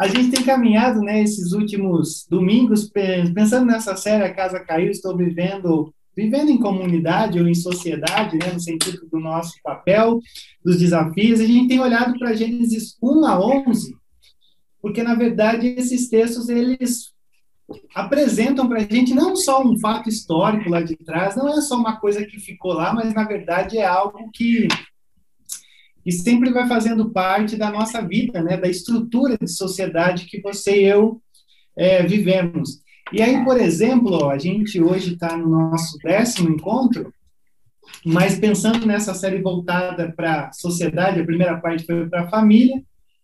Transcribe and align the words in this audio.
a 0.00 0.08
gente 0.08 0.30
tem 0.30 0.42
caminhado, 0.42 1.00
né, 1.00 1.22
esses 1.22 1.52
últimos 1.52 2.26
domingos, 2.26 2.90
pensando 3.34 3.66
nessa 3.66 3.94
série 3.96 4.24
A 4.24 4.32
Casa 4.32 4.58
Caiu, 4.58 4.90
estou 4.90 5.14
vivendo 5.14 5.92
vivendo 6.16 6.50
em 6.50 6.58
comunidade 6.58 7.38
ou 7.38 7.46
em 7.46 7.54
sociedade, 7.54 8.36
né, 8.36 8.52
no 8.52 8.60
sentido 8.60 9.06
do 9.10 9.20
nosso 9.20 9.54
papel, 9.62 10.20
dos 10.64 10.78
desafios, 10.78 11.40
a 11.40 11.46
gente 11.46 11.68
tem 11.68 11.80
olhado 11.80 12.18
para 12.18 12.34
Gênesis 12.34 12.96
1 13.00 13.26
a 13.26 13.40
11, 13.40 13.96
porque, 14.82 15.02
na 15.02 15.14
verdade, 15.14 15.68
esses 15.68 16.08
textos, 16.08 16.48
eles 16.48 17.12
apresentam 17.94 18.68
para 18.68 18.78
a 18.78 18.82
gente 18.82 19.14
não 19.14 19.36
só 19.36 19.62
um 19.62 19.78
fato 19.78 20.08
histórico 20.08 20.68
lá 20.68 20.82
de 20.82 20.96
trás, 20.96 21.36
não 21.36 21.48
é 21.48 21.60
só 21.60 21.76
uma 21.76 21.96
coisa 21.96 22.24
que 22.24 22.40
ficou 22.40 22.72
lá, 22.72 22.92
mas, 22.92 23.14
na 23.14 23.24
verdade, 23.24 23.78
é 23.78 23.86
algo 23.86 24.30
que, 24.32 24.66
que 26.02 26.12
sempre 26.12 26.50
vai 26.50 26.66
fazendo 26.66 27.10
parte 27.10 27.56
da 27.56 27.70
nossa 27.70 28.00
vida, 28.00 28.42
né, 28.42 28.56
da 28.56 28.68
estrutura 28.68 29.36
de 29.38 29.50
sociedade 29.50 30.26
que 30.26 30.40
você 30.40 30.82
e 30.82 30.84
eu 30.84 31.20
é, 31.76 32.02
vivemos. 32.02 32.80
E 33.12 33.20
aí, 33.20 33.44
por 33.44 33.58
exemplo, 33.58 34.30
a 34.30 34.38
gente 34.38 34.80
hoje 34.80 35.14
está 35.14 35.36
no 35.36 35.48
nosso 35.48 35.98
décimo 35.98 36.50
encontro, 36.50 37.12
mas 38.04 38.38
pensando 38.38 38.86
nessa 38.86 39.14
série 39.14 39.42
voltada 39.42 40.12
para 40.16 40.46
a 40.46 40.52
sociedade, 40.52 41.20
a 41.20 41.26
primeira 41.26 41.58
parte 41.58 41.84
foi 41.84 42.08
para 42.08 42.22
a 42.22 42.30
família, 42.30 42.82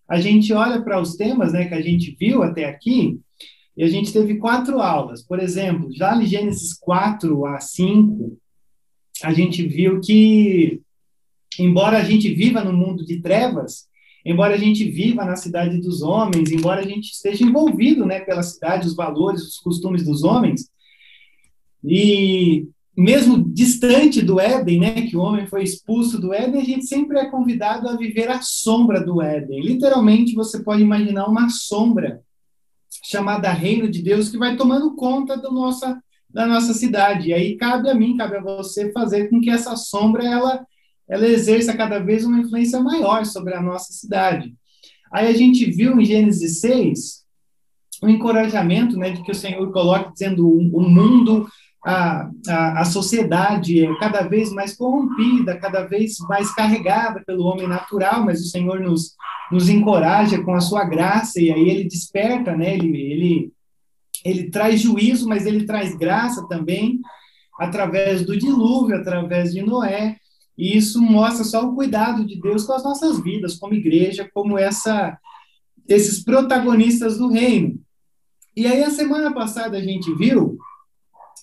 a 0.08 0.20
gente 0.20 0.52
olha 0.52 0.82
para 0.82 1.00
os 1.00 1.16
temas 1.16 1.52
né, 1.52 1.66
que 1.66 1.74
a 1.74 1.80
gente 1.80 2.16
viu 2.18 2.42
até 2.42 2.64
aqui, 2.64 3.18
e 3.76 3.84
a 3.84 3.88
gente 3.88 4.12
teve 4.12 4.36
quatro 4.36 4.80
aulas. 4.80 5.22
Por 5.22 5.38
exemplo, 5.38 5.92
já 5.92 6.16
em 6.16 6.26
Gênesis 6.26 6.72
4 6.74 7.44
a 7.46 7.60
5, 7.60 8.38
a 9.22 9.32
gente 9.32 9.66
viu 9.66 10.00
que, 10.00 10.80
embora 11.58 11.98
a 11.98 12.04
gente 12.04 12.32
viva 12.32 12.62
no 12.62 12.72
mundo 12.72 13.04
de 13.04 13.20
trevas, 13.20 13.86
embora 14.24 14.54
a 14.54 14.58
gente 14.58 14.84
viva 14.90 15.24
na 15.24 15.36
cidade 15.36 15.78
dos 15.78 16.02
homens, 16.02 16.50
embora 16.50 16.80
a 16.80 16.88
gente 16.88 17.12
esteja 17.12 17.44
envolvido, 17.44 18.04
né, 18.04 18.20
pela 18.20 18.42
cidade, 18.42 18.86
os 18.86 18.96
valores, 18.96 19.42
os 19.42 19.58
costumes 19.58 20.04
dos 20.04 20.24
homens, 20.24 20.68
e 21.84 22.68
mesmo 22.96 23.44
distante 23.52 24.22
do 24.22 24.40
Éden, 24.40 24.80
né, 24.80 25.02
que 25.02 25.16
o 25.16 25.20
homem 25.20 25.46
foi 25.46 25.62
expulso 25.62 26.18
do 26.20 26.32
Éden, 26.32 26.60
a 26.60 26.64
gente 26.64 26.86
sempre 26.86 27.18
é 27.18 27.26
convidado 27.26 27.88
a 27.88 27.96
viver 27.96 28.28
a 28.30 28.40
sombra 28.40 29.04
do 29.04 29.20
Éden. 29.20 29.60
Literalmente, 29.60 30.34
você 30.34 30.62
pode 30.62 30.82
imaginar 30.82 31.28
uma 31.28 31.50
sombra 31.50 32.22
chamada 33.04 33.52
Reino 33.52 33.88
de 33.88 34.02
Deus 34.02 34.30
que 34.30 34.38
vai 34.38 34.56
tomando 34.56 34.94
conta 34.96 35.36
do 35.36 35.52
nossa, 35.52 36.02
da 36.28 36.46
nossa 36.46 36.72
cidade. 36.72 37.28
E 37.28 37.34
aí 37.34 37.56
cabe 37.56 37.90
a 37.90 37.94
mim, 37.94 38.16
cabe 38.16 38.36
a 38.36 38.42
você 38.42 38.90
fazer 38.92 39.28
com 39.28 39.40
que 39.40 39.50
essa 39.50 39.76
sombra 39.76 40.24
ela 40.24 40.66
ela 41.08 41.26
exerça 41.26 41.76
cada 41.76 41.98
vez 41.98 42.24
uma 42.24 42.40
influência 42.40 42.80
maior 42.80 43.24
sobre 43.24 43.54
a 43.54 43.62
nossa 43.62 43.92
cidade. 43.92 44.54
Aí 45.12 45.28
a 45.28 45.32
gente 45.32 45.64
viu 45.70 45.98
em 46.00 46.04
Gênesis 46.04 46.60
6 46.60 47.26
o 48.02 48.08
encorajamento 48.08 48.98
né, 48.98 49.10
de 49.10 49.22
que 49.22 49.30
o 49.30 49.34
Senhor 49.34 49.72
coloca 49.72 50.10
dizendo 50.12 50.46
o, 50.46 50.58
o 50.76 50.88
mundo, 50.88 51.46
a, 51.84 52.28
a, 52.48 52.80
a 52.80 52.84
sociedade 52.84 53.84
é 53.84 53.98
cada 53.98 54.22
vez 54.22 54.52
mais 54.52 54.76
corrompida, 54.76 55.56
cada 55.56 55.84
vez 55.84 56.18
mais 56.28 56.52
carregada 56.54 57.22
pelo 57.24 57.44
homem 57.44 57.68
natural, 57.68 58.24
mas 58.24 58.40
o 58.40 58.48
Senhor 58.48 58.80
nos, 58.80 59.14
nos 59.50 59.68
encoraja 59.68 60.42
com 60.42 60.52
a 60.52 60.60
sua 60.60 60.84
graça, 60.84 61.40
e 61.40 61.50
aí 61.50 61.70
ele 61.70 61.84
desperta, 61.84 62.56
né, 62.56 62.74
ele, 62.74 62.96
ele, 63.00 63.52
ele 64.24 64.50
traz 64.50 64.80
juízo, 64.80 65.28
mas 65.28 65.46
ele 65.46 65.64
traz 65.64 65.94
graça 65.94 66.46
também, 66.48 67.00
através 67.58 68.26
do 68.26 68.36
dilúvio, 68.36 68.96
através 68.96 69.54
de 69.54 69.62
Noé, 69.62 70.16
e 70.56 70.76
isso 70.76 71.00
mostra 71.00 71.44
só 71.44 71.66
o 71.66 71.74
cuidado 71.74 72.24
de 72.24 72.40
Deus 72.40 72.64
com 72.64 72.72
as 72.72 72.82
nossas 72.82 73.22
vidas, 73.22 73.56
como 73.56 73.74
igreja, 73.74 74.28
como 74.32 74.58
essa 74.58 75.18
esses 75.88 76.24
protagonistas 76.24 77.16
do 77.16 77.28
reino. 77.28 77.78
E 78.56 78.66
aí 78.66 78.82
a 78.82 78.90
semana 78.90 79.32
passada 79.32 79.76
a 79.76 79.82
gente 79.82 80.12
viu 80.14 80.58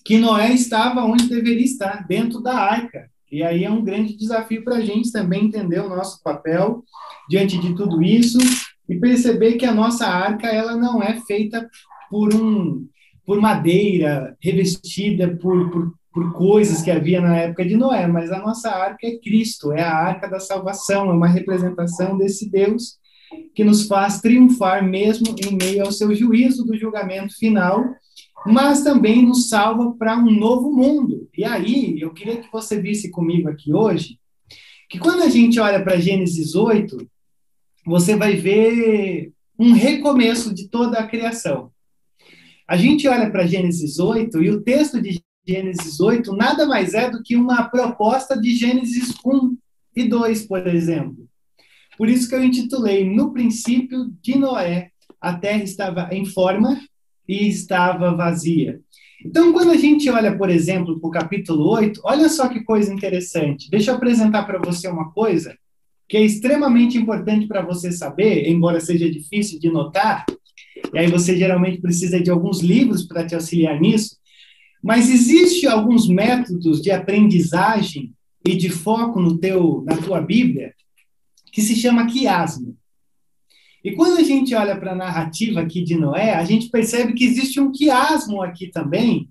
que 0.04 0.18
Noé 0.18 0.52
estava 0.52 1.04
onde 1.04 1.28
deveria 1.28 1.64
estar, 1.64 2.06
dentro 2.06 2.40
da 2.40 2.54
arca. 2.54 3.08
E 3.32 3.42
aí 3.42 3.64
é 3.64 3.70
um 3.70 3.82
grande 3.82 4.16
desafio 4.16 4.62
para 4.62 4.76
a 4.76 4.80
gente 4.80 5.10
também 5.10 5.46
entender 5.46 5.80
o 5.80 5.88
nosso 5.88 6.22
papel 6.22 6.84
diante 7.28 7.58
de 7.58 7.74
tudo 7.74 8.02
isso 8.02 8.38
e 8.88 8.96
perceber 8.96 9.54
que 9.54 9.64
a 9.64 9.72
nossa 9.72 10.06
arca 10.06 10.46
ela 10.46 10.76
não 10.76 11.02
é 11.02 11.20
feita 11.22 11.68
por 12.10 12.34
um 12.34 12.86
por 13.24 13.40
madeira 13.40 14.36
revestida 14.38 15.34
por, 15.36 15.70
por 15.70 15.94
por 16.14 16.32
coisas 16.32 16.80
que 16.80 16.92
havia 16.92 17.20
na 17.20 17.36
época 17.36 17.64
de 17.64 17.76
Noé, 17.76 18.06
mas 18.06 18.30
a 18.30 18.38
nossa 18.38 18.70
arca 18.70 19.04
é 19.04 19.18
Cristo, 19.18 19.72
é 19.72 19.82
a 19.82 19.92
arca 19.92 20.28
da 20.28 20.38
salvação, 20.38 21.10
é 21.10 21.12
uma 21.12 21.26
representação 21.26 22.16
desse 22.16 22.48
Deus 22.48 23.00
que 23.52 23.64
nos 23.64 23.88
faz 23.88 24.20
triunfar 24.20 24.88
mesmo 24.88 25.34
em 25.44 25.56
meio 25.56 25.84
ao 25.84 25.90
seu 25.90 26.14
juízo 26.14 26.64
do 26.64 26.78
julgamento 26.78 27.36
final, 27.36 27.84
mas 28.46 28.84
também 28.84 29.26
nos 29.26 29.48
salva 29.48 29.92
para 29.98 30.16
um 30.16 30.30
novo 30.30 30.70
mundo. 30.70 31.28
E 31.36 31.44
aí, 31.44 32.00
eu 32.00 32.12
queria 32.12 32.36
que 32.36 32.52
você 32.52 32.80
visse 32.80 33.10
comigo 33.10 33.48
aqui 33.48 33.74
hoje, 33.74 34.16
que 34.88 35.00
quando 35.00 35.22
a 35.22 35.28
gente 35.28 35.58
olha 35.58 35.82
para 35.82 35.98
Gênesis 35.98 36.54
8, 36.54 36.96
você 37.84 38.14
vai 38.14 38.36
ver 38.36 39.32
um 39.58 39.72
recomeço 39.72 40.54
de 40.54 40.68
toda 40.68 40.96
a 40.98 41.06
criação. 41.08 41.72
A 42.68 42.76
gente 42.76 43.08
olha 43.08 43.28
para 43.30 43.48
Gênesis 43.48 43.98
8 43.98 44.42
e 44.42 44.50
o 44.50 44.62
texto 44.62 45.02
de 45.02 45.20
Gênesis 45.46 46.00
8 46.00 46.34
nada 46.34 46.66
mais 46.66 46.94
é 46.94 47.10
do 47.10 47.22
que 47.22 47.36
uma 47.36 47.64
proposta 47.64 48.38
de 48.40 48.54
Gênesis 48.54 49.14
1 49.24 49.56
e 49.96 50.08
2, 50.08 50.46
por 50.46 50.66
exemplo. 50.66 51.28
Por 51.96 52.08
isso 52.08 52.28
que 52.28 52.34
eu 52.34 52.42
intitulei 52.42 53.08
No 53.08 53.32
princípio 53.32 54.12
de 54.20 54.38
Noé, 54.38 54.90
a 55.20 55.34
terra 55.34 55.62
estava 55.62 56.08
em 56.12 56.24
forma 56.24 56.80
e 57.28 57.48
estava 57.48 58.14
vazia. 58.14 58.80
Então, 59.24 59.52
quando 59.52 59.70
a 59.70 59.76
gente 59.76 60.10
olha, 60.10 60.36
por 60.36 60.50
exemplo, 60.50 61.00
para 61.00 61.08
o 61.08 61.10
capítulo 61.10 61.70
8, 61.70 62.00
olha 62.04 62.28
só 62.28 62.48
que 62.48 62.62
coisa 62.62 62.92
interessante. 62.92 63.70
Deixa 63.70 63.90
eu 63.90 63.96
apresentar 63.96 64.44
para 64.44 64.58
você 64.58 64.86
uma 64.88 65.12
coisa 65.12 65.56
que 66.06 66.18
é 66.18 66.22
extremamente 66.22 66.98
importante 66.98 67.46
para 67.46 67.62
você 67.62 67.90
saber, 67.90 68.46
embora 68.48 68.80
seja 68.80 69.10
difícil 69.10 69.58
de 69.58 69.70
notar, 69.70 70.26
e 70.92 70.98
aí 70.98 71.06
você 71.06 71.36
geralmente 71.36 71.80
precisa 71.80 72.20
de 72.20 72.30
alguns 72.30 72.60
livros 72.60 73.04
para 73.04 73.26
te 73.26 73.34
auxiliar 73.34 73.80
nisso, 73.80 74.16
mas 74.84 75.08
existe 75.08 75.66
alguns 75.66 76.06
métodos 76.06 76.82
de 76.82 76.90
aprendizagem 76.90 78.12
e 78.46 78.54
de 78.54 78.68
foco 78.68 79.18
no 79.18 79.38
teu, 79.38 79.82
na 79.86 79.96
tua 79.96 80.20
Bíblia 80.20 80.74
que 81.50 81.62
se 81.62 81.74
chama 81.74 82.06
quiasmo. 82.06 82.76
E 83.82 83.92
quando 83.92 84.18
a 84.18 84.22
gente 84.22 84.54
olha 84.54 84.78
para 84.78 84.92
a 84.92 84.96
narrativa 84.96 85.60
aqui 85.60 85.82
de 85.82 85.96
Noé, 85.96 86.34
a 86.34 86.44
gente 86.44 86.68
percebe 86.68 87.14
que 87.14 87.24
existe 87.24 87.58
um 87.58 87.72
quiasmo 87.72 88.42
aqui 88.42 88.70
também, 88.70 89.26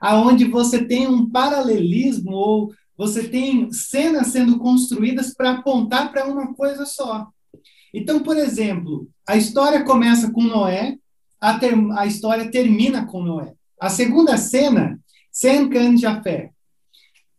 aonde 0.00 0.46
você 0.46 0.82
tem 0.82 1.06
um 1.06 1.28
paralelismo 1.28 2.30
ou 2.30 2.72
você 2.96 3.28
tem 3.28 3.70
cenas 3.70 4.28
sendo 4.28 4.58
construídas 4.58 5.34
para 5.34 5.50
apontar 5.50 6.10
para 6.10 6.24
uma 6.24 6.54
coisa 6.54 6.86
só. 6.86 7.28
Então, 7.92 8.22
por 8.22 8.38
exemplo, 8.38 9.06
a 9.28 9.36
história 9.36 9.84
começa 9.84 10.32
com 10.32 10.42
Noé, 10.42 10.96
a, 11.38 11.58
ter, 11.58 11.74
a 11.92 12.06
história 12.06 12.50
termina 12.50 13.04
com 13.04 13.22
Noé. 13.22 13.57
A 13.80 13.88
segunda 13.88 14.36
cena, 14.36 14.98
Sem 15.30 15.68
Can 15.68 15.96
Jafé. 15.96 16.50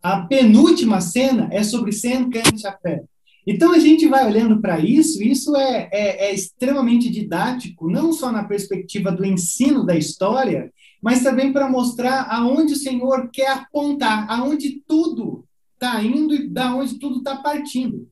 A 0.02 0.22
penúltima 0.22 1.02
cena 1.02 1.50
é 1.52 1.64
sobre 1.64 1.92
Sem 1.92 2.30
Can 2.30 2.56
Jafé. 2.56 3.04
Então 3.46 3.74
a 3.74 3.80
gente 3.80 4.08
vai 4.08 4.26
olhando 4.26 4.62
para 4.62 4.80
isso, 4.80 5.24
isso 5.24 5.56
é, 5.56 5.90
é, 5.92 6.28
é, 6.28 6.34
extremamente 6.34 7.10
didático, 7.10 7.90
não 7.90 8.14
só 8.14 8.32
na 8.32 8.44
perspectiva 8.44 9.12
do 9.12 9.26
ensino 9.26 9.86
da 9.86 9.98
história, 9.98 10.72
mas 11.02 11.24
também 11.24 11.52
para 11.52 11.70
mostrar 11.70 12.28
aonde 12.30 12.74
o 12.74 12.78
Senhor 12.78 13.30
quer 13.32 13.50
apontar, 13.52 14.30
aonde 14.30 14.82
tudo 14.88 15.46
está 15.74 16.02
indo 16.04 16.36
e 16.36 16.48
da 16.48 16.76
onde 16.76 17.00
tudo 17.00 17.18
está 17.18 17.38
partindo. 17.38 18.08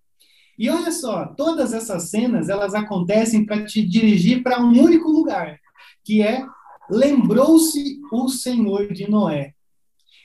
E 0.58 0.70
olha 0.70 0.92
só, 0.92 1.28
todas 1.28 1.72
essas 1.72 2.10
cenas 2.10 2.50
elas 2.50 2.74
acontecem 2.74 3.46
para 3.46 3.64
te 3.64 3.86
dirigir 3.86 4.42
para 4.42 4.60
um 4.60 4.72
único 4.72 5.10
lugar, 5.10 5.60
que 6.04 6.22
é 6.22 6.44
lembrou-se 6.90 8.00
o 8.12 8.28
Senhor 8.30 8.92
de 8.94 9.10
Noé. 9.10 9.54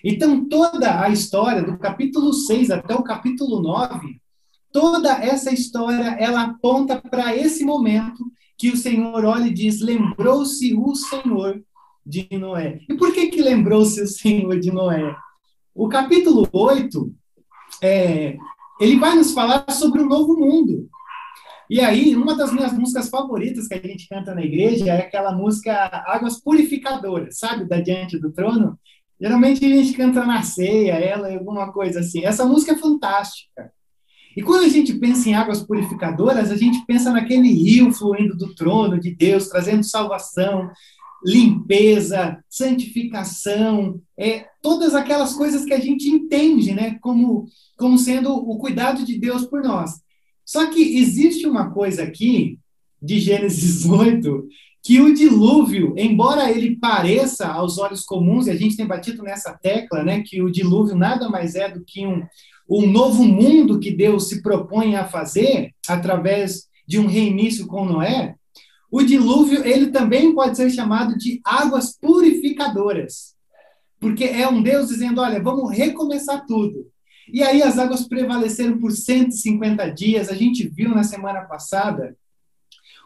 Então, 0.04 0.48
toda 0.48 1.00
a 1.00 1.08
história, 1.10 1.62
do 1.62 1.78
capítulo 1.78 2.32
6 2.32 2.70
até 2.70 2.94
o 2.94 3.02
capítulo 3.02 3.60
9, 3.60 4.20
toda 4.72 5.12
essa 5.12 5.52
história, 5.52 6.16
ela 6.18 6.42
aponta 6.42 7.00
para 7.00 7.36
esse 7.36 7.64
momento 7.64 8.24
que 8.58 8.70
o 8.70 8.76
Senhor 8.76 9.24
olha 9.24 9.46
e 9.46 9.52
diz: 9.54 9.80
lembrou-se 9.80 10.74
o 10.74 10.94
Senhor 10.94 11.62
de 12.04 12.28
Noé. 12.32 12.80
E 12.88 12.94
por 12.94 13.12
que, 13.12 13.28
que 13.28 13.40
lembrou-se 13.40 14.00
o 14.02 14.06
Senhor 14.06 14.58
de 14.58 14.72
Noé? 14.72 15.14
O 15.74 15.88
capítulo 15.88 16.48
8, 16.52 17.14
é, 17.82 18.36
ele 18.80 18.98
vai 18.98 19.14
nos 19.14 19.32
falar 19.32 19.64
sobre 19.70 20.02
o 20.02 20.06
novo 20.06 20.36
mundo. 20.36 20.88
E 21.72 21.80
aí, 21.80 22.14
uma 22.14 22.36
das 22.36 22.52
minhas 22.52 22.74
músicas 22.74 23.08
favoritas 23.08 23.66
que 23.66 23.72
a 23.72 23.78
gente 23.78 24.06
canta 24.06 24.34
na 24.34 24.42
igreja 24.42 24.92
é 24.92 25.00
aquela 25.00 25.32
música 25.32 25.72
Águas 26.06 26.38
Purificadoras, 26.38 27.38
sabe? 27.38 27.66
Da 27.66 27.80
Diante 27.80 28.18
do 28.18 28.30
Trono. 28.30 28.78
Geralmente 29.18 29.64
a 29.64 29.68
gente 29.68 29.94
canta 29.94 30.22
na 30.26 30.42
ceia, 30.42 30.92
ela, 30.92 31.32
alguma 31.32 31.72
coisa 31.72 32.00
assim. 32.00 32.26
Essa 32.26 32.44
música 32.44 32.72
é 32.72 32.76
fantástica. 32.76 33.72
E 34.36 34.42
quando 34.42 34.64
a 34.64 34.68
gente 34.68 34.92
pensa 34.98 35.30
em 35.30 35.32
águas 35.32 35.62
purificadoras, 35.62 36.50
a 36.50 36.56
gente 36.58 36.84
pensa 36.84 37.10
naquele 37.10 37.48
rio 37.48 37.90
fluindo 37.90 38.36
do 38.36 38.54
trono 38.54 39.00
de 39.00 39.16
Deus, 39.16 39.48
trazendo 39.48 39.82
salvação, 39.82 40.70
limpeza, 41.24 42.38
santificação, 42.50 43.98
é, 44.18 44.44
todas 44.60 44.94
aquelas 44.94 45.32
coisas 45.32 45.64
que 45.64 45.72
a 45.72 45.80
gente 45.80 46.06
entende, 46.06 46.74
né, 46.74 46.98
como, 47.00 47.46
como 47.78 47.96
sendo 47.96 48.30
o 48.30 48.58
cuidado 48.58 49.06
de 49.06 49.18
Deus 49.18 49.46
por 49.46 49.62
nós. 49.62 50.02
Só 50.52 50.66
que 50.66 50.98
existe 50.98 51.46
uma 51.46 51.70
coisa 51.70 52.02
aqui, 52.02 52.58
de 53.00 53.18
Gênesis 53.18 53.86
8, 53.88 54.46
que 54.82 55.00
o 55.00 55.14
dilúvio, 55.14 55.94
embora 55.96 56.50
ele 56.50 56.76
pareça 56.76 57.48
aos 57.48 57.78
olhos 57.78 58.04
comuns, 58.04 58.46
e 58.46 58.50
a 58.50 58.54
gente 58.54 58.76
tem 58.76 58.86
batido 58.86 59.22
nessa 59.22 59.54
tecla, 59.54 60.04
né, 60.04 60.22
que 60.22 60.42
o 60.42 60.52
dilúvio 60.52 60.94
nada 60.94 61.26
mais 61.30 61.54
é 61.54 61.70
do 61.70 61.82
que 61.82 62.06
um, 62.06 62.22
um 62.68 62.86
novo 62.86 63.24
mundo 63.24 63.80
que 63.80 63.90
Deus 63.90 64.28
se 64.28 64.42
propõe 64.42 64.94
a 64.94 65.08
fazer 65.08 65.70
através 65.88 66.68
de 66.86 66.98
um 66.98 67.06
reinício 67.06 67.66
com 67.66 67.86
Noé, 67.86 68.34
o 68.90 69.02
dilúvio 69.02 69.64
ele 69.64 69.86
também 69.86 70.34
pode 70.34 70.58
ser 70.58 70.68
chamado 70.68 71.16
de 71.16 71.40
águas 71.42 71.96
purificadoras, 71.98 73.34
porque 73.98 74.24
é 74.24 74.46
um 74.46 74.62
Deus 74.62 74.88
dizendo, 74.88 75.22
olha, 75.22 75.42
vamos 75.42 75.74
recomeçar 75.74 76.44
tudo. 76.44 76.91
E 77.32 77.42
aí 77.42 77.62
as 77.62 77.78
águas 77.78 78.06
prevaleceram 78.06 78.78
por 78.78 78.92
150 78.92 79.88
dias. 79.88 80.28
A 80.28 80.34
gente 80.34 80.68
viu 80.68 80.90
na 80.90 81.02
semana 81.02 81.40
passada 81.42 82.14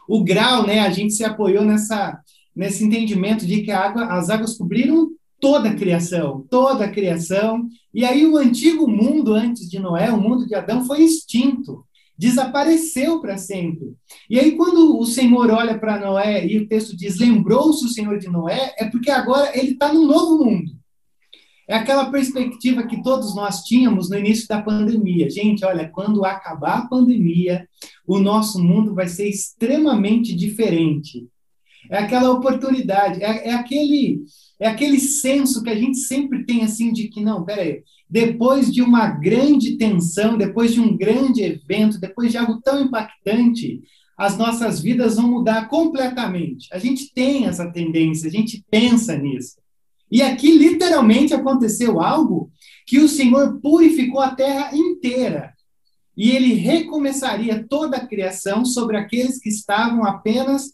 o 0.07 0.23
grau, 0.23 0.67
né? 0.67 0.81
A 0.81 0.91
gente 0.91 1.13
se 1.13 1.23
apoiou 1.23 1.63
nessa 1.63 2.21
nesse 2.57 2.83
entendimento 2.83 3.45
de 3.45 3.61
que 3.61 3.69
água, 3.69 4.05
as 4.05 4.31
águas 4.31 4.57
cobriram 4.57 5.11
toda 5.39 5.69
a 5.69 5.75
criação, 5.75 6.43
toda 6.49 6.85
a 6.85 6.91
criação. 6.91 7.69
E 7.93 8.03
aí 8.03 8.25
o 8.25 8.35
antigo 8.35 8.87
mundo 8.87 9.35
antes 9.35 9.69
de 9.69 9.77
Noé, 9.77 10.11
o 10.11 10.19
mundo 10.19 10.47
de 10.47 10.55
Adão, 10.55 10.83
foi 10.83 11.03
extinto, 11.03 11.85
desapareceu 12.17 13.21
para 13.21 13.37
sempre. 13.37 13.93
E 14.27 14.39
aí 14.39 14.53
quando 14.53 14.97
o 14.97 15.05
Senhor 15.05 15.51
olha 15.51 15.77
para 15.77 15.99
Noé 15.99 16.47
e 16.47 16.57
o 16.57 16.67
texto 16.67 16.97
diz 16.97 17.19
lembrou-se 17.19 17.85
o 17.85 17.89
Senhor 17.89 18.17
de 18.17 18.27
Noé, 18.27 18.73
é 18.79 18.85
porque 18.85 19.11
agora 19.11 19.55
ele 19.55 19.73
está 19.73 19.93
num 19.93 20.07
novo 20.07 20.43
mundo. 20.43 20.75
É 21.67 21.75
aquela 21.75 22.09
perspectiva 22.09 22.87
que 22.87 23.03
todos 23.03 23.35
nós 23.35 23.63
tínhamos 23.63 24.09
no 24.09 24.17
início 24.17 24.47
da 24.47 24.61
pandemia. 24.61 25.29
Gente, 25.29 25.65
olha, 25.65 25.89
quando 25.89 26.23
acabar 26.23 26.77
a 26.77 26.87
pandemia, 26.87 27.67
o 28.07 28.19
nosso 28.19 28.63
mundo 28.63 28.95
vai 28.95 29.07
ser 29.07 29.27
extremamente 29.27 30.33
diferente. 30.33 31.27
É 31.89 31.97
aquela 31.97 32.31
oportunidade, 32.31 33.21
é, 33.21 33.49
é 33.49 33.53
aquele 33.53 34.23
é 34.59 34.67
aquele 34.67 34.99
senso 34.99 35.61
que 35.61 35.69
a 35.69 35.75
gente 35.75 35.99
sempre 35.99 36.43
tem 36.43 36.63
assim 36.63 36.91
de 36.91 37.09
que 37.09 37.23
não, 37.23 37.45
peraí, 37.45 37.83
depois 38.09 38.73
de 38.73 38.81
uma 38.81 39.07
grande 39.07 39.77
tensão, 39.77 40.35
depois 40.35 40.73
de 40.73 40.79
um 40.79 40.97
grande 40.97 41.43
evento, 41.43 41.99
depois 41.99 42.31
de 42.31 42.39
algo 42.39 42.59
tão 42.61 42.81
impactante, 42.81 43.83
as 44.17 44.35
nossas 44.35 44.81
vidas 44.81 45.17
vão 45.17 45.29
mudar 45.29 45.67
completamente. 45.67 46.67
A 46.73 46.79
gente 46.79 47.13
tem 47.13 47.45
essa 47.45 47.71
tendência, 47.71 48.27
a 48.27 48.31
gente 48.31 48.65
pensa 48.71 49.15
nisso. 49.15 49.57
E 50.11 50.21
aqui 50.21 50.51
literalmente 50.51 51.33
aconteceu 51.33 51.99
algo 51.99 52.51
que 52.85 52.99
o 52.99 53.09
Senhor 53.09 53.59
purificou 53.59 54.21
a 54.21 54.33
terra 54.33 54.75
inteira. 54.75 55.53
E 56.15 56.31
ele 56.31 56.53
recomeçaria 56.53 57.65
toda 57.69 57.97
a 57.97 58.07
criação 58.07 58.65
sobre 58.65 58.97
aqueles 58.97 59.39
que 59.39 59.49
estavam 59.49 60.03
apenas 60.03 60.73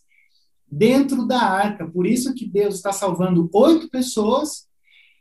dentro 0.71 1.27
da 1.27 1.41
arca. 1.41 1.88
Por 1.88 2.06
isso 2.06 2.33
que 2.33 2.47
Deus 2.47 2.75
está 2.75 2.94
salvando 2.94 3.50
oito 3.53 3.89
pessoas 3.89 4.68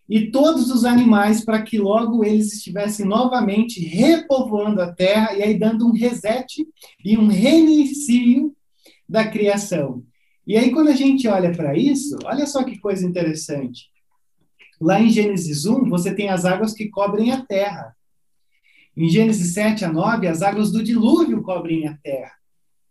e 0.09 0.31
todos 0.31 0.71
os 0.71 0.85
animais 0.85 1.45
para 1.45 1.63
que 1.63 1.79
logo 1.79 2.25
eles 2.25 2.53
estivessem 2.53 3.07
novamente 3.07 3.81
repovoando 3.81 4.81
a 4.83 4.93
terra 4.93 5.35
e 5.35 5.43
aí 5.43 5.59
dando 5.59 5.87
um 5.87 5.93
reset 5.93 6.67
e 7.05 7.17
um 7.17 7.29
reinício 7.29 8.55
da 9.09 9.27
criação. 9.27 10.05
E 10.47 10.57
aí 10.57 10.71
quando 10.71 10.89
a 10.89 10.95
gente 10.95 11.27
olha 11.29 11.53
para 11.53 11.77
isso, 11.77 12.17
olha 12.25 12.47
só 12.47 12.63
que 12.63 12.79
coisa 12.79 13.07
interessante. 13.07 13.92
Lá 14.83 15.01
em 15.01 15.09
Gênesis 15.09 15.65
1, 15.65 15.89
você 15.89 16.13
tem 16.13 16.29
as 16.29 16.45
águas 16.45 16.73
que 16.73 16.89
cobrem 16.89 17.31
a 17.31 17.41
terra. 17.41 17.95
Em 18.97 19.09
Gênesis 19.09 19.55
7 19.55 19.85
a 19.85 19.93
9, 19.93 20.27
as 20.27 20.43
águas 20.43 20.73
do 20.73 20.83
dilúvio 20.83 21.41
cobrem 21.41 21.87
a 21.87 21.97
terra. 22.03 22.33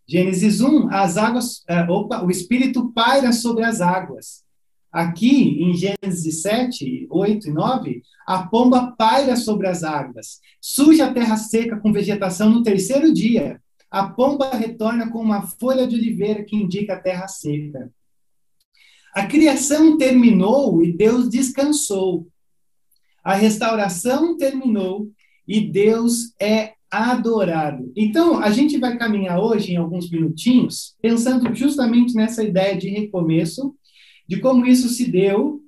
Gênesis 0.08 0.62
1, 0.62 0.90
as 0.90 1.18
águas, 1.18 1.58
uh, 1.70 1.92
opa, 1.92 2.24
o 2.24 2.32
Espírito 2.32 2.94
paira 2.94 3.34
sobre 3.34 3.66
as 3.66 3.82
águas. 3.82 4.46
Aqui, 4.90 5.62
em 5.62 5.74
Gênesis 5.74 6.42
7, 6.42 7.08
8 7.10 7.50
e 7.50 7.52
9, 7.52 8.02
a 8.26 8.44
pomba 8.48 8.94
paira 8.98 9.36
sobre 9.36 9.68
as 9.68 9.84
águas. 9.84 10.40
Suja 10.62 11.08
a 11.08 11.14
terra 11.14 11.36
seca 11.36 11.76
com 11.76 11.92
vegetação 11.92 12.50
no 12.50 12.64
terceiro 12.64 13.14
dia. 13.14 13.62
A 13.90 14.08
pomba 14.08 14.56
retorna 14.56 15.10
com 15.10 15.20
uma 15.20 15.42
folha 15.42 15.86
de 15.86 15.98
oliveira 15.98 16.42
que 16.42 16.56
indica 16.56 16.94
a 16.94 17.00
terra 17.00 17.28
seca. 17.28 17.92
A 19.14 19.26
criação 19.26 19.98
terminou 19.98 20.84
e 20.84 20.94
Deus 20.94 21.30
descansou. 21.30 22.28
A 23.24 23.36
restauração 23.36 24.38
terminou 24.38 25.12
e 25.48 25.62
Deus 25.62 26.34
é 26.40 26.74
adorado. 26.90 27.92
Então, 27.96 28.40
a 28.40 28.52
gente 28.52 28.78
vai 28.78 28.98
caminhar 28.98 29.40
hoje, 29.40 29.72
em 29.72 29.78
alguns 29.78 30.10
minutinhos, 30.10 30.96
pensando 31.02 31.54
justamente 31.56 32.14
nessa 32.14 32.44
ideia 32.44 32.78
de 32.78 32.90
recomeço, 32.90 33.76
de 34.28 34.40
como 34.40 34.66
isso 34.66 34.90
se 34.90 35.10
deu 35.10 35.62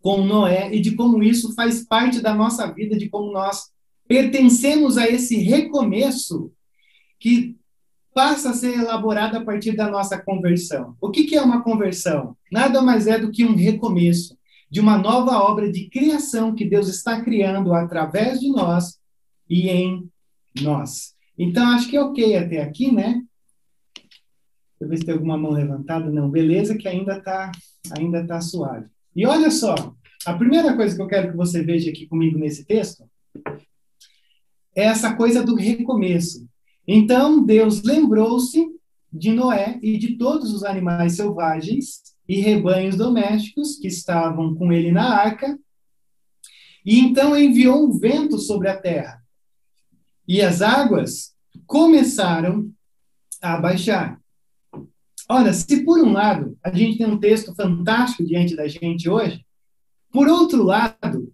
com 0.00 0.24
Noé 0.24 0.74
e 0.74 0.80
de 0.80 0.94
como 0.94 1.22
isso 1.22 1.54
faz 1.54 1.86
parte 1.86 2.20
da 2.20 2.34
nossa 2.34 2.72
vida, 2.72 2.96
de 2.96 3.08
como 3.08 3.32
nós 3.32 3.70
pertencemos 4.06 4.96
a 4.96 5.06
esse 5.06 5.36
recomeço 5.36 6.50
que 7.20 7.57
passa 8.14 8.50
a 8.50 8.54
ser 8.54 8.78
elaborado 8.78 9.36
a 9.36 9.44
partir 9.44 9.72
da 9.72 9.88
nossa 9.88 10.18
conversão. 10.18 10.96
O 11.00 11.10
que, 11.10 11.24
que 11.24 11.36
é 11.36 11.42
uma 11.42 11.62
conversão? 11.62 12.36
Nada 12.50 12.82
mais 12.82 13.06
é 13.06 13.18
do 13.18 13.30
que 13.30 13.44
um 13.44 13.54
recomeço 13.54 14.36
de 14.70 14.80
uma 14.80 14.98
nova 14.98 15.38
obra 15.38 15.70
de 15.70 15.88
criação 15.88 16.54
que 16.54 16.64
Deus 16.64 16.88
está 16.88 17.22
criando 17.22 17.72
através 17.72 18.40
de 18.40 18.48
nós 18.50 18.98
e 19.48 19.68
em 19.68 20.10
nós. 20.60 21.14
Então, 21.38 21.68
acho 21.68 21.88
que 21.88 21.96
é 21.96 22.02
ok 22.02 22.36
até 22.36 22.62
aqui, 22.62 22.92
né? 22.92 23.22
Deixa 23.94 24.82
eu 24.82 24.88
ver 24.88 24.98
se 24.98 25.04
tem 25.04 25.14
alguma 25.14 25.38
mão 25.38 25.52
levantada. 25.52 26.10
Não, 26.10 26.28
beleza, 26.28 26.76
que 26.76 26.88
ainda 26.88 27.18
está 27.18 27.50
ainda 27.96 28.26
tá 28.26 28.40
suave. 28.40 28.86
E 29.14 29.26
olha 29.26 29.50
só, 29.50 29.74
a 30.26 30.34
primeira 30.34 30.76
coisa 30.76 30.94
que 30.94 31.02
eu 31.02 31.06
quero 31.06 31.30
que 31.30 31.36
você 31.36 31.62
veja 31.62 31.90
aqui 31.90 32.06
comigo 32.06 32.38
nesse 32.38 32.64
texto 32.64 33.08
é 34.76 34.84
essa 34.84 35.14
coisa 35.14 35.42
do 35.42 35.54
recomeço. 35.54 36.47
Então 36.90 37.44
Deus 37.44 37.82
lembrou-se 37.82 38.66
de 39.12 39.30
Noé 39.30 39.78
e 39.82 39.98
de 39.98 40.16
todos 40.16 40.54
os 40.54 40.64
animais 40.64 41.16
selvagens 41.16 42.00
e 42.26 42.40
rebanhos 42.40 42.96
domésticos 42.96 43.76
que 43.76 43.88
estavam 43.88 44.54
com 44.54 44.72
ele 44.72 44.90
na 44.90 45.14
arca, 45.14 45.58
e 46.84 46.98
então 46.98 47.36
enviou 47.36 47.86
um 47.86 47.98
vento 47.98 48.38
sobre 48.38 48.68
a 48.68 48.80
terra. 48.80 49.22
E 50.26 50.40
as 50.40 50.62
águas 50.62 51.34
começaram 51.66 52.70
a 53.42 53.58
baixar. 53.58 54.18
Olha, 55.28 55.52
se 55.52 55.84
por 55.84 55.98
um 56.00 56.12
lado 56.12 56.56
a 56.62 56.74
gente 56.74 56.96
tem 56.96 57.06
um 57.06 57.18
texto 57.18 57.54
fantástico 57.54 58.24
diante 58.24 58.56
da 58.56 58.66
gente 58.66 59.10
hoje, 59.10 59.44
por 60.10 60.26
outro 60.26 60.62
lado, 60.62 61.30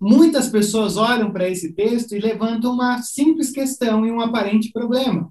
Muitas 0.00 0.48
pessoas 0.48 0.96
olham 0.96 1.30
para 1.30 1.48
esse 1.48 1.74
texto 1.74 2.16
e 2.16 2.20
levantam 2.20 2.72
uma 2.72 3.02
simples 3.02 3.50
questão 3.50 4.06
e 4.06 4.10
um 4.10 4.20
aparente 4.20 4.72
problema. 4.72 5.30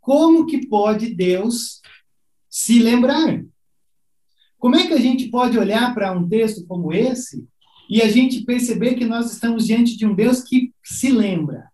Como 0.00 0.44
que 0.44 0.66
pode 0.66 1.14
Deus 1.14 1.80
se 2.48 2.78
lembrar? 2.78 3.42
Como 4.58 4.76
é 4.76 4.86
que 4.86 4.92
a 4.92 5.00
gente 5.00 5.30
pode 5.30 5.58
olhar 5.58 5.94
para 5.94 6.12
um 6.12 6.28
texto 6.28 6.66
como 6.66 6.92
esse 6.92 7.48
e 7.88 8.02
a 8.02 8.08
gente 8.10 8.44
perceber 8.44 8.96
que 8.96 9.06
nós 9.06 9.32
estamos 9.32 9.66
diante 9.66 9.96
de 9.96 10.04
um 10.04 10.14
Deus 10.14 10.42
que 10.42 10.74
se 10.84 11.10
lembra? 11.10 11.70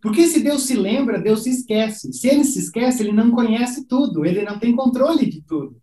Porque 0.00 0.26
se 0.26 0.40
Deus 0.40 0.62
se 0.62 0.74
lembra, 0.74 1.20
Deus 1.20 1.42
se 1.42 1.50
esquece. 1.50 2.14
Se 2.14 2.28
ele 2.28 2.44
se 2.44 2.60
esquece, 2.60 3.02
ele 3.02 3.12
não 3.12 3.30
conhece 3.30 3.86
tudo, 3.86 4.24
ele 4.24 4.42
não 4.42 4.58
tem 4.58 4.74
controle 4.74 5.26
de 5.26 5.42
tudo. 5.42 5.76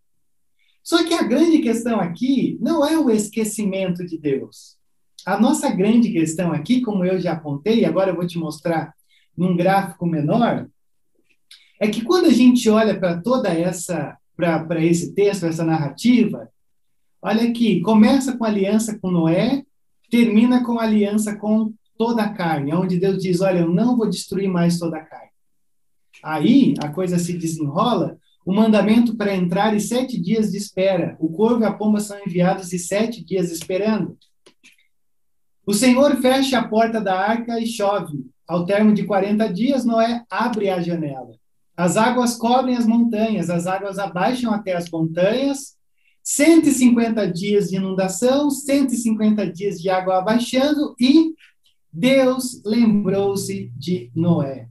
Só 0.84 1.04
que 1.04 1.14
a 1.14 1.22
grande 1.22 1.60
questão 1.60 2.00
aqui 2.00 2.58
não 2.60 2.84
é 2.84 2.98
o 2.98 3.12
esquecimento 3.12 4.04
de 4.04 4.18
Deus. 4.18 4.77
A 5.28 5.38
nossa 5.38 5.70
grande 5.70 6.10
questão 6.10 6.54
aqui, 6.54 6.80
como 6.80 7.04
eu 7.04 7.20
já 7.20 7.34
apontei, 7.34 7.84
agora 7.84 8.12
eu 8.12 8.16
vou 8.16 8.26
te 8.26 8.38
mostrar 8.38 8.94
num 9.38 9.58
gráfico 9.58 10.06
menor, 10.06 10.70
é 11.82 11.90
que 11.90 12.02
quando 12.02 12.28
a 12.28 12.34
gente 12.34 12.70
olha 12.70 12.98
para 12.98 13.22
toda 13.22 13.50
essa, 13.50 14.18
para 14.38 14.82
esse 14.82 15.14
texto, 15.14 15.46
essa 15.46 15.66
narrativa, 15.66 16.50
olha 17.22 17.44
aqui, 17.44 17.82
começa 17.82 18.38
com 18.38 18.46
aliança 18.46 18.98
com 19.00 19.12
Noé, 19.12 19.64
termina 20.10 20.64
com 20.64 20.80
aliança 20.80 21.36
com 21.36 21.74
toda 21.98 22.24
a 22.24 22.34
carne, 22.34 22.74
onde 22.74 22.98
Deus 22.98 23.22
diz: 23.22 23.42
Olha, 23.42 23.60
eu 23.60 23.70
não 23.70 23.98
vou 23.98 24.10
destruir 24.10 24.48
mais 24.48 24.80
toda 24.80 24.96
a 24.96 25.04
carne. 25.04 25.32
Aí 26.24 26.74
a 26.82 26.88
coisa 26.88 27.20
se 27.20 27.38
desenrola. 27.38 28.18
O 28.46 28.54
mandamento 28.54 29.18
para 29.18 29.36
entrar 29.36 29.76
e 29.76 29.82
sete 29.82 30.18
dias 30.18 30.52
de 30.52 30.58
espera. 30.58 31.18
O 31.20 31.30
corvo 31.30 31.64
e 31.64 31.66
a 31.66 31.74
pomba 31.74 32.00
são 32.00 32.18
enviados 32.26 32.72
e 32.72 32.80
sete 32.80 33.22
dias 33.22 33.52
esperando. 33.52 34.18
O 35.68 35.74
Senhor 35.74 36.16
fecha 36.22 36.60
a 36.60 36.68
porta 36.68 37.02
da 37.02 37.20
arca 37.20 37.60
e 37.60 37.68
chove. 37.68 38.26
ao 38.48 38.66
termo 38.66 38.94
de 38.94 39.04
40 39.04 39.52
dias, 39.52 39.84
Noé 39.84 40.24
abre 40.30 40.70
a 40.70 40.80
janela. 40.80 41.34
As 41.76 41.98
águas 41.98 42.38
cobrem 42.38 42.78
as 42.78 42.86
montanhas, 42.88 43.50
as 43.50 43.68
águas 43.68 44.00
abaixam 44.00 44.54
até 44.54 44.74
as 44.74 44.90
montanhas. 44.90 45.76
150 46.24 47.30
dias 47.30 47.70
de 47.70 47.76
inundação, 47.76 48.50
150 48.50 49.52
dias 49.52 49.82
de 49.82 49.90
água 49.90 50.20
abaixando 50.20 50.96
e 50.98 51.34
Deus 51.92 52.62
lembrou-se 52.66 53.70
de 53.76 54.10
Noé. 54.16 54.70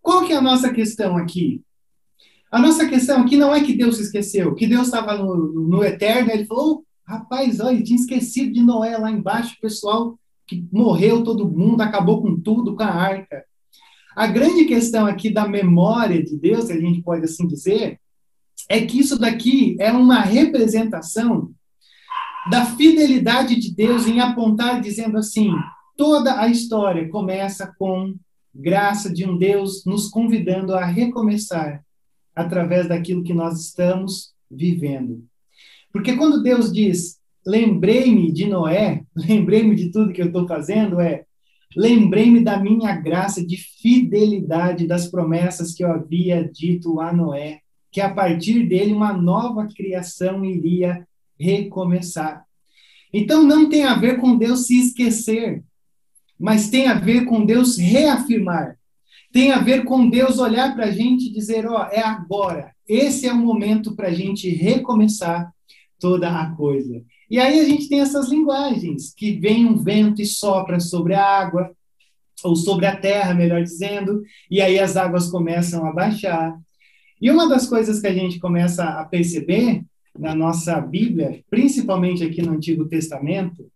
Qual 0.00 0.24
que 0.24 0.32
é 0.32 0.36
a 0.36 0.42
nossa 0.42 0.72
questão 0.72 1.18
aqui? 1.18 1.62
A 2.50 2.58
nossa 2.58 2.88
questão 2.88 3.20
aqui 3.20 3.36
não 3.36 3.54
é 3.54 3.62
que 3.62 3.76
Deus 3.76 3.98
esqueceu, 3.98 4.54
que 4.54 4.66
Deus 4.66 4.86
estava 4.86 5.18
no, 5.18 5.36
no 5.68 5.84
eterno, 5.84 6.30
ele 6.30 6.46
falou, 6.46 6.82
rapaz, 7.12 7.60
olha, 7.60 7.82
tinha 7.82 7.98
esquecido 7.98 8.52
de 8.52 8.62
Noé 8.62 8.96
lá 8.96 9.10
embaixo, 9.10 9.60
pessoal 9.60 10.18
que 10.46 10.66
morreu 10.72 11.22
todo 11.22 11.48
mundo, 11.48 11.80
acabou 11.82 12.22
com 12.22 12.40
tudo, 12.40 12.74
com 12.74 12.82
a 12.82 12.86
arca. 12.86 13.44
A 14.16 14.26
grande 14.26 14.64
questão 14.64 15.06
aqui 15.06 15.30
da 15.30 15.46
memória 15.46 16.22
de 16.22 16.36
Deus, 16.36 16.66
que 16.66 16.72
a 16.72 16.80
gente 16.80 17.02
pode 17.02 17.24
assim 17.24 17.46
dizer, 17.46 18.00
é 18.68 18.80
que 18.80 18.98
isso 18.98 19.18
daqui 19.18 19.76
é 19.78 19.92
uma 19.92 20.20
representação 20.20 21.50
da 22.50 22.64
fidelidade 22.64 23.56
de 23.56 23.74
Deus 23.74 24.06
em 24.06 24.20
apontar 24.20 24.80
dizendo 24.80 25.18
assim, 25.18 25.50
toda 25.96 26.40
a 26.40 26.48
história 26.48 27.08
começa 27.08 27.72
com 27.78 28.14
graça 28.54 29.12
de 29.12 29.24
um 29.24 29.36
Deus 29.36 29.84
nos 29.84 30.08
convidando 30.08 30.74
a 30.74 30.84
recomeçar 30.84 31.84
através 32.34 32.88
daquilo 32.88 33.22
que 33.22 33.32
nós 33.32 33.60
estamos 33.60 34.34
vivendo. 34.50 35.24
Porque 35.92 36.16
quando 36.16 36.42
Deus 36.42 36.72
diz, 36.72 37.18
lembrei-me 37.46 38.32
de 38.32 38.46
Noé, 38.46 39.04
lembrei-me 39.14 39.74
de 39.74 39.90
tudo 39.90 40.12
que 40.12 40.22
eu 40.22 40.26
estou 40.26 40.46
fazendo, 40.46 41.00
é 41.00 41.24
lembrei-me 41.74 42.40
da 42.40 42.58
minha 42.58 42.94
graça 42.96 43.44
de 43.44 43.56
fidelidade 43.56 44.86
das 44.86 45.08
promessas 45.08 45.74
que 45.74 45.82
eu 45.82 45.90
havia 45.90 46.44
dito 46.44 47.00
a 47.00 47.12
Noé, 47.12 47.60
que 47.90 48.00
a 48.00 48.12
partir 48.12 48.68
dele 48.68 48.92
uma 48.92 49.12
nova 49.12 49.66
criação 49.66 50.44
iria 50.44 51.06
recomeçar. 51.38 52.44
Então 53.12 53.42
não 53.42 53.68
tem 53.68 53.84
a 53.84 53.94
ver 53.94 54.18
com 54.18 54.36
Deus 54.36 54.66
se 54.66 54.78
esquecer, 54.78 55.62
mas 56.38 56.68
tem 56.68 56.88
a 56.88 56.94
ver 56.94 57.24
com 57.24 57.44
Deus 57.44 57.78
reafirmar 57.78 58.76
tem 59.32 59.50
a 59.50 59.58
ver 59.58 59.84
com 59.84 60.10
Deus 60.10 60.38
olhar 60.38 60.74
para 60.74 60.84
a 60.84 60.90
gente 60.90 61.26
e 61.26 61.32
dizer: 61.32 61.66
ó, 61.66 61.82
oh, 61.82 61.84
é 61.90 62.00
agora. 62.00 62.72
Esse 62.86 63.26
é 63.26 63.32
o 63.32 63.36
momento 63.36 63.96
para 63.96 64.08
a 64.08 64.12
gente 64.12 64.50
recomeçar 64.50 65.51
toda 66.02 66.28
a 66.28 66.50
coisa. 66.56 67.00
E 67.30 67.38
aí 67.38 67.60
a 67.60 67.64
gente 67.64 67.88
tem 67.88 68.00
essas 68.00 68.28
linguagens, 68.28 69.14
que 69.14 69.38
vem 69.38 69.64
um 69.64 69.76
vento 69.76 70.20
e 70.20 70.26
sopra 70.26 70.80
sobre 70.80 71.14
a 71.14 71.24
água, 71.24 71.70
ou 72.42 72.56
sobre 72.56 72.86
a 72.86 72.96
terra, 72.96 73.32
melhor 73.32 73.62
dizendo, 73.62 74.20
e 74.50 74.60
aí 74.60 74.80
as 74.80 74.96
águas 74.96 75.30
começam 75.30 75.86
a 75.86 75.92
baixar. 75.92 76.58
E 77.20 77.30
uma 77.30 77.48
das 77.48 77.68
coisas 77.68 78.00
que 78.00 78.08
a 78.08 78.12
gente 78.12 78.40
começa 78.40 78.84
a 78.84 79.04
perceber 79.04 79.84
na 80.18 80.34
nossa 80.34 80.80
Bíblia, 80.80 81.40
principalmente 81.48 82.24
aqui 82.24 82.42
no 82.42 82.52
Antigo 82.52 82.86
Testamento, 82.88 83.70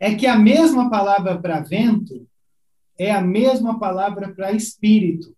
é 0.00 0.14
que 0.14 0.26
a 0.26 0.38
mesma 0.38 0.88
palavra 0.88 1.38
para 1.38 1.60
vento 1.60 2.26
é 2.98 3.12
a 3.12 3.20
mesma 3.20 3.78
palavra 3.78 4.32
para 4.32 4.52
espírito. 4.52 5.35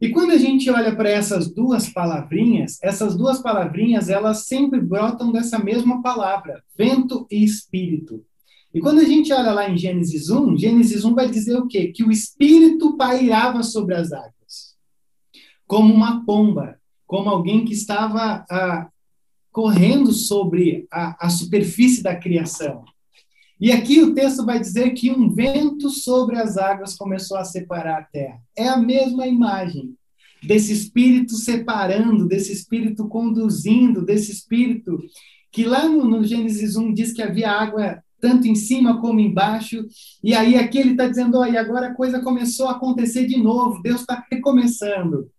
E 0.00 0.08
quando 0.08 0.30
a 0.30 0.38
gente 0.38 0.70
olha 0.70 0.96
para 0.96 1.10
essas 1.10 1.52
duas 1.52 1.88
palavrinhas, 1.90 2.78
essas 2.82 3.14
duas 3.14 3.40
palavrinhas, 3.42 4.08
elas 4.08 4.46
sempre 4.46 4.80
brotam 4.80 5.30
dessa 5.30 5.58
mesma 5.58 6.00
palavra, 6.00 6.64
vento 6.76 7.26
e 7.30 7.44
espírito. 7.44 8.24
E 8.72 8.80
quando 8.80 9.00
a 9.00 9.04
gente 9.04 9.30
olha 9.32 9.52
lá 9.52 9.68
em 9.68 9.76
Gênesis 9.76 10.30
1, 10.30 10.56
Gênesis 10.56 11.04
1 11.04 11.14
vai 11.14 11.28
dizer 11.28 11.56
o 11.58 11.66
quê? 11.66 11.88
Que 11.88 12.02
o 12.02 12.10
espírito 12.10 12.96
pairava 12.96 13.62
sobre 13.62 13.94
as 13.94 14.10
águas, 14.10 14.76
como 15.66 15.92
uma 15.92 16.24
pomba, 16.24 16.78
como 17.06 17.28
alguém 17.28 17.64
que 17.64 17.74
estava 17.74 18.46
ah, 18.48 18.88
correndo 19.52 20.12
sobre 20.12 20.86
a, 20.90 21.26
a 21.26 21.28
superfície 21.28 22.02
da 22.02 22.16
criação. 22.16 22.84
E 23.60 23.70
aqui 23.70 24.02
o 24.02 24.14
texto 24.14 24.44
vai 24.46 24.58
dizer 24.58 24.90
que 24.90 25.10
um 25.10 25.30
vento 25.30 25.90
sobre 25.90 26.38
as 26.38 26.56
águas 26.56 26.96
começou 26.96 27.36
a 27.36 27.44
separar 27.44 28.00
a 28.00 28.04
terra. 28.04 28.40
É 28.56 28.68
a 28.68 28.78
mesma 28.78 29.26
imagem 29.26 29.94
desse 30.42 30.72
espírito 30.72 31.34
separando, 31.34 32.26
desse 32.26 32.52
espírito 32.52 33.06
conduzindo, 33.06 34.02
desse 34.02 34.32
espírito 34.32 34.98
que 35.52 35.64
lá 35.64 35.88
no, 35.88 36.04
no 36.04 36.24
Gênesis 36.24 36.76
1 36.76 36.94
diz 36.94 37.12
que 37.12 37.22
havia 37.22 37.50
água 37.50 38.02
tanto 38.20 38.46
em 38.46 38.54
cima 38.54 39.00
como 39.00 39.18
embaixo, 39.18 39.86
e 40.22 40.34
aí 40.34 40.54
aqui 40.54 40.78
ele 40.78 40.90
está 40.90 41.08
dizendo, 41.08 41.38
olha, 41.38 41.58
agora 41.58 41.88
a 41.88 41.94
coisa 41.94 42.20
começou 42.20 42.68
a 42.68 42.72
acontecer 42.72 43.26
de 43.26 43.38
novo, 43.38 43.82
Deus 43.82 44.02
está 44.02 44.24
recomeçando. 44.30 45.30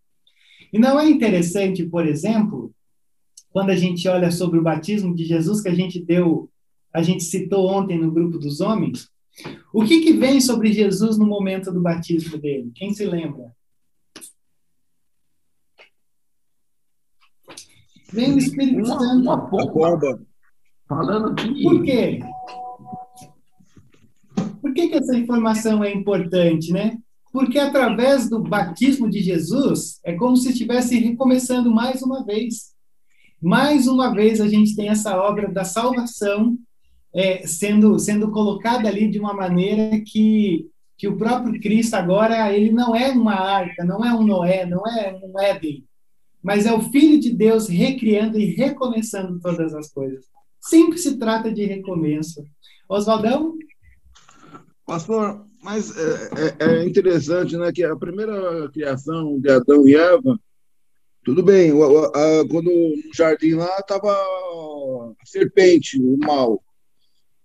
E 0.73 0.79
não 0.79 0.99
é 0.99 1.07
interessante, 1.07 1.85
por 1.85 2.07
exemplo, 2.07 2.73
quando 3.51 3.69
a 3.69 3.75
gente 3.75 4.07
olha 4.07 4.31
sobre 4.31 4.57
o 4.57 4.63
batismo 4.63 5.13
de 5.13 5.25
Jesus, 5.25 5.61
que 5.61 5.69
a 5.69 5.75
gente 5.75 6.03
deu 6.03 6.49
a 6.93 7.01
gente 7.01 7.23
citou 7.23 7.67
ontem 7.67 7.97
no 7.97 8.11
grupo 8.11 8.37
dos 8.37 8.59
homens, 8.61 9.09
o 9.73 9.83
que, 9.83 10.01
que 10.01 10.13
vem 10.13 10.41
sobre 10.41 10.73
Jesus 10.73 11.17
no 11.17 11.25
momento 11.25 11.71
do 11.71 11.81
batismo 11.81 12.37
dele? 12.37 12.71
Quem 12.75 12.93
se 12.93 13.05
lembra? 13.05 13.55
Vem 18.11 18.33
o 18.33 18.37
Espírito 18.37 18.79
uma, 18.79 18.99
Santo. 18.99 19.21
Uma 19.21 19.37
bomba. 19.37 20.21
Falando 20.87 21.31
aqui. 21.31 21.63
Por 21.63 21.83
quê? 21.83 22.19
Por 24.61 24.73
que, 24.73 24.89
que 24.89 24.95
essa 24.95 25.17
informação 25.17 25.83
é 25.83 25.93
importante, 25.93 26.73
né? 26.73 26.97
Porque 27.31 27.57
através 27.57 28.29
do 28.29 28.43
batismo 28.43 29.09
de 29.09 29.21
Jesus, 29.21 30.01
é 30.03 30.13
como 30.13 30.35
se 30.35 30.49
estivesse 30.49 30.99
recomeçando 30.99 31.71
mais 31.71 32.01
uma 32.01 32.25
vez. 32.25 32.73
Mais 33.41 33.87
uma 33.87 34.13
vez 34.13 34.41
a 34.41 34.47
gente 34.47 34.75
tem 34.75 34.89
essa 34.89 35.17
obra 35.17 35.49
da 35.49 35.63
salvação 35.63 36.57
é, 37.13 37.45
sendo, 37.45 37.97
sendo 37.99 38.31
colocada 38.31 38.87
ali 38.87 39.09
de 39.09 39.19
uma 39.19 39.33
maneira 39.33 40.01
que, 40.05 40.69
que 40.97 41.07
o 41.07 41.17
próprio 41.17 41.59
Cristo 41.59 41.95
agora, 41.95 42.51
ele 42.55 42.71
não 42.71 42.95
é 42.95 43.09
uma 43.09 43.35
arca, 43.35 43.83
não 43.83 44.03
é 44.03 44.13
um 44.13 44.25
Noé, 44.25 44.65
não 44.65 44.85
é 44.87 45.19
um 45.21 45.39
Éden, 45.39 45.85
mas 46.41 46.65
é 46.65 46.73
o 46.73 46.81
Filho 46.81 47.19
de 47.19 47.31
Deus 47.31 47.67
recriando 47.67 48.39
e 48.39 48.53
recomeçando 48.55 49.39
todas 49.39 49.73
as 49.73 49.91
coisas. 49.91 50.25
Sempre 50.59 50.97
se 50.97 51.17
trata 51.17 51.51
de 51.51 51.65
recomeço. 51.65 52.43
Oswaldão? 52.87 53.55
Pastor, 54.85 55.45
mas 55.61 55.95
é, 55.95 56.29
é, 56.59 56.65
é, 56.65 56.85
interessante, 56.85 57.55
né, 57.55 57.71
que 57.71 57.83
a 57.83 57.95
primeira 57.95 58.69
criação 58.71 59.39
de 59.39 59.49
Adão 59.49 59.87
e 59.87 59.95
Eva, 59.95 60.39
tudo 61.23 61.43
bem, 61.43 61.71
quando 62.49 62.71
no 62.71 62.93
jardim 63.13 63.53
lá 63.53 63.77
estava 63.77 64.11
a 64.11 65.25
serpente, 65.25 66.01
o 66.01 66.17
mal. 66.17 66.61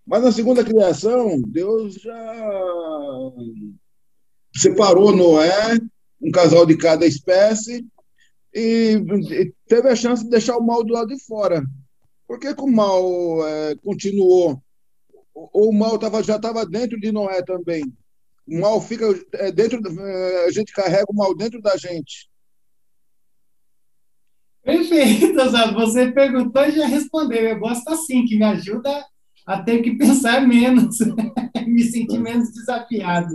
Mas 0.06 0.22
na 0.22 0.30
segunda 0.30 0.64
criação, 0.64 1.42
Deus 1.48 1.94
já 1.94 3.32
separou 4.54 5.14
Noé, 5.14 5.78
um 6.22 6.30
casal 6.30 6.64
de 6.64 6.76
cada 6.76 7.04
espécie, 7.04 7.84
e 8.54 9.52
teve 9.66 9.88
a 9.88 9.96
chance 9.96 10.22
de 10.22 10.30
deixar 10.30 10.56
o 10.56 10.64
mal 10.64 10.84
do 10.84 10.92
lado 10.92 11.08
de 11.08 11.22
fora. 11.24 11.62
Por 12.26 12.38
que, 12.38 12.54
que 12.54 12.62
o 12.62 12.70
mal 12.70 13.46
é, 13.46 13.74
continuou? 13.76 14.62
Ou 15.34 15.70
o 15.70 15.74
mal 15.74 15.98
tava, 15.98 16.22
já 16.22 16.36
estava 16.36 16.64
dentro 16.64 16.98
de 16.98 17.10
Noé 17.10 17.42
também? 17.42 17.84
O 18.46 18.60
mal 18.60 18.80
fica 18.80 19.06
é, 19.32 19.50
dentro, 19.50 19.80
é, 20.00 20.46
a 20.46 20.50
gente 20.52 20.72
carrega 20.72 21.06
o 21.08 21.14
mal 21.14 21.36
dentro 21.36 21.60
da 21.60 21.76
gente. 21.76 22.30
Perfeito, 24.62 25.40
Osado. 25.40 25.74
Você 25.74 26.10
perguntou 26.10 26.64
e 26.64 26.72
já 26.72 26.86
respondeu. 26.86 27.40
Eu 27.40 27.58
gosto 27.58 27.88
assim, 27.88 28.24
que 28.24 28.36
me 28.36 28.44
ajuda 28.44 29.04
a 29.46 29.62
ter 29.62 29.80
que 29.80 29.94
pensar 29.94 30.46
menos, 30.46 30.98
me 31.66 31.82
sentir 31.84 32.18
menos 32.18 32.52
desafiado. 32.52 33.34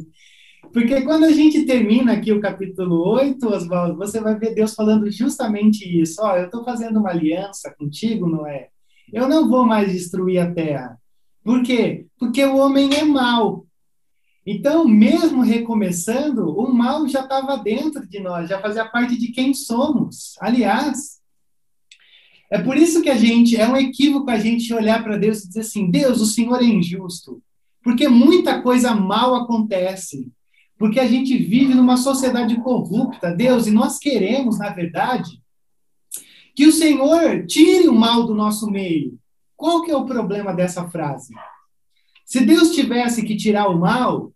Porque 0.73 1.01
quando 1.01 1.25
a 1.25 1.31
gente 1.31 1.65
termina 1.65 2.13
aqui 2.13 2.31
o 2.31 2.39
capítulo 2.39 3.07
8, 3.09 3.45
Oswaldo, 3.47 3.97
você 3.97 4.19
vai 4.19 4.37
ver 4.37 4.53
Deus 4.53 4.73
falando 4.73 5.09
justamente 5.11 5.83
isso. 6.01 6.21
Ó, 6.21 6.35
eu 6.35 6.45
estou 6.45 6.63
fazendo 6.63 6.99
uma 6.99 7.09
aliança 7.09 7.73
contigo, 7.77 8.27
Noé. 8.27 8.69
Eu 9.11 9.27
não 9.27 9.49
vou 9.49 9.65
mais 9.65 9.91
destruir 9.91 10.39
a 10.39 10.53
terra. 10.53 10.97
Por 11.43 11.63
quê? 11.63 12.07
Porque 12.17 12.43
o 12.45 12.57
homem 12.57 12.93
é 12.93 13.03
mau. 13.03 13.65
Então, 14.45 14.87
mesmo 14.87 15.41
recomeçando, 15.41 16.49
o 16.49 16.73
mal 16.73 17.07
já 17.07 17.21
estava 17.21 17.57
dentro 17.57 18.07
de 18.07 18.19
nós, 18.19 18.49
já 18.49 18.59
fazia 18.59 18.85
parte 18.85 19.17
de 19.17 19.31
quem 19.31 19.53
somos. 19.53 20.35
Aliás, 20.39 21.20
é 22.51 22.61
por 22.61 22.75
isso 22.75 23.01
que 23.01 23.09
a 23.09 23.15
gente, 23.15 23.55
é 23.55 23.65
um 23.65 23.77
equívoco 23.77 24.29
a 24.29 24.37
gente 24.37 24.73
olhar 24.73 25.01
para 25.01 25.17
Deus 25.17 25.41
e 25.41 25.47
dizer 25.47 25.61
assim: 25.61 25.89
Deus, 25.89 26.19
o 26.19 26.25
Senhor 26.25 26.61
é 26.61 26.65
injusto. 26.65 27.41
Porque 27.81 28.09
muita 28.09 28.61
coisa 28.61 28.93
mal 28.93 29.33
acontece. 29.35 30.29
Porque 30.77 30.99
a 30.99 31.07
gente 31.07 31.37
vive 31.37 31.73
numa 31.73 31.95
sociedade 31.95 32.59
corrupta, 32.61 33.33
Deus, 33.33 33.67
e 33.67 33.71
nós 33.71 33.97
queremos, 33.97 34.59
na 34.59 34.69
verdade, 34.69 35.41
que 36.53 36.67
o 36.67 36.73
Senhor 36.73 37.45
tire 37.45 37.87
o 37.87 37.95
mal 37.95 38.25
do 38.25 38.35
nosso 38.35 38.69
meio. 38.69 39.17
Qual 39.55 39.83
que 39.83 39.91
é 39.91 39.95
o 39.95 40.05
problema 40.05 40.53
dessa 40.53 40.89
frase? 40.89 41.33
Se 42.25 42.45
Deus 42.45 42.75
tivesse 42.75 43.23
que 43.23 43.37
tirar 43.37 43.69
o 43.69 43.79
mal, 43.79 44.33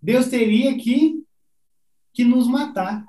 Deus 0.00 0.28
teria 0.28 0.76
que, 0.76 1.20
que 2.12 2.24
nos 2.24 2.46
matar. 2.46 3.04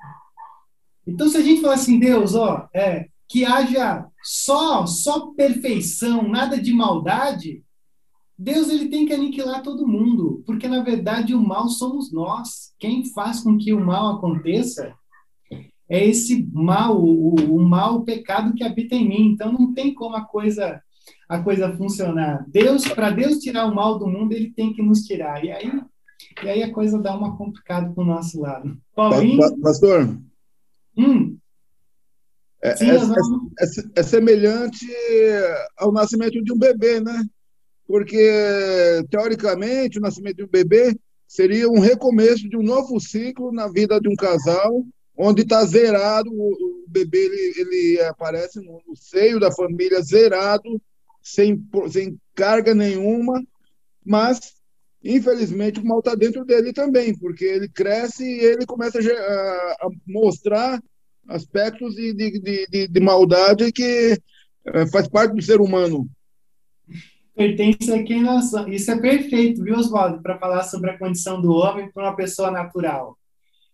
Então, 1.06 1.28
se 1.28 1.36
a 1.36 1.42
gente 1.42 1.60
falar 1.60 1.74
assim, 1.74 1.98
Deus, 1.98 2.34
ó, 2.34 2.68
é, 2.74 3.09
que 3.30 3.44
haja 3.44 4.06
só, 4.24 4.84
só 4.86 5.28
perfeição, 5.34 6.28
nada 6.28 6.60
de 6.60 6.72
maldade, 6.72 7.62
Deus 8.36 8.68
ele 8.68 8.88
tem 8.88 9.06
que 9.06 9.12
aniquilar 9.12 9.62
todo 9.62 9.86
mundo, 9.86 10.42
porque 10.44 10.66
na 10.66 10.82
verdade 10.82 11.32
o 11.32 11.40
mal 11.40 11.68
somos 11.68 12.12
nós. 12.12 12.74
Quem 12.78 13.04
faz 13.12 13.40
com 13.40 13.56
que 13.56 13.72
o 13.72 13.78
mal 13.78 14.16
aconteça 14.16 14.92
é 15.88 16.04
esse 16.04 16.48
mal, 16.52 17.00
o, 17.00 17.34
o 17.34 17.60
mal, 17.60 17.96
o 17.96 18.04
pecado 18.04 18.54
que 18.54 18.64
habita 18.64 18.96
em 18.96 19.08
mim. 19.08 19.32
Então 19.32 19.52
não 19.52 19.72
tem 19.72 19.94
como 19.94 20.16
a 20.16 20.24
coisa 20.24 20.82
a 21.28 21.38
coisa 21.40 21.72
funcionar. 21.76 22.44
Deus, 22.48 22.88
para 22.88 23.10
Deus 23.10 23.38
tirar 23.38 23.66
o 23.66 23.74
mal 23.74 23.96
do 23.96 24.08
mundo, 24.08 24.32
ele 24.32 24.50
tem 24.50 24.72
que 24.72 24.82
nos 24.82 25.02
tirar. 25.02 25.44
E 25.44 25.52
aí, 25.52 25.70
e 26.42 26.48
aí 26.48 26.62
a 26.64 26.72
coisa 26.72 26.98
dá 26.98 27.16
uma 27.16 27.36
complicada 27.36 27.92
para 27.92 28.02
o 28.02 28.06
nosso 28.06 28.40
lado. 28.40 28.76
Paulinho? 28.96 29.38
Pastor? 29.60 30.18
Hum. 30.96 31.36
É, 32.62 32.76
Sim, 32.76 32.90
é, 32.90 32.94
é, 32.94 34.00
é, 34.00 34.02
semelhante 34.02 34.86
ao 35.76 35.90
nascimento 35.90 36.42
de 36.42 36.52
um 36.52 36.58
bebê, 36.58 37.00
né? 37.00 37.24
Porque, 37.86 39.02
teoricamente, 39.10 39.98
o 39.98 40.02
nascimento 40.02 40.36
de 40.36 40.44
um 40.44 40.48
bebê 40.48 40.94
seria 41.26 41.68
um 41.68 41.80
recomeço 41.80 42.48
de 42.48 42.56
um 42.56 42.62
novo 42.62 43.00
ciclo 43.00 43.50
na 43.50 43.66
vida 43.68 44.00
de 44.00 44.08
um 44.08 44.14
casal, 44.14 44.84
onde 45.16 45.42
está 45.42 45.64
zerado, 45.64 46.30
o, 46.32 46.52
o 46.52 46.84
bebê 46.88 47.18
ele, 47.18 47.60
ele 47.60 48.02
aparece 48.02 48.58
no, 48.60 48.82
no, 48.86 48.96
seio 48.96 49.38
da 49.38 49.50
família 49.52 50.00
zerado, 50.02 50.80
sem, 51.22 51.62
sem 51.90 52.18
carga 52.34 52.74
nenhuma, 52.74 53.42
mas, 54.04 54.54
infelizmente, 55.04 55.80
o 55.80 55.84
mal 55.84 56.00
está 56.00 56.14
dentro 56.14 56.44
dele 56.44 56.72
também, 56.72 57.16
porque 57.16 57.44
ele 57.44 57.68
cresce 57.68 58.24
e 58.24 58.40
ele 58.40 58.66
começa 58.66 58.98
a, 58.98 59.86
a 59.86 59.88
mostrar 60.06 60.80
aspectos 61.28 61.94
de, 61.94 62.12
de, 62.12 62.66
de, 62.66 62.88
de 62.88 63.00
maldade 63.00 63.72
que 63.72 64.18
é, 64.66 64.86
faz 64.86 65.08
parte 65.08 65.34
do 65.34 65.42
ser 65.42 65.60
humano. 65.60 66.08
Pertence 67.34 67.92
a 67.92 68.02
quem 68.02 68.22
nós 68.22 68.50
somos. 68.50 68.74
Isso 68.74 68.90
é 68.90 69.00
perfeito, 69.00 69.62
viu, 69.62 69.76
Oswaldo, 69.76 70.22
para 70.22 70.38
falar 70.38 70.62
sobre 70.64 70.90
a 70.90 70.98
condição 70.98 71.40
do 71.40 71.52
homem 71.52 71.90
para 71.90 72.04
uma 72.04 72.16
pessoa 72.16 72.50
natural. 72.50 73.16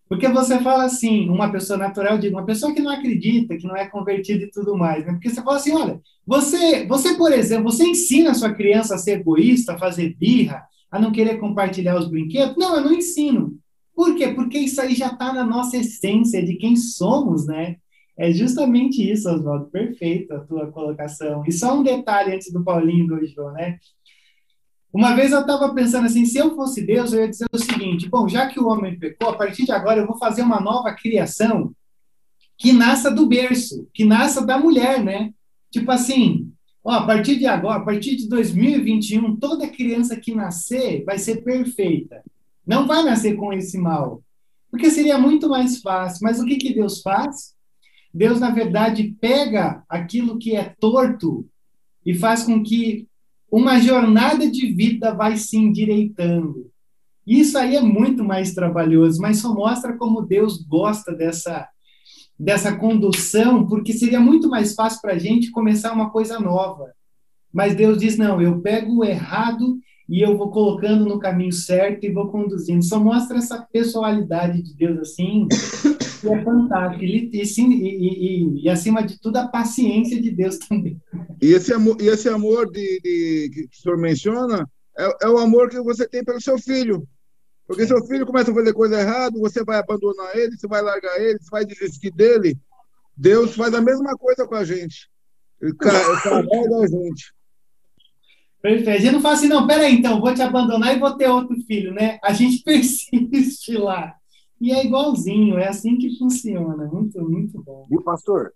Porque 0.09 0.29
você 0.29 0.61
fala 0.61 0.85
assim, 0.85 1.29
uma 1.29 1.51
pessoa 1.51 1.77
natural, 1.77 2.13
eu 2.13 2.21
digo, 2.21 2.37
uma 2.37 2.47
pessoa 2.47 2.73
que 2.73 2.81
não 2.81 2.93
acredita, 2.93 3.57
que 3.57 3.67
não 3.67 3.77
é 3.77 3.87
convertida 3.87 4.45
e 4.45 4.51
tudo 4.51 4.77
mais, 4.77 5.05
né? 5.05 5.13
Porque 5.13 5.29
você 5.29 5.43
fala 5.43 5.57
assim, 5.57 5.73
olha, 5.73 6.01
você, 6.25 6.87
você, 6.87 7.15
por 7.17 7.33
exemplo, 7.33 7.65
você 7.65 7.85
ensina 7.85 8.31
a 8.31 8.35
sua 8.35 8.55
criança 8.55 8.95
a 8.95 8.99
ser 8.99 9.19
egoísta, 9.19 9.73
a 9.73 9.79
fazer 9.79 10.15
birra, 10.17 10.63
a 10.91 11.01
não 11.01 11.11
querer 11.11 11.39
compartilhar 11.39 11.99
os 11.99 12.09
brinquedos? 12.09 12.57
Não, 12.57 12.77
eu 12.77 12.83
não 12.83 12.93
ensino. 12.93 13.59
Por 13.97 14.15
quê? 14.15 14.29
Porque 14.29 14.59
isso 14.59 14.79
aí 14.79 14.95
já 14.95 15.09
está 15.09 15.33
na 15.33 15.43
nossa 15.43 15.79
essência 15.79 16.45
de 16.45 16.57
quem 16.57 16.77
somos, 16.77 17.47
né? 17.47 17.77
É 18.19 18.31
justamente 18.31 19.11
isso, 19.11 19.27
Oswaldo. 19.31 19.71
Perfeito 19.71 20.35
a 20.35 20.41
tua 20.41 20.71
colocação. 20.71 21.43
E 21.47 21.53
só 21.53 21.79
um 21.79 21.83
detalhe 21.83 22.35
antes 22.35 22.53
do 22.53 22.63
Paulinho 22.63 23.07
do 23.07 23.27
João, 23.27 23.53
né? 23.53 23.79
Uma 24.93 25.15
vez 25.15 25.33
eu 25.33 25.41
estava 25.41 25.75
pensando 25.75 26.05
assim, 26.05 26.27
se 26.27 26.37
eu 26.37 26.55
fosse 26.55 26.85
Deus, 26.85 27.13
eu 27.13 27.21
ia 27.21 27.29
dizer 27.29 27.47
o 27.51 27.59
seguinte: 27.59 28.09
bom, 28.09 28.29
já 28.29 28.47
que 28.47 28.61
o 28.61 28.69
homem 28.69 28.99
pecou, 28.99 29.31
a 29.31 29.37
partir 29.37 29.65
de 29.65 29.73
agora 29.73 30.01
eu 30.01 30.07
vou 30.07 30.19
fazer 30.19 30.43
uma 30.43 30.61
nova 30.61 30.93
criação 30.95 31.75
que 32.59 32.73
nasça 32.73 33.11
do 33.11 33.27
berço, 33.27 33.89
que 33.95 34.05
nasça 34.05 34.45
da 34.45 34.59
mulher, 34.59 35.03
né? 35.03 35.33
Tipo 35.71 35.91
assim, 35.91 36.51
ó, 36.85 36.93
a 36.93 37.07
partir 37.07 37.39
de 37.39 37.47
agora, 37.47 37.81
a 37.81 37.85
partir 37.85 38.17
de 38.17 38.29
2021, 38.29 39.37
toda 39.37 39.69
criança 39.69 40.17
que 40.17 40.35
nascer 40.35 41.03
vai 41.05 41.19
ser 41.19 41.43
perfeita. 41.43 42.23
Não 42.67 42.87
vai 42.87 43.03
nascer 43.03 43.37
com 43.37 43.53
esse 43.53 43.79
mal. 43.79 44.23
Porque 44.71 44.91
seria 44.91 45.19
muito 45.19 45.49
mais 45.49 45.81
fácil. 45.81 46.21
Mas 46.23 46.41
o 46.41 46.45
que, 46.45 46.57
que 46.57 46.75
Deus 46.75 47.01
faz? 47.01 47.55
Deus, 48.13 48.41
na 48.41 48.51
verdade, 48.51 49.15
pega 49.21 49.85
aquilo 49.89 50.39
que 50.39 50.57
é 50.57 50.75
torto 50.81 51.47
e 52.05 52.15
faz 52.15 52.45
com 52.45 52.63
que 52.63 53.07
uma 53.51 53.79
jornada 53.79 54.51
de 54.51 54.73
vida 54.73 55.15
vai 55.15 55.37
se 55.37 55.57
endireitando. 55.57 56.71
Isso 57.27 57.59
aí 57.59 57.77
é 57.77 57.81
muito 57.81 58.25
mais 58.25 58.55
trabalhoso, 58.55 59.21
mas 59.21 59.39
só 59.39 59.53
mostra 59.53 59.97
como 59.97 60.23
Deus 60.23 60.63
gosta 60.63 61.13
dessa, 61.13 61.69
dessa 62.39 62.77
condução, 62.77 63.67
porque 63.67 63.93
seria 63.93 64.21
muito 64.21 64.49
mais 64.49 64.75
fácil 64.75 65.01
para 65.01 65.15
a 65.15 65.19
gente 65.19 65.51
começar 65.51 65.93
uma 65.93 66.11
coisa 66.11 66.39
nova. 66.39 66.93
Mas 67.53 67.75
Deus 67.75 67.99
diz: 67.99 68.17
não, 68.17 68.41
eu 68.41 68.61
pego 68.61 68.99
o 68.99 69.05
errado 69.05 69.79
e 70.09 70.21
eu 70.21 70.37
vou 70.37 70.51
colocando 70.51 71.05
no 71.05 71.19
caminho 71.19 71.53
certo 71.53 72.05
e 72.05 72.13
vou 72.13 72.29
conduzindo. 72.29 72.85
Só 72.85 73.01
mostra 73.01 73.39
essa 73.39 73.61
pessoalidade 73.73 74.63
de 74.63 74.75
Deus 74.75 75.01
assim, 75.01 75.49
que 76.21 76.29
é 76.29 76.45
fantástico. 76.45 77.05
E, 77.05 77.31
e, 77.33 77.43
e, 77.43 78.65
e, 78.65 78.69
acima 78.69 79.03
de 79.03 79.21
tudo, 79.21 79.37
a 79.37 79.49
paciência 79.49 80.21
de 80.21 80.31
Deus 80.31 80.59
também. 80.59 81.01
E 81.43 81.53
esse 81.53 81.73
amor, 81.73 81.97
e 82.01 82.07
esse 82.07 82.29
amor 82.29 82.71
de, 82.71 83.01
de 83.01 83.51
que 83.53 83.65
o 83.65 83.83
senhor 83.83 83.99
menciona 83.99 84.69
é, 84.97 85.27
é, 85.27 85.29
o 85.29 85.39
amor 85.39 85.69
que 85.69 85.81
você 85.81 86.09
tem 86.09 86.25
pelo 86.25 86.41
seu 86.41 86.59
filho. 86.59 87.07
Porque 87.67 87.87
seu 87.87 88.05
filho 88.07 88.25
começa 88.25 88.53
a 88.53 88.55
fazer 88.55 88.73
coisa 88.73 89.01
errada, 89.01 89.37
você 89.41 89.65
vai 89.65 89.79
abandonar 89.79 90.37
ele, 90.37 90.57
você 90.57 90.69
vai 90.69 90.81
largar 90.81 91.21
ele, 91.21 91.39
você 91.41 91.51
vai 91.51 91.65
desistir 91.65 92.13
dele. 92.13 92.57
Deus 93.17 93.57
faz 93.57 93.75
a 93.75 93.81
mesma 93.81 94.17
coisa 94.17 94.47
com 94.47 94.55
a 94.55 94.65
gente. 94.65 95.09
Ele 95.61 95.75
carrega 95.75 96.77
a 96.81 96.87
gente. 96.87 97.36
Perfeito. 98.61 98.91
A 98.91 98.99
gente 98.99 99.13
não 99.13 99.21
fala 99.21 99.35
assim, 99.35 99.49
não, 99.49 99.67
peraí, 99.67 99.95
então, 99.95 100.21
vou 100.21 100.35
te 100.35 100.43
abandonar 100.43 100.95
e 100.95 100.99
vou 100.99 101.17
ter 101.17 101.29
outro 101.29 101.57
filho, 101.67 101.93
né? 101.93 102.19
A 102.23 102.33
gente 102.33 102.63
persiste 102.65 103.73
lá. 103.73 104.15
E 104.61 104.73
é 104.73 104.85
igualzinho, 104.85 105.59
é 105.59 105.69
assim 105.69 105.97
que 105.99 106.19
funciona. 106.19 106.87
Muito, 106.87 107.23
muito 107.23 107.63
bom. 107.63 107.87
Viu, 107.89 108.03
pastor? 108.03 108.53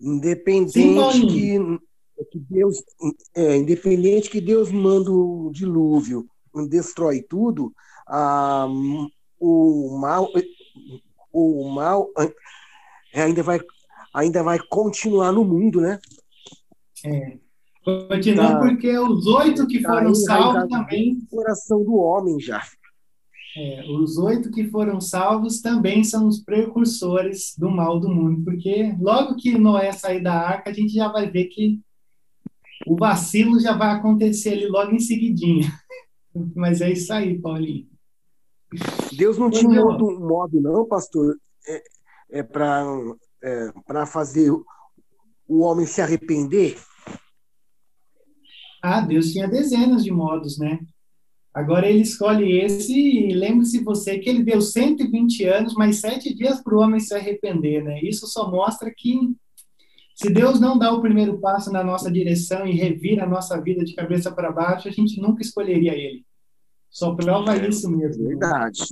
Independente 0.00 0.72
Sim, 0.72 1.26
que, 1.26 2.24
que 2.30 2.38
Deus, 2.38 2.82
é, 3.34 3.56
independente 3.56 4.30
que 4.30 4.40
Deus 4.40 4.70
manda 4.70 5.10
o 5.10 5.50
dilúvio, 5.52 6.26
destrói 6.68 7.22
tudo, 7.22 7.72
ah, 8.06 8.66
o 9.38 9.98
mal, 10.00 10.28
o 11.32 11.68
mal 11.68 12.10
ainda 13.14 13.42
vai, 13.42 13.60
ainda 14.14 14.42
vai 14.42 14.58
continuar 14.58 15.32
no 15.32 15.44
mundo, 15.44 15.80
né? 15.80 15.98
É. 17.04 17.38
Continua 18.08 18.52
tá. 18.52 18.58
porque 18.58 18.98
os 18.98 19.26
oito 19.26 19.66
que 19.66 19.80
tá 19.80 19.94
foram 19.94 20.14
salvos 20.14 20.68
também. 20.68 21.20
Coração 21.30 21.82
do 21.82 21.94
homem 21.94 22.38
já. 22.38 22.62
É, 23.56 23.82
os 23.90 24.18
oito 24.18 24.50
que 24.50 24.68
foram 24.68 25.00
salvos 25.00 25.60
também 25.60 26.04
são 26.04 26.28
os 26.28 26.40
precursores 26.42 27.54
do 27.56 27.70
mal 27.70 27.98
do 27.98 28.08
mundo, 28.08 28.44
porque 28.44 28.94
logo 29.00 29.36
que 29.36 29.56
Noé 29.56 29.90
sair 29.92 30.22
da 30.22 30.34
arca, 30.34 30.70
a 30.70 30.72
gente 30.72 30.92
já 30.92 31.08
vai 31.08 31.30
ver 31.30 31.46
que 31.46 31.80
o 32.86 32.94
vacilo 32.94 33.58
já 33.58 33.76
vai 33.76 33.90
acontecer 33.90 34.50
ali 34.50 34.66
logo 34.66 34.92
em 34.92 35.00
seguidinha. 35.00 35.66
Mas 36.54 36.80
é 36.80 36.92
isso 36.92 37.12
aí, 37.12 37.38
Paulinho. 37.40 37.88
Deus 39.16 39.38
não 39.38 39.50
tinha 39.50 39.82
outro 39.82 40.20
modo, 40.20 40.60
não, 40.60 40.86
pastor, 40.86 41.36
é, 41.66 41.82
é 42.30 42.42
para 42.42 42.84
é, 43.42 44.06
fazer 44.06 44.52
o 44.52 45.60
homem 45.60 45.86
se 45.86 46.02
arrepender? 46.02 46.76
Ah, 48.82 49.00
Deus 49.00 49.32
tinha 49.32 49.48
dezenas 49.48 50.04
de 50.04 50.10
modos, 50.10 50.58
né? 50.58 50.80
Agora 51.52 51.88
ele 51.88 52.02
escolhe 52.02 52.52
esse 52.60 52.92
e 52.92 53.34
lembre-se 53.34 53.82
você 53.82 54.18
que 54.18 54.28
ele 54.28 54.44
deu 54.44 54.60
120 54.60 55.44
anos, 55.44 55.74
mais 55.74 56.00
sete 56.00 56.32
dias 56.34 56.60
para 56.60 56.74
o 56.74 56.80
homem 56.80 57.00
se 57.00 57.14
arrepender, 57.14 57.82
né? 57.82 58.00
Isso 58.02 58.26
só 58.26 58.50
mostra 58.50 58.92
que 58.96 59.34
se 60.14 60.30
Deus 60.30 60.60
não 60.60 60.78
dá 60.78 60.92
o 60.92 61.00
primeiro 61.00 61.38
passo 61.38 61.72
na 61.72 61.82
nossa 61.82 62.10
direção 62.10 62.66
e 62.66 62.76
revira 62.76 63.24
a 63.24 63.28
nossa 63.28 63.60
vida 63.60 63.84
de 63.84 63.94
cabeça 63.94 64.30
para 64.32 64.52
baixo, 64.52 64.88
a 64.88 64.90
gente 64.90 65.20
nunca 65.20 65.42
escolheria 65.42 65.94
ele. 65.94 66.24
Só 66.90 67.14
prova 67.14 67.56
é, 67.56 67.68
isso 67.68 67.90
mesmo. 67.90 68.26
Verdade. 68.26 68.82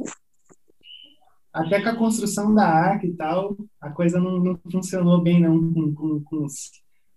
Até 1.52 1.80
com 1.80 1.88
a 1.88 1.96
construção 1.96 2.54
da 2.54 2.66
arca 2.66 3.06
e 3.06 3.12
tal, 3.12 3.56
a 3.80 3.90
coisa 3.90 4.20
não, 4.20 4.38
não 4.38 4.60
funcionou 4.70 5.20
bem 5.20 5.40
não 5.40 5.72
com, 5.72 5.94
com, 5.94 6.20
com 6.22 6.44
os 6.44 6.70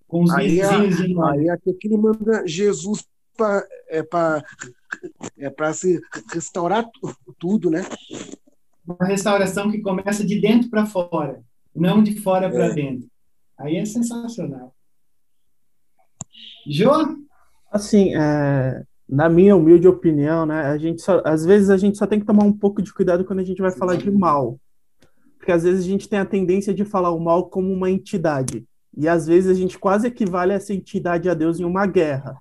com 0.10 0.24
os 0.24 0.32
aí, 0.32 0.50
vizinhos 0.50 0.98
de 0.98 1.14
Noé. 1.14 1.40
Aí 1.40 1.50
até 1.50 1.72
que 1.72 1.88
ele 1.88 1.98
manda 1.98 2.46
Jesus 2.46 3.08
para 3.38 3.64
é, 3.88 4.04
é 5.38 5.74
se 5.74 6.02
restaurar 6.34 6.90
tudo, 7.38 7.70
né? 7.70 7.84
Uma 8.86 9.08
restauração 9.08 9.72
que 9.72 9.80
começa 9.80 10.26
de 10.26 10.42
dentro 10.42 10.70
para 10.70 10.86
fora, 10.86 11.42
não 11.74 12.04
de 12.04 12.20
fora 12.20 12.50
para 12.50 12.66
é. 12.66 12.74
dentro. 12.74 13.08
Aí 13.58 13.78
é 13.78 13.86
sensacional. 13.86 14.74
Jô? 16.68 16.92
Assim, 17.72 18.16
é, 18.16 18.84
na 19.08 19.30
minha 19.30 19.56
humilde 19.56 19.88
opinião, 19.88 20.46
né, 20.46 20.62
a 20.62 20.78
gente 20.78 21.04
só, 21.04 21.22
às 21.24 21.46
vezes 21.46 21.70
a 21.70 21.78
gente 21.78 22.00
só 22.00 22.08
tem 22.08 22.20
que 22.20 22.26
tomar 22.26 22.44
um 22.44 22.54
pouco 22.54 22.82
de 22.82 22.92
cuidado 22.92 23.24
quando 23.24 23.40
a 23.40 23.44
gente 23.44 23.62
vai 23.62 23.72
falar 23.72 23.96
de 23.96 24.10
mal. 24.10 24.60
Porque 25.38 25.52
às 25.52 25.64
vezes 25.64 25.86
a 25.86 25.88
gente 25.88 26.10
tem 26.10 26.18
a 26.18 26.26
tendência 26.26 26.74
de 26.74 26.84
falar 26.84 27.12
o 27.12 27.20
mal 27.20 27.48
como 27.48 27.72
uma 27.72 27.92
entidade. 27.92 28.66
E 28.96 29.08
às 29.08 29.28
vezes 29.28 29.50
a 29.50 29.54
gente 29.54 29.78
quase 29.78 30.08
equivale 30.08 30.54
essa 30.54 30.74
entidade 30.74 31.30
a 31.30 31.34
Deus 31.34 31.60
em 31.60 31.64
uma 31.64 31.86
guerra. 31.86 32.38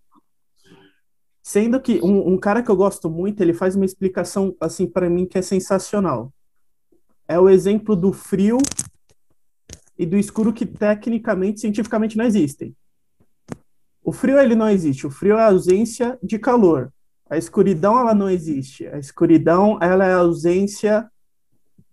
Sendo 1.42 1.80
que 1.80 2.00
um, 2.02 2.34
um 2.34 2.38
cara 2.38 2.62
que 2.62 2.70
eu 2.70 2.76
gosto 2.76 3.08
muito, 3.08 3.40
ele 3.40 3.54
faz 3.54 3.74
uma 3.74 3.84
explicação, 3.84 4.54
assim, 4.61 4.87
para 4.87 5.08
mim, 5.08 5.24
que 5.24 5.38
é 5.38 5.42
sensacional. 5.42 6.30
É 7.26 7.38
o 7.38 7.48
exemplo 7.48 7.96
do 7.96 8.12
frio 8.12 8.58
e 9.96 10.04
do 10.04 10.16
escuro 10.16 10.52
que 10.52 10.66
tecnicamente, 10.66 11.61
cientificamente 11.61 12.18
não 12.18 12.24
existem. 12.24 12.76
O 14.02 14.12
frio 14.12 14.38
ele 14.38 14.54
não 14.54 14.68
existe. 14.68 15.06
O 15.06 15.11
frio 15.11 15.38
é 15.38 15.42
a 15.42 15.46
ausência 15.46 16.18
de 16.22 16.38
calor. 16.38 16.92
A 17.30 17.38
escuridão 17.38 17.98
ela 17.98 18.14
não 18.14 18.28
existe. 18.28 18.87
A 18.87 18.98
escuridão 18.98 19.78
ela 19.80 20.04
é 20.06 20.12
a 20.12 20.18
ausência 20.18 21.11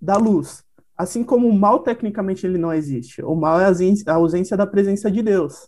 da 0.02 0.18
luz. 0.18 0.65
Assim 0.98 1.24
como 1.24 1.48
o 1.48 1.54
mal 1.54 1.80
tecnicamente 1.80 2.46
ele 2.46 2.58
não 2.58 2.74
existe. 2.74 3.22
O 3.22 3.36
mal 3.36 3.60
é 3.60 3.66
a 3.66 4.14
ausência 4.14 4.56
da 4.56 4.66
presença 4.66 5.12
de 5.12 5.22
Deus. 5.22 5.68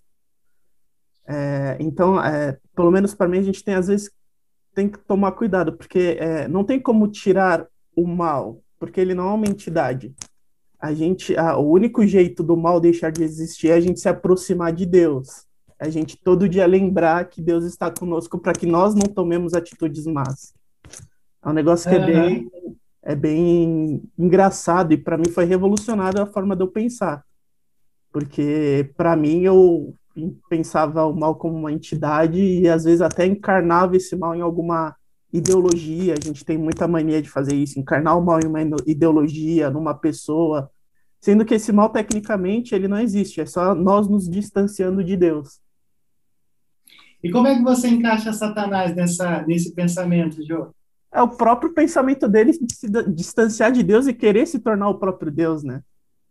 É, 1.27 1.75
então, 1.79 2.21
é, 2.23 2.57
pelo 2.73 2.89
menos 2.89 3.13
para 3.13 3.27
mim, 3.27 3.39
a 3.39 3.43
gente 3.43 3.63
tem 3.63 3.75
às 3.75 3.87
vezes 3.87 4.09
tem 4.73 4.87
que 4.87 4.99
tomar 4.99 5.31
cuidado, 5.31 5.73
porque 5.73 6.17
é, 6.19 6.47
não 6.47 6.63
tem 6.63 6.79
como 6.79 7.07
tirar 7.07 7.67
o 7.95 8.05
mal, 8.05 8.61
porque 8.79 9.01
ele 9.01 9.15
não 9.15 9.29
é 9.29 9.33
uma 9.33 9.47
entidade. 9.47 10.13
A 10.79 10.93
gente, 10.93 11.35
a, 11.35 11.57
o 11.57 11.71
único 11.71 12.05
jeito 12.05 12.43
do 12.43 12.55
mal 12.55 12.79
deixar 12.79 13.11
de 13.11 13.23
existir 13.23 13.69
é 13.69 13.73
a 13.73 13.79
gente 13.79 13.99
se 13.99 14.07
aproximar 14.07 14.71
de 14.71 14.85
Deus. 14.85 15.47
É 15.79 15.87
a 15.87 15.89
gente 15.89 16.15
todo 16.15 16.47
dia 16.47 16.65
lembrar 16.67 17.25
que 17.25 17.41
Deus 17.41 17.65
está 17.65 17.91
conosco 17.91 18.37
para 18.37 18.53
que 18.53 18.67
nós 18.67 18.93
não 18.93 19.07
tomemos 19.07 19.53
atitudes 19.53 20.05
más. 20.05 20.53
É 21.43 21.49
um 21.49 21.53
negócio 21.53 21.89
que 21.89 21.95
é, 21.95 21.99
é 21.99 22.05
bem 22.05 22.51
é 23.07 23.15
bem 23.15 24.03
engraçado 24.19 24.91
e 24.91 24.97
para 24.97 25.17
mim 25.17 25.29
foi 25.29 25.45
revolucionário 25.45 26.21
a 26.21 26.25
forma 26.25 26.57
de 26.57 26.61
eu 26.61 26.67
pensar. 26.67 27.23
Porque 28.11 28.91
para 28.97 29.15
mim 29.15 29.43
eu 29.43 29.95
pensava 30.49 31.05
o 31.05 31.15
mal 31.15 31.35
como 31.35 31.55
uma 31.55 31.71
entidade 31.71 32.37
e 32.37 32.67
às 32.67 32.83
vezes 32.83 33.01
até 33.01 33.25
encarnava 33.25 33.95
esse 33.95 34.13
mal 34.13 34.35
em 34.35 34.41
alguma 34.41 34.93
ideologia. 35.31 36.15
A 36.19 36.21
gente 36.21 36.43
tem 36.43 36.57
muita 36.57 36.85
mania 36.85 37.21
de 37.21 37.29
fazer 37.29 37.55
isso, 37.55 37.79
encarnar 37.79 38.17
o 38.17 38.25
mal 38.25 38.41
em 38.41 38.47
uma 38.47 38.59
ideologia, 38.85 39.69
numa 39.69 39.93
pessoa, 39.93 40.69
sendo 41.21 41.45
que 41.45 41.53
esse 41.53 41.71
mal 41.71 41.89
tecnicamente 41.89 42.75
ele 42.75 42.89
não 42.89 42.99
existe, 42.99 43.39
é 43.39 43.45
só 43.45 43.73
nós 43.73 44.09
nos 44.09 44.29
distanciando 44.29 45.01
de 45.01 45.15
Deus. 45.15 45.61
E 47.23 47.31
como 47.31 47.47
é 47.47 47.55
que 47.55 47.63
você 47.63 47.87
encaixa 47.87 48.33
Satanás 48.33 48.93
nessa, 48.93 49.43
nesse 49.47 49.73
pensamento, 49.73 50.45
Jô? 50.45 50.75
É 51.11 51.21
o 51.21 51.29
próprio 51.29 51.73
pensamento 51.73 52.27
dele 52.27 52.51
de 52.51 52.73
se 52.73 52.87
distanciar 53.07 53.71
de 53.71 53.81
Deus 53.81 54.07
e 54.07 54.13
querer 54.13 54.45
se 54.45 54.59
tornar 54.59 54.89
o 54.89 54.99
próprio 54.99 55.31
Deus, 55.31 55.63
né? 55.63 55.81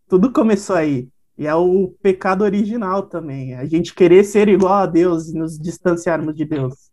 Tudo 0.08 0.32
começou 0.32 0.76
aí. 0.76 1.08
E 1.38 1.46
é 1.46 1.54
o 1.54 1.94
pecado 2.02 2.42
original 2.42 3.02
também. 3.02 3.54
A 3.54 3.66
gente 3.66 3.94
querer 3.94 4.24
ser 4.24 4.48
igual 4.48 4.74
a 4.74 4.86
Deus 4.86 5.28
e 5.28 5.34
nos 5.34 5.58
distanciarmos 5.58 6.34
de 6.34 6.44
Deus. 6.44 6.90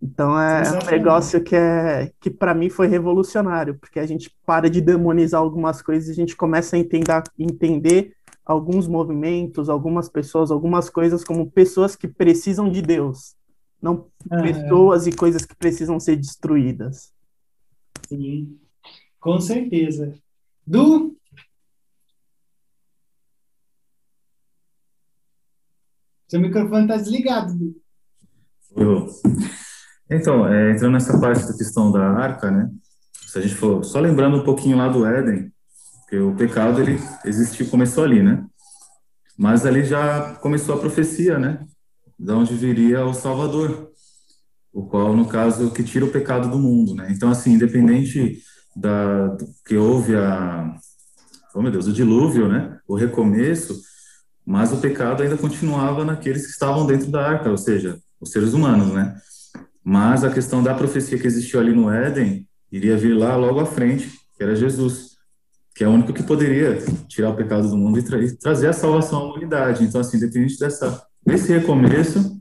Então 0.00 0.38
é 0.38 0.60
Exatamente. 0.60 0.86
um 0.86 0.90
negócio 0.90 1.42
que 1.42 1.56
é 1.56 2.12
que 2.20 2.30
para 2.30 2.54
mim 2.54 2.68
foi 2.68 2.86
revolucionário, 2.86 3.78
porque 3.78 3.98
a 3.98 4.06
gente 4.06 4.30
para 4.44 4.68
de 4.68 4.82
demonizar 4.82 5.40
algumas 5.40 5.80
coisas 5.80 6.08
e 6.08 6.12
a 6.12 6.14
gente 6.14 6.36
começa 6.36 6.76
a 6.76 6.78
entender, 6.78 7.22
entender 7.38 8.14
alguns 8.44 8.86
movimentos, 8.86 9.70
algumas 9.70 10.08
pessoas, 10.08 10.50
algumas 10.50 10.90
coisas 10.90 11.24
como 11.24 11.50
pessoas 11.50 11.96
que 11.96 12.06
precisam 12.06 12.70
de 12.70 12.82
Deus, 12.82 13.34
não 13.84 14.10
é. 14.30 14.40
pessoas 14.40 15.06
e 15.06 15.12
coisas 15.12 15.44
que 15.44 15.54
precisam 15.54 16.00
ser 16.00 16.16
destruídas. 16.16 17.12
Sim, 18.08 18.58
com 19.20 19.38
certeza. 19.38 20.14
Du, 20.66 21.14
Seu 26.26 26.40
microfone 26.40 26.82
está 26.82 26.96
desligado. 26.96 27.54
Eu... 28.74 29.06
Então, 30.10 30.48
é, 30.48 30.72
entrando 30.72 30.92
nessa 30.92 31.18
parte 31.20 31.46
da 31.46 31.56
questão 31.56 31.92
da 31.92 32.02
arca, 32.10 32.50
né? 32.50 32.70
Se 33.26 33.38
a 33.38 33.40
gente 33.40 33.54
for 33.54 33.84
só 33.84 34.00
lembrando 34.00 34.38
um 34.38 34.44
pouquinho 34.44 34.76
lá 34.76 34.88
do 34.88 35.06
Éden, 35.06 35.52
porque 36.00 36.18
o 36.18 36.34
pecado 36.34 36.80
ele 36.80 36.98
existiu, 37.24 37.70
começou 37.70 38.04
ali, 38.04 38.22
né? 38.22 38.44
Mas 39.38 39.64
ali 39.64 39.84
já 39.84 40.34
começou 40.36 40.74
a 40.74 40.78
profecia, 40.78 41.38
né? 41.38 41.64
De 42.24 42.32
onde 42.32 42.54
viria 42.54 43.04
o 43.04 43.12
Salvador, 43.12 43.90
o 44.72 44.86
qual, 44.86 45.14
no 45.14 45.26
caso, 45.28 45.70
que 45.70 45.84
tira 45.84 46.06
o 46.06 46.10
pecado 46.10 46.48
do 46.48 46.58
mundo, 46.58 46.94
né? 46.94 47.08
Então, 47.10 47.28
assim, 47.28 47.52
independente 47.52 48.40
da 48.74 49.26
do 49.26 49.44
que 49.62 49.76
houve 49.76 50.16
a, 50.16 50.74
oh 51.54 51.60
meu 51.60 51.70
Deus, 51.70 51.86
o 51.86 51.92
dilúvio, 51.92 52.48
né? 52.48 52.78
O 52.88 52.94
recomeço, 52.96 53.78
mas 54.44 54.72
o 54.72 54.78
pecado 54.78 55.22
ainda 55.22 55.36
continuava 55.36 56.02
naqueles 56.02 56.46
que 56.46 56.52
estavam 56.52 56.86
dentro 56.86 57.10
da 57.10 57.28
arca, 57.28 57.50
ou 57.50 57.58
seja, 57.58 57.98
os 58.18 58.30
seres 58.30 58.54
humanos, 58.54 58.90
né? 58.94 59.14
Mas 59.84 60.24
a 60.24 60.30
questão 60.30 60.62
da 60.62 60.72
profecia 60.72 61.18
que 61.18 61.26
existiu 61.26 61.60
ali 61.60 61.74
no 61.74 61.90
Éden 61.90 62.48
iria 62.72 62.96
vir 62.96 63.12
lá 63.12 63.36
logo 63.36 63.60
à 63.60 63.66
frente, 63.66 64.10
que 64.34 64.42
era 64.42 64.56
Jesus, 64.56 65.10
que 65.74 65.84
é 65.84 65.88
o 65.88 65.90
único 65.90 66.14
que 66.14 66.22
poderia 66.22 66.78
tirar 67.06 67.28
o 67.28 67.36
pecado 67.36 67.68
do 67.68 67.76
mundo 67.76 67.98
e, 67.98 68.02
tra 68.02 68.18
e 68.18 68.34
trazer 68.34 68.68
a 68.68 68.72
salvação 68.72 69.18
à 69.18 69.24
humanidade. 69.24 69.84
Então, 69.84 70.00
assim, 70.00 70.16
independente 70.16 70.58
dessa, 70.58 71.04
desse 71.24 71.52
recomeço, 71.52 72.40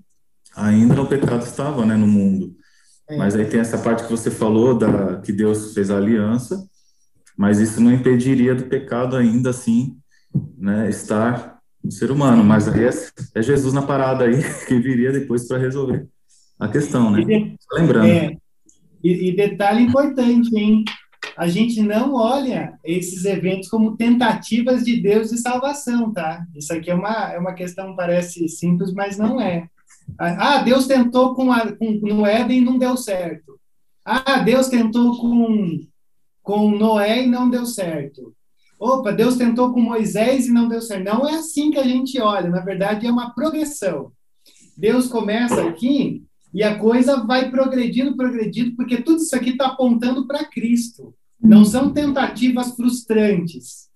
ainda 0.55 1.01
o 1.01 1.07
pecado 1.07 1.43
estava, 1.43 1.85
né, 1.85 1.95
no 1.95 2.07
mundo. 2.07 2.55
É. 3.09 3.17
Mas 3.17 3.35
aí 3.35 3.45
tem 3.45 3.59
essa 3.59 3.77
parte 3.77 4.03
que 4.03 4.11
você 4.11 4.31
falou 4.31 4.77
da 4.77 5.19
que 5.21 5.31
Deus 5.31 5.73
fez 5.73 5.89
a 5.89 5.97
aliança, 5.97 6.67
mas 7.37 7.59
isso 7.59 7.81
não 7.81 7.91
impediria 7.91 8.55
do 8.55 8.65
pecado 8.65 9.15
ainda 9.15 9.49
assim, 9.49 9.97
né, 10.57 10.89
estar 10.89 11.53
um 11.83 11.91
ser 11.91 12.11
humano, 12.11 12.43
mas 12.43 12.67
aí 12.67 12.85
é, 12.85 12.91
é, 13.35 13.41
Jesus 13.41 13.73
na 13.73 13.81
parada 13.81 14.23
aí 14.23 14.41
que 14.67 14.79
viria 14.79 15.11
depois 15.11 15.47
para 15.47 15.57
resolver 15.57 16.07
a 16.57 16.67
questão, 16.67 17.11
né? 17.11 17.23
De, 17.23 17.57
Lembrando. 17.73 18.07
É, 18.07 18.37
e, 19.03 19.29
e, 19.29 19.35
detalhe 19.35 19.83
importante, 19.83 20.55
hein? 20.57 20.85
A 21.35 21.47
gente 21.47 21.81
não 21.81 22.13
olha 22.13 22.77
esses 22.83 23.25
eventos 23.25 23.67
como 23.67 23.97
tentativas 23.97 24.83
de 24.83 25.01
Deus 25.01 25.29
de 25.29 25.37
salvação, 25.39 26.11
tá? 26.11 26.45
Isso 26.55 26.71
aqui 26.73 26.91
é 26.91 26.95
uma, 26.95 27.33
é 27.33 27.39
uma 27.39 27.53
questão, 27.53 27.95
parece 27.95 28.47
simples, 28.47 28.93
mas 28.93 29.17
não 29.17 29.41
é. 29.41 29.67
Ah, 30.17 30.59
Deus 30.59 30.85
tentou 30.85 31.33
com, 31.33 31.51
a, 31.51 31.71
com 31.71 31.91
no 31.91 32.25
Éden 32.25 32.59
e 32.59 32.65
não 32.65 32.77
deu 32.77 32.95
certo. 32.95 33.59
Ah, 34.05 34.39
Deus 34.39 34.67
tentou 34.67 35.17
com, 35.17 35.79
com 36.41 36.69
Noé 36.71 37.23
e 37.23 37.27
não 37.27 37.49
deu 37.49 37.65
certo. 37.65 38.35
Opa, 38.79 39.11
Deus 39.11 39.37
tentou 39.37 39.71
com 39.73 39.79
Moisés 39.79 40.47
e 40.47 40.51
não 40.51 40.67
deu 40.67 40.81
certo. 40.81 41.05
Não 41.05 41.27
é 41.27 41.35
assim 41.35 41.71
que 41.71 41.79
a 41.79 41.83
gente 41.83 42.19
olha, 42.19 42.49
na 42.49 42.59
verdade 42.59 43.07
é 43.07 43.11
uma 43.11 43.33
progressão. 43.33 44.11
Deus 44.77 45.07
começa 45.07 45.63
aqui 45.63 46.23
e 46.53 46.61
a 46.63 46.77
coisa 46.77 47.25
vai 47.25 47.49
progredindo, 47.49 48.15
progredindo, 48.15 48.75
porque 48.75 49.01
tudo 49.01 49.21
isso 49.21 49.35
aqui 49.35 49.51
está 49.51 49.67
apontando 49.67 50.27
para 50.27 50.45
Cristo. 50.45 51.15
Não 51.41 51.65
são 51.65 51.91
tentativas 51.91 52.75
frustrantes. 52.75 53.89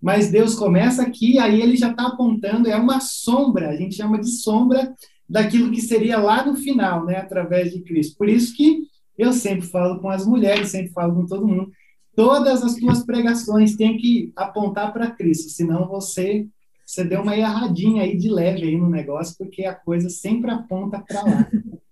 Mas 0.00 0.30
Deus 0.30 0.54
começa 0.54 1.02
aqui, 1.02 1.38
aí 1.38 1.60
ele 1.60 1.76
já 1.76 1.90
está 1.90 2.08
apontando, 2.08 2.68
é 2.68 2.76
uma 2.76 3.00
sombra, 3.00 3.70
a 3.70 3.76
gente 3.76 3.94
chama 3.94 4.20
de 4.20 4.30
sombra 4.30 4.92
daquilo 5.28 5.70
que 5.70 5.80
seria 5.80 6.18
lá 6.18 6.44
no 6.44 6.56
final, 6.56 7.06
né, 7.06 7.18
através 7.18 7.72
de 7.72 7.80
Cristo. 7.82 8.18
Por 8.18 8.28
isso 8.28 8.54
que 8.54 8.82
eu 9.16 9.32
sempre 9.32 9.66
falo 9.66 10.00
com 10.00 10.10
as 10.10 10.26
mulheres, 10.26 10.70
sempre 10.70 10.92
falo 10.92 11.14
com 11.14 11.26
todo 11.26 11.46
mundo, 11.46 11.70
todas 12.16 12.62
as 12.64 12.74
tuas 12.74 13.04
pregações 13.04 13.76
têm 13.76 13.96
que 13.96 14.32
apontar 14.34 14.92
para 14.92 15.12
Cristo, 15.12 15.50
senão 15.50 15.86
você 15.86 16.48
você 16.84 17.04
deu 17.04 17.22
uma 17.22 17.34
erradinha 17.34 18.02
aí 18.02 18.18
de 18.18 18.28
leve 18.28 18.64
aí 18.64 18.76
no 18.76 18.90
negócio, 18.90 19.34
porque 19.38 19.64
a 19.64 19.74
coisa 19.74 20.10
sempre 20.10 20.50
aponta 20.50 21.00
para 21.00 21.22
lá. 21.22 21.48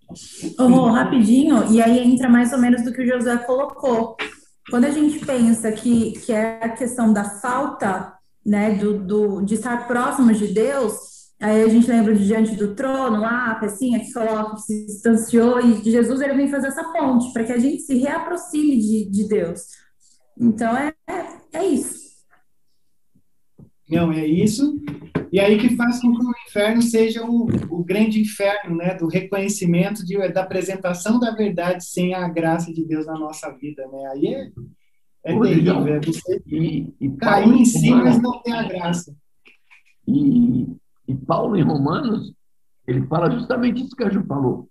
Oh, 0.59 0.91
rapidinho, 0.91 1.73
e 1.73 1.81
aí 1.81 2.01
entra 2.01 2.29
mais 2.29 2.53
ou 2.53 2.59
menos 2.59 2.83
do 2.83 2.93
que 2.93 3.01
o 3.01 3.07
José 3.07 3.37
colocou. 3.39 4.17
Quando 4.69 4.85
a 4.85 4.91
gente 4.91 5.25
pensa 5.25 5.73
que, 5.73 6.13
que 6.13 6.33
é 6.33 6.63
a 6.63 6.69
questão 6.69 7.13
da 7.13 7.25
falta, 7.25 8.13
né, 8.45 8.75
do, 8.75 8.99
do, 8.99 9.41
de 9.43 9.55
estar 9.55 9.87
próximos 9.87 10.39
de 10.39 10.49
Deus, 10.49 10.95
aí 11.41 11.63
a 11.63 11.69
gente 11.69 11.89
lembra 11.89 12.15
de 12.15 12.27
diante 12.27 12.55
do 12.55 12.75
trono, 12.75 13.21
lá, 13.21 13.53
a 13.53 13.55
pecinha 13.55 14.01
que 14.01 14.13
coloca, 14.13 14.57
que 14.57 14.63
se 14.63 14.87
distanciou, 14.87 15.61
e 15.61 15.81
de 15.81 15.91
Jesus 15.91 16.21
ele 16.21 16.35
vem 16.35 16.49
fazer 16.49 16.69
essa 16.69 16.85
ponte, 16.93 17.33
para 17.33 17.45
que 17.45 17.53
a 17.53 17.59
gente 17.59 17.83
se 17.83 17.97
reaproxime 17.97 18.79
de, 18.79 19.11
de 19.11 19.29
Deus. 19.29 19.63
Então 20.39 20.77
é, 20.77 20.93
é 21.53 21.65
isso. 21.65 21.99
Não, 23.89 24.13
é 24.13 24.25
isso. 24.27 24.81
E 25.33 25.41
aí 25.41 25.59
que 25.59 25.77
faz 25.77 26.01
com 26.01 26.13
que 26.13 26.25
inferno 26.51 26.83
seja 26.83 27.25
o, 27.25 27.47
o 27.71 27.85
grande 27.85 28.21
inferno, 28.21 28.77
né? 28.77 28.95
Do 28.95 29.07
reconhecimento, 29.07 30.05
de, 30.05 30.17
da 30.29 30.43
apresentação 30.43 31.21
da 31.21 31.31
verdade 31.31 31.85
sem 31.85 32.13
a 32.13 32.29
graça 32.29 32.73
de 32.73 32.85
Deus 32.85 33.07
na 33.07 33.15
nossa 33.15 33.51
vida, 33.53 33.87
né? 33.87 34.07
Aí 34.13 34.27
é, 34.27 34.53
é 35.25 35.41
terrível. 35.41 35.87
É 35.87 36.01
você 36.01 36.43
e, 36.47 36.93
e 37.01 37.11
cair 37.13 37.55
em 37.55 37.65
si, 37.65 37.91
mas 37.91 38.21
não 38.21 38.43
ter 38.43 38.53
a 38.53 38.65
graça. 38.65 39.15
E, 40.07 40.67
e 41.07 41.15
Paulo, 41.15 41.57
em 41.57 41.63
Romanos, 41.63 42.35
ele 42.87 43.07
fala 43.07 43.31
justamente 43.31 43.85
isso 43.85 43.95
que 43.95 44.03
a 44.03 44.11
Ju 44.11 44.25
falou. 44.27 44.69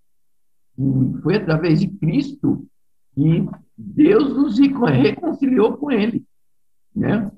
E 0.77 1.21
foi 1.21 1.35
através 1.37 1.79
de 1.79 1.87
Cristo 1.87 2.67
que 3.13 3.47
Deus 3.77 4.35
nos 4.35 4.59
reconciliou 4.59 5.77
com 5.77 5.89
Ele. 5.89 6.25
Né? 6.93 7.31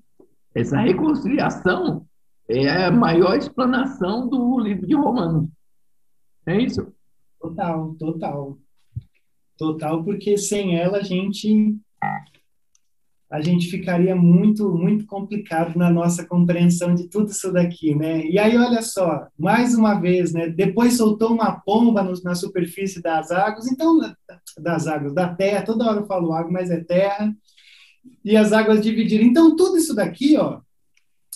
Essa 0.55 0.79
reconciliação 0.79 2.05
é 2.59 2.85
a 2.85 2.91
maior 2.91 3.37
explanação 3.37 4.27
do 4.27 4.59
livro 4.59 4.85
de 4.85 4.95
Romanos. 4.95 5.49
É 6.45 6.57
isso. 6.57 6.91
Total, 7.39 7.95
total. 7.95 8.57
Total, 9.57 10.03
porque 10.03 10.37
sem 10.37 10.77
ela 10.77 10.97
a 10.97 11.03
gente 11.03 11.77
a 13.29 13.39
gente 13.41 13.69
ficaria 13.69 14.13
muito 14.13 14.69
muito 14.69 15.05
complicado 15.05 15.77
na 15.77 15.89
nossa 15.89 16.25
compreensão 16.25 16.93
de 16.93 17.07
tudo 17.07 17.31
isso 17.31 17.51
daqui, 17.53 17.95
né? 17.95 18.25
E 18.25 18.37
aí 18.37 18.57
olha 18.57 18.81
só, 18.81 19.27
mais 19.37 19.73
uma 19.73 19.93
vez, 19.93 20.33
né? 20.33 20.49
Depois 20.49 20.97
soltou 20.97 21.31
uma 21.31 21.61
pomba 21.61 22.03
no, 22.03 22.13
na 22.23 22.35
superfície 22.35 23.01
das 23.01 23.31
águas, 23.31 23.71
então 23.71 23.99
das 24.57 24.87
águas 24.87 25.13
da 25.13 25.33
terra, 25.33 25.63
toda 25.63 25.85
hora 25.85 26.01
eu 26.01 26.07
falo 26.07 26.33
água, 26.33 26.51
mas 26.51 26.69
é 26.69 26.83
terra. 26.83 27.33
E 28.25 28.35
as 28.35 28.51
águas 28.51 28.81
dividiram. 28.81 29.23
Então 29.23 29.55
tudo 29.55 29.77
isso 29.77 29.95
daqui, 29.95 30.35
ó, 30.37 30.59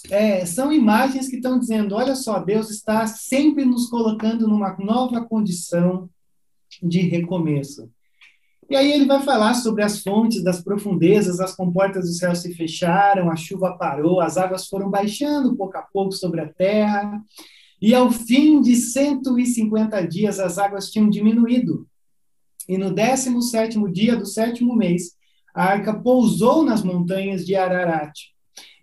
é, 0.10 0.46
são 0.46 0.72
imagens 0.72 1.28
que 1.28 1.38
estão 1.38 1.60
dizendo: 1.60 1.96
olha 1.96 2.16
só, 2.16 2.40
Deus 2.40 2.70
está 2.70 3.08
sempre 3.08 3.66
nos 3.66 3.90
colocando 3.90 4.48
numa 4.48 4.76
nova 4.78 5.26
condição 5.26 6.10
de 6.82 7.02
recomeço. 7.02 7.90
E 8.70 8.76
aí 8.76 8.92
ele 8.92 9.06
vai 9.06 9.22
falar 9.22 9.54
sobre 9.54 9.84
as 9.84 10.02
fontes 10.02 10.44
das 10.44 10.62
profundezas, 10.62 11.40
as 11.40 11.56
comportas 11.56 12.06
do 12.06 12.14
céu 12.14 12.36
se 12.36 12.54
fecharam, 12.56 13.30
a 13.30 13.36
chuva 13.36 13.78
parou, 13.78 14.20
as 14.20 14.38
águas 14.38 14.68
foram 14.68 14.90
baixando 14.90 15.56
pouco 15.56 15.78
a 15.78 15.84
pouco 15.84 16.12
sobre 16.14 16.42
a 16.42 16.52
terra, 16.52 17.22
e 17.80 17.94
ao 17.94 18.12
fim 18.12 18.62
de 18.62 18.76
150 18.76 20.08
dias 20.08 20.40
as 20.40 20.58
águas 20.58 20.90
tinham 20.90 21.10
diminuído. 21.10 21.88
E 22.68 22.76
no 22.76 22.92
17 22.92 23.80
dia 23.92 24.16
do 24.16 24.26
sétimo 24.26 24.76
mês, 24.76 25.12
a 25.54 25.64
arca 25.66 25.94
pousou 25.94 26.64
nas 26.64 26.84
montanhas 26.84 27.46
de 27.46 27.56
Ararat 27.56 28.35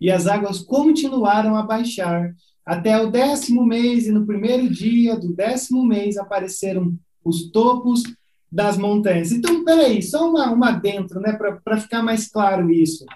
e 0.03 0.11
as 0.11 0.27
águas 0.27 0.59
continuaram 0.59 1.55
a 1.55 1.63
baixar. 1.63 2.35
Até 2.67 3.01
o 3.01 3.09
décimo 3.09 3.65
mês, 3.65 4.09
e 4.09 4.11
no 4.11 4.27
primeiro 4.27 4.69
dia 4.69 5.17
do 5.17 5.33
décimo 5.33 5.87
mês 5.87 6.17
apareceram 6.17 6.93
os 7.25 7.53
topos 7.53 8.03
das 8.51 8.77
montanhas. 8.77 9.31
Então, 9.31 9.65
peraí, 9.65 10.03
só 10.03 10.29
uma, 10.29 10.51
uma 10.51 10.73
dentro, 10.73 11.21
né, 11.21 11.39
para 11.65 11.81
ficar 11.81 12.03
mais 12.03 12.29
claro 12.29 12.69
isso. 12.69 13.07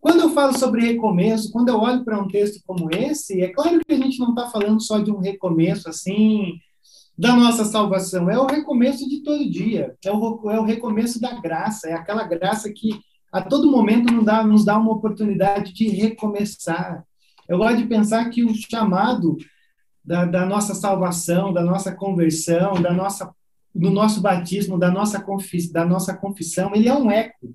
Quando 0.00 0.20
eu 0.20 0.30
falo 0.30 0.56
sobre 0.56 0.86
recomeço, 0.86 1.50
quando 1.50 1.68
eu 1.68 1.80
olho 1.80 2.04
para 2.04 2.22
um 2.22 2.28
texto 2.28 2.62
como 2.64 2.94
esse, 2.94 3.42
é 3.42 3.48
claro 3.48 3.80
que 3.84 3.92
a 3.92 3.98
gente 3.98 4.20
não 4.20 4.28
está 4.28 4.48
falando 4.48 4.80
só 4.80 5.00
de 5.00 5.10
um 5.10 5.18
recomeço 5.18 5.88
assim, 5.88 6.60
da 7.18 7.34
nossa 7.34 7.64
salvação, 7.64 8.30
é 8.30 8.38
o 8.38 8.46
recomeço 8.46 9.08
de 9.08 9.24
todo 9.24 9.50
dia, 9.50 9.96
é 10.04 10.12
o, 10.12 10.50
é 10.50 10.60
o 10.60 10.64
recomeço 10.64 11.20
da 11.20 11.40
graça, 11.40 11.88
é 11.88 11.94
aquela 11.94 12.22
graça 12.22 12.72
que 12.72 13.00
a 13.32 13.42
todo 13.42 13.70
momento 13.70 14.12
nos 14.12 14.24
dá, 14.24 14.44
nos 14.44 14.64
dá 14.64 14.78
uma 14.78 14.92
oportunidade 14.92 15.72
de 15.72 15.88
recomeçar. 15.88 17.04
Eu 17.48 17.58
gosto 17.58 17.78
de 17.78 17.86
pensar 17.86 18.28
que 18.30 18.44
o 18.44 18.54
chamado 18.54 19.36
da, 20.04 20.24
da 20.24 20.46
nossa 20.46 20.74
salvação, 20.74 21.52
da 21.52 21.62
nossa 21.62 21.92
conversão, 21.92 22.80
da 22.80 22.92
nossa, 22.92 23.34
do 23.74 23.90
nosso 23.90 24.20
batismo, 24.20 24.78
da 24.78 24.90
nossa, 24.90 25.20
confis, 25.20 25.70
da 25.70 25.84
nossa 25.84 26.14
confissão, 26.14 26.74
ele 26.74 26.88
é 26.88 26.94
um 26.94 27.10
eco. 27.10 27.54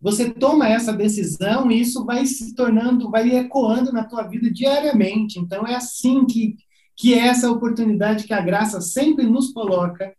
Você 0.00 0.30
toma 0.30 0.68
essa 0.68 0.92
decisão 0.92 1.70
e 1.70 1.80
isso 1.80 2.04
vai 2.04 2.26
se 2.26 2.56
tornando, 2.56 3.08
vai 3.08 3.30
ecoando 3.36 3.92
na 3.92 4.02
tua 4.02 4.24
vida 4.24 4.50
diariamente. 4.50 5.38
Então 5.38 5.64
é 5.64 5.76
assim 5.76 6.26
que, 6.26 6.56
que 6.96 7.14
é 7.14 7.28
essa 7.28 7.48
oportunidade 7.48 8.24
que 8.24 8.34
a 8.34 8.40
graça 8.40 8.80
sempre 8.80 9.24
nos 9.24 9.52
coloca 9.52 10.12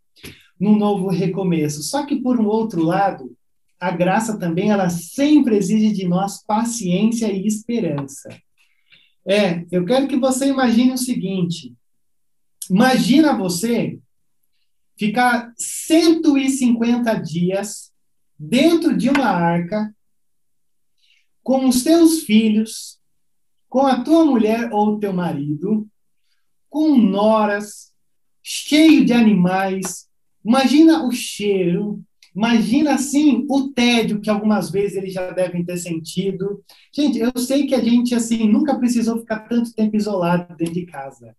num 0.58 0.74
novo 0.74 1.08
recomeço. 1.08 1.82
Só 1.82 2.06
que 2.06 2.16
por 2.16 2.40
um 2.40 2.46
outro 2.46 2.82
lado, 2.82 3.36
a 3.80 3.90
graça 3.90 4.38
também 4.38 4.70
ela 4.70 4.88
sempre 4.88 5.56
exige 5.56 5.92
de 5.92 6.06
nós 6.06 6.42
paciência 6.44 7.30
e 7.32 7.46
esperança. 7.46 8.28
É, 9.26 9.64
eu 9.70 9.84
quero 9.84 10.06
que 10.06 10.16
você 10.16 10.46
imagine 10.46 10.92
o 10.92 10.98
seguinte: 10.98 11.74
imagina 12.70 13.36
você 13.36 13.98
ficar 14.96 15.52
150 15.56 17.14
dias 17.14 17.92
dentro 18.38 18.96
de 18.96 19.08
uma 19.08 19.26
arca 19.26 19.94
com 21.42 21.68
os 21.68 21.82
teus 21.82 22.20
filhos, 22.20 22.98
com 23.68 23.86
a 23.86 24.02
tua 24.02 24.24
mulher 24.24 24.70
ou 24.72 24.98
teu 24.98 25.12
marido, 25.12 25.86
com 26.70 26.96
noras, 26.96 27.92
cheio 28.42 29.04
de 29.04 29.12
animais. 29.12 30.08
Imagina 30.44 31.06
o 31.06 31.12
cheiro, 31.12 32.02
Imagina 32.34 32.94
assim 32.94 33.46
o 33.48 33.68
tédio 33.68 34.20
que 34.20 34.28
algumas 34.28 34.70
vezes 34.70 34.96
eles 34.96 35.12
já 35.12 35.30
devem 35.30 35.64
ter 35.64 35.76
sentido. 35.76 36.62
Gente, 36.92 37.18
eu 37.18 37.32
sei 37.38 37.66
que 37.66 37.74
a 37.74 37.80
gente 37.80 38.14
assim 38.14 38.48
nunca 38.48 38.76
precisou 38.76 39.18
ficar 39.20 39.40
tanto 39.40 39.72
tempo 39.72 39.96
isolado 39.96 40.56
dentro 40.56 40.74
de 40.74 40.86
casa. 40.86 41.36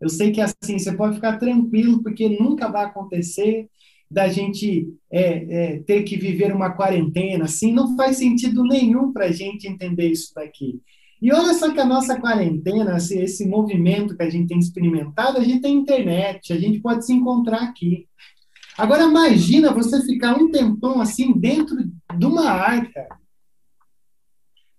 Eu 0.00 0.08
sei 0.08 0.32
que 0.32 0.40
assim 0.40 0.78
você 0.78 0.92
pode 0.92 1.14
ficar 1.16 1.38
tranquilo 1.38 2.02
porque 2.02 2.28
nunca 2.28 2.68
vai 2.68 2.84
acontecer 2.84 3.68
da 4.10 4.28
gente 4.28 4.88
é, 5.10 5.74
é, 5.74 5.78
ter 5.80 6.02
que 6.02 6.16
viver 6.16 6.52
uma 6.52 6.70
quarentena. 6.70 7.44
Assim, 7.44 7.72
não 7.72 7.96
faz 7.96 8.16
sentido 8.18 8.64
nenhum 8.64 9.12
para 9.12 9.26
a 9.26 9.32
gente 9.32 9.66
entender 9.66 10.08
isso 10.08 10.32
daqui. 10.34 10.80
E 11.22 11.32
olha 11.32 11.54
só 11.54 11.72
que 11.72 11.80
a 11.80 11.86
nossa 11.86 12.20
quarentena, 12.20 12.96
esse, 12.96 13.18
esse 13.18 13.46
movimento 13.46 14.16
que 14.16 14.22
a 14.22 14.28
gente 14.28 14.48
tem 14.48 14.58
experimentado, 14.58 15.38
a 15.38 15.44
gente 15.44 15.62
tem 15.62 15.74
internet, 15.74 16.52
a 16.52 16.58
gente 16.58 16.80
pode 16.80 17.06
se 17.06 17.12
encontrar 17.12 17.62
aqui. 17.62 18.06
Agora 18.76 19.04
imagina 19.04 19.72
você 19.72 20.02
ficar 20.02 20.36
um 20.36 20.50
tempão 20.50 21.00
assim 21.00 21.32
dentro 21.32 21.76
de 22.18 22.26
uma 22.26 22.50
arca. 22.50 23.06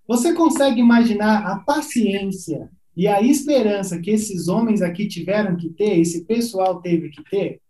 Você 0.08 0.34
consegue 0.34 0.79
imaginar 0.79 1.45
a 1.45 1.60
paciência 1.60 2.69
e 2.95 3.08
a 3.08 3.21
esperança 3.21 3.99
que 3.99 4.12
esses 4.12 4.47
homens 4.47 4.81
aqui 4.81 5.08
tiveram 5.08 5.55
que 5.55 5.69
ter, 5.69 5.99
esse 5.99 6.25
pessoal 6.25 6.81
teve 6.81 7.10
que 7.10 7.23
ter? 7.29 7.62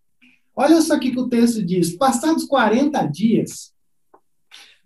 Olha 0.56 0.82
só 0.82 0.96
o 0.96 1.00
que 1.00 1.18
o 1.18 1.30
texto 1.30 1.64
diz. 1.64 1.96
Passados 1.96 2.46
40 2.46 3.06
dias, 3.08 3.74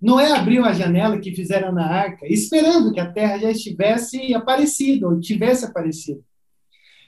Noé 0.02 0.32
abriu 0.32 0.64
a 0.64 0.74
janela 0.74 1.20
que 1.20 1.36
fizeram 1.36 1.72
na 1.74 1.86
arca, 1.86 2.26
esperando 2.28 2.94
que 2.94 3.00
a 3.00 3.12
terra 3.12 3.38
já 3.38 3.52
estivesse 3.52 4.34
aparecido, 4.34 5.08
ou 5.08 5.20
tivesse 5.20 5.66
aparecido. 5.66 6.24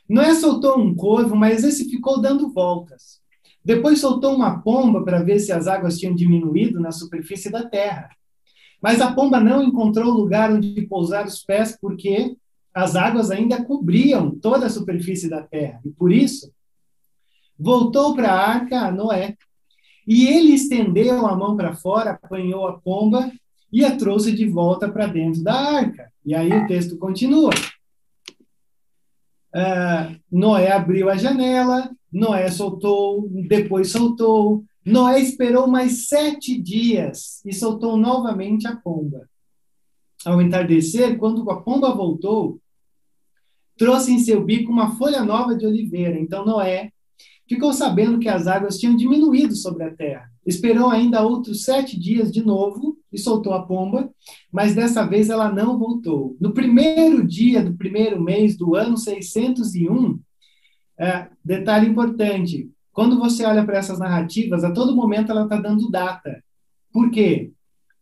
Noé 0.09 0.35
soltou 0.35 0.77
um 0.77 0.93
corvo, 0.93 1.35
mas 1.35 1.63
esse 1.63 1.89
ficou 1.89 2.21
dando 2.21 2.51
voltas. 2.51 3.20
Depois 3.63 3.99
soltou 3.99 4.35
uma 4.35 4.59
pomba 4.61 5.03
para 5.03 5.21
ver 5.21 5.39
se 5.39 5.51
as 5.51 5.67
águas 5.67 5.97
tinham 5.97 6.15
diminuído 6.15 6.79
na 6.79 6.91
superfície 6.91 7.51
da 7.51 7.63
terra. 7.67 8.09
Mas 8.81 8.99
a 8.99 9.13
pomba 9.13 9.39
não 9.39 9.61
encontrou 9.63 10.11
lugar 10.11 10.51
onde 10.51 10.81
pousar 10.87 11.25
os 11.25 11.43
pés, 11.43 11.77
porque 11.79 12.35
as 12.73 12.95
águas 12.95 13.29
ainda 13.29 13.63
cobriam 13.63 14.31
toda 14.31 14.65
a 14.65 14.69
superfície 14.69 15.29
da 15.29 15.43
terra. 15.43 15.79
E 15.85 15.89
por 15.89 16.11
isso, 16.11 16.51
voltou 17.57 18.15
para 18.15 18.31
a 18.31 18.49
arca 18.49 18.79
a 18.79 18.91
Noé. 18.91 19.37
E 20.07 20.27
ele 20.27 20.53
estendeu 20.53 21.27
a 21.27 21.35
mão 21.35 21.55
para 21.55 21.75
fora, 21.75 22.11
apanhou 22.11 22.67
a 22.67 22.79
pomba 22.79 23.31
e 23.71 23.85
a 23.85 23.95
trouxe 23.95 24.31
de 24.31 24.47
volta 24.47 24.91
para 24.91 25.05
dentro 25.05 25.43
da 25.43 25.53
arca. 25.53 26.11
E 26.25 26.33
aí 26.33 26.51
o 26.51 26.65
texto 26.67 26.97
continua. 26.97 27.51
Uh, 29.53 30.19
Noé 30.31 30.71
abriu 30.71 31.09
a 31.09 31.17
janela, 31.17 31.91
Noé 32.11 32.49
soltou, 32.51 33.29
depois 33.47 33.91
soltou. 33.91 34.63
Noé 34.85 35.21
esperou 35.21 35.67
mais 35.67 36.07
sete 36.07 36.59
dias 36.59 37.41
e 37.45 37.53
soltou 37.53 37.95
novamente 37.95 38.67
a 38.67 38.75
pomba. 38.75 39.29
Ao 40.25 40.41
entardecer, 40.41 41.17
quando 41.17 41.49
a 41.49 41.61
pomba 41.61 41.93
voltou, 41.95 42.59
trouxe 43.77 44.11
em 44.11 44.19
seu 44.19 44.43
bico 44.43 44.71
uma 44.71 44.95
folha 44.95 45.23
nova 45.23 45.55
de 45.55 45.65
oliveira. 45.65 46.19
Então 46.19 46.45
Noé 46.45 46.91
ficou 47.47 47.73
sabendo 47.73 48.19
que 48.19 48.29
as 48.29 48.47
águas 48.47 48.77
tinham 48.77 48.95
diminuído 48.95 49.55
sobre 49.55 49.83
a 49.83 49.95
terra. 49.95 50.29
Esperou 50.45 50.89
ainda 50.89 51.21
outros 51.21 51.63
sete 51.63 51.99
dias 51.99 52.31
de 52.31 52.43
novo 52.43 52.97
e 53.11 53.17
soltou 53.17 53.53
a 53.53 53.63
pomba, 53.63 54.09
mas 54.51 54.73
dessa 54.73 55.05
vez 55.05 55.29
ela 55.29 55.51
não 55.51 55.77
voltou. 55.77 56.35
No 56.39 56.53
primeiro 56.53 57.25
dia 57.25 57.63
do 57.63 57.75
primeiro 57.75 58.21
mês 58.21 58.57
do 58.57 58.75
ano 58.75 58.97
601, 58.97 60.19
é, 61.01 61.27
detalhe 61.43 61.87
importante: 61.87 62.69
quando 62.93 63.17
você 63.17 63.43
olha 63.43 63.65
para 63.65 63.79
essas 63.79 63.97
narrativas, 63.97 64.63
a 64.63 64.71
todo 64.71 64.95
momento 64.95 65.31
ela 65.31 65.43
está 65.43 65.57
dando 65.57 65.89
data. 65.89 66.43
Por 66.93 67.09
quê? 67.09 67.51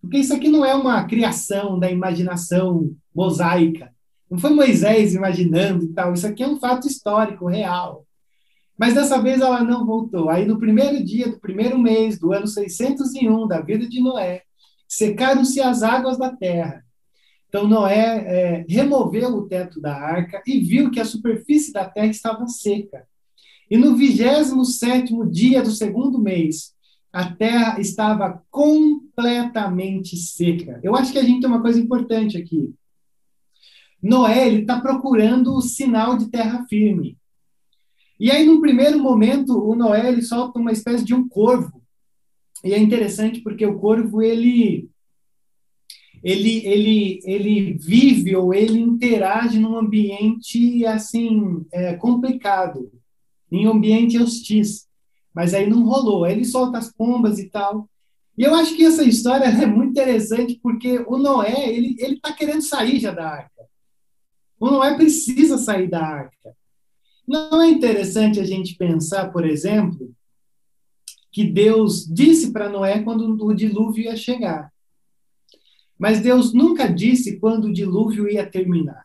Porque 0.02 0.18
isso 0.18 0.34
aqui 0.34 0.50
não 0.50 0.66
é 0.66 0.76
uma 0.76 1.06
criação 1.06 1.80
da 1.80 1.90
imaginação 1.90 2.94
mosaica. 3.16 3.94
Não 4.30 4.38
foi 4.38 4.52
Moisés 4.52 5.14
imaginando 5.14 5.86
e 5.86 5.94
tal. 5.94 6.14
Isso 6.14 6.28
aqui 6.28 6.44
é 6.44 6.48
um 6.48 6.60
fato 6.60 6.88
histórico, 6.88 7.48
real. 7.48 8.06
Mas 8.78 8.94
dessa 8.94 9.22
vez 9.22 9.42
ela 9.42 9.64
não 9.64 9.86
voltou. 9.86 10.30
Aí, 10.30 10.46
no 10.46 10.60
primeiro 10.60 11.04
dia 11.04 11.30
do 11.30 11.40
primeiro 11.40 11.78
mês 11.78 12.20
do 12.20 12.32
ano 12.32 12.48
601 12.48 13.48
da 13.48 13.62
vida 13.62 13.88
de 13.88 14.02
Noé, 14.02 14.44
secaram-se 14.88 15.62
as 15.62 15.84
águas 15.84 16.18
da 16.18 16.36
terra 16.36 16.84
então 17.50 17.68
Noé 17.68 17.98
é, 17.98 18.66
removeu 18.70 19.30
o 19.30 19.48
teto 19.48 19.82
da 19.82 19.94
arca 19.94 20.42
e 20.46 20.60
viu 20.60 20.92
que 20.92 21.00
a 21.00 21.06
superfície 21.06 21.74
da 21.74 21.84
terra 21.84 22.08
estava 22.08 22.48
seca. 22.48 23.08
E 23.70 23.76
no 23.76 23.96
vigésimo 23.96 24.64
sétimo 24.64 25.30
dia 25.30 25.62
do 25.64 25.72
segundo 25.72 26.20
mês, 26.20 26.74
a 27.12 27.34
terra 27.34 27.80
estava 27.80 28.44
completamente 28.52 30.16
seca. 30.16 30.80
Eu 30.84 30.96
acho 30.96 31.12
que 31.12 31.18
a 31.18 31.24
gente 31.24 31.42
tem 31.42 31.50
uma 31.50 31.62
coisa 31.62 31.80
importante 31.80 32.38
aqui. 32.38 32.72
Noé 34.02 34.50
está 34.50 34.80
procurando 34.80 35.54
o 35.56 35.62
sinal 35.62 36.18
de 36.18 36.30
terra 36.30 36.66
firme. 36.70 37.18
E 38.20 38.30
aí, 38.32 38.46
no 38.46 38.62
primeiro 38.62 39.00
momento, 39.00 39.58
o 39.58 39.76
Noé 39.76 40.08
ele 40.08 40.22
solta 40.22 40.60
uma 40.60 40.72
espécie 40.72 41.04
de 41.04 41.16
um 41.16 41.28
corvo. 41.28 41.82
E 42.64 42.74
é 42.74 42.78
interessante 42.78 43.42
porque 43.42 43.66
o 43.66 43.80
corvo 43.80 44.22
ele 44.22 44.90
ele 46.24 46.66
ele 46.66 47.20
ele 47.24 47.74
vive 47.74 48.36
ou 48.36 48.54
ele 48.54 48.80
interage 48.80 49.60
num 49.60 49.78
ambiente 49.78 50.86
assim 50.86 51.66
é, 51.72 51.94
complicado, 51.96 52.92
em 53.52 53.66
ambiente 53.66 54.18
hostis. 54.18 54.88
Mas 55.34 55.54
aí 55.54 55.70
não 55.70 55.84
rolou. 55.84 56.26
Aí 56.26 56.34
ele 56.34 56.46
solta 56.46 56.78
as 56.78 56.92
pombas 56.92 57.40
e 57.40 57.50
tal. 57.50 57.90
E 58.38 58.44
eu 58.44 58.54
acho 58.56 58.76
que 58.76 58.86
essa 58.86 59.04
história 59.04 59.46
é 59.46 59.66
muito 59.66 59.92
interessante 59.92 60.60
porque 60.62 61.04
o 61.08 61.18
Noé 61.18 61.70
ele 61.70 61.96
ele 62.00 62.16
está 62.16 62.34
querendo 62.34 62.62
sair 62.62 63.00
já 63.00 63.12
da 63.12 63.28
arca. 63.28 63.66
O 64.60 64.70
Noé 64.70 64.96
precisa 64.96 65.58
sair 65.58 65.90
da 65.90 66.02
arca. 66.02 66.56
Não 67.28 67.62
é 67.62 67.70
interessante 67.70 68.40
a 68.40 68.44
gente 68.44 68.76
pensar, 68.76 69.32
por 69.32 69.48
exemplo, 69.48 70.12
que 71.32 71.44
Deus 71.46 72.06
disse 72.06 72.52
para 72.52 72.70
Noé 72.70 73.04
quando 73.04 73.46
o 73.46 73.54
dilúvio 73.54 74.06
ia 74.06 74.16
chegar. 74.16 74.72
Mas 76.00 76.22
Deus 76.22 76.54
nunca 76.54 76.88
disse 76.88 77.38
quando 77.40 77.66
o 77.66 77.74
dilúvio 77.74 78.30
ia 78.30 78.46
terminar. 78.46 79.04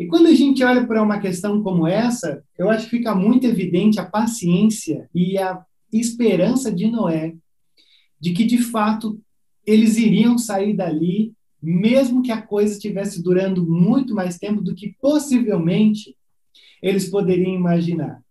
E 0.00 0.06
quando 0.06 0.28
a 0.28 0.34
gente 0.34 0.64
olha 0.64 0.86
para 0.86 1.02
uma 1.02 1.20
questão 1.20 1.62
como 1.62 1.86
essa, 1.86 2.42
eu 2.56 2.70
acho 2.70 2.84
que 2.84 2.96
fica 2.96 3.14
muito 3.14 3.46
evidente 3.46 4.00
a 4.00 4.06
paciência 4.06 5.10
e 5.14 5.36
a 5.36 5.62
esperança 5.92 6.72
de 6.72 6.90
Noé 6.90 7.34
de 8.20 8.32
que, 8.32 8.44
de 8.44 8.58
fato, 8.58 9.20
eles 9.66 9.96
iriam 9.96 10.38
sair 10.38 10.74
dali, 10.74 11.32
mesmo 11.62 12.22
que 12.22 12.32
a 12.32 12.40
coisa 12.40 12.72
estivesse 12.72 13.22
durando 13.22 13.66
muito 13.66 14.14
mais 14.14 14.38
tempo 14.38 14.62
do 14.62 14.74
que 14.74 14.94
possivelmente 15.00 16.16
eles 16.82 17.08
poderiam 17.08 17.54
imaginar. 17.54 18.22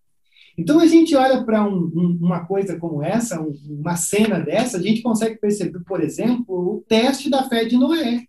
Então, 0.57 0.79
a 0.79 0.87
gente 0.87 1.15
olha 1.15 1.43
para 1.43 1.63
um, 1.63 1.91
um, 1.95 2.17
uma 2.19 2.45
coisa 2.45 2.79
como 2.79 3.03
essa, 3.03 3.39
um, 3.39 3.53
uma 3.69 3.95
cena 3.95 4.39
dessa, 4.39 4.77
a 4.77 4.81
gente 4.81 5.03
consegue 5.03 5.35
perceber, 5.37 5.79
por 5.83 6.01
exemplo, 6.01 6.77
o 6.77 6.83
teste 6.87 7.29
da 7.29 7.47
fé 7.47 7.63
de 7.63 7.77
Noé. 7.77 8.25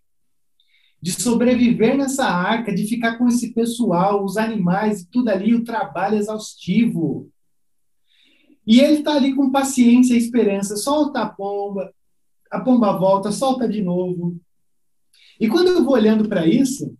De 1.01 1.11
sobreviver 1.11 1.97
nessa 1.97 2.25
arca, 2.25 2.75
de 2.75 2.85
ficar 2.85 3.17
com 3.17 3.27
esse 3.27 3.53
pessoal, 3.53 4.23
os 4.23 4.37
animais, 4.37 5.07
tudo 5.09 5.29
ali, 5.29 5.55
o 5.55 5.63
trabalho 5.63 6.17
exaustivo. 6.17 7.31
E 8.67 8.79
ele 8.79 8.99
está 8.99 9.15
ali 9.15 9.33
com 9.33 9.49
paciência 9.49 10.13
e 10.13 10.17
esperança, 10.17 10.75
solta 10.75 11.21
a 11.21 11.29
pomba, 11.29 11.91
a 12.51 12.59
pomba 12.59 12.95
volta, 12.95 13.31
solta 13.31 13.67
de 13.67 13.81
novo. 13.81 14.39
E 15.39 15.47
quando 15.47 15.69
eu 15.69 15.83
vou 15.83 15.93
olhando 15.93 16.29
para 16.29 16.45
isso, 16.45 16.95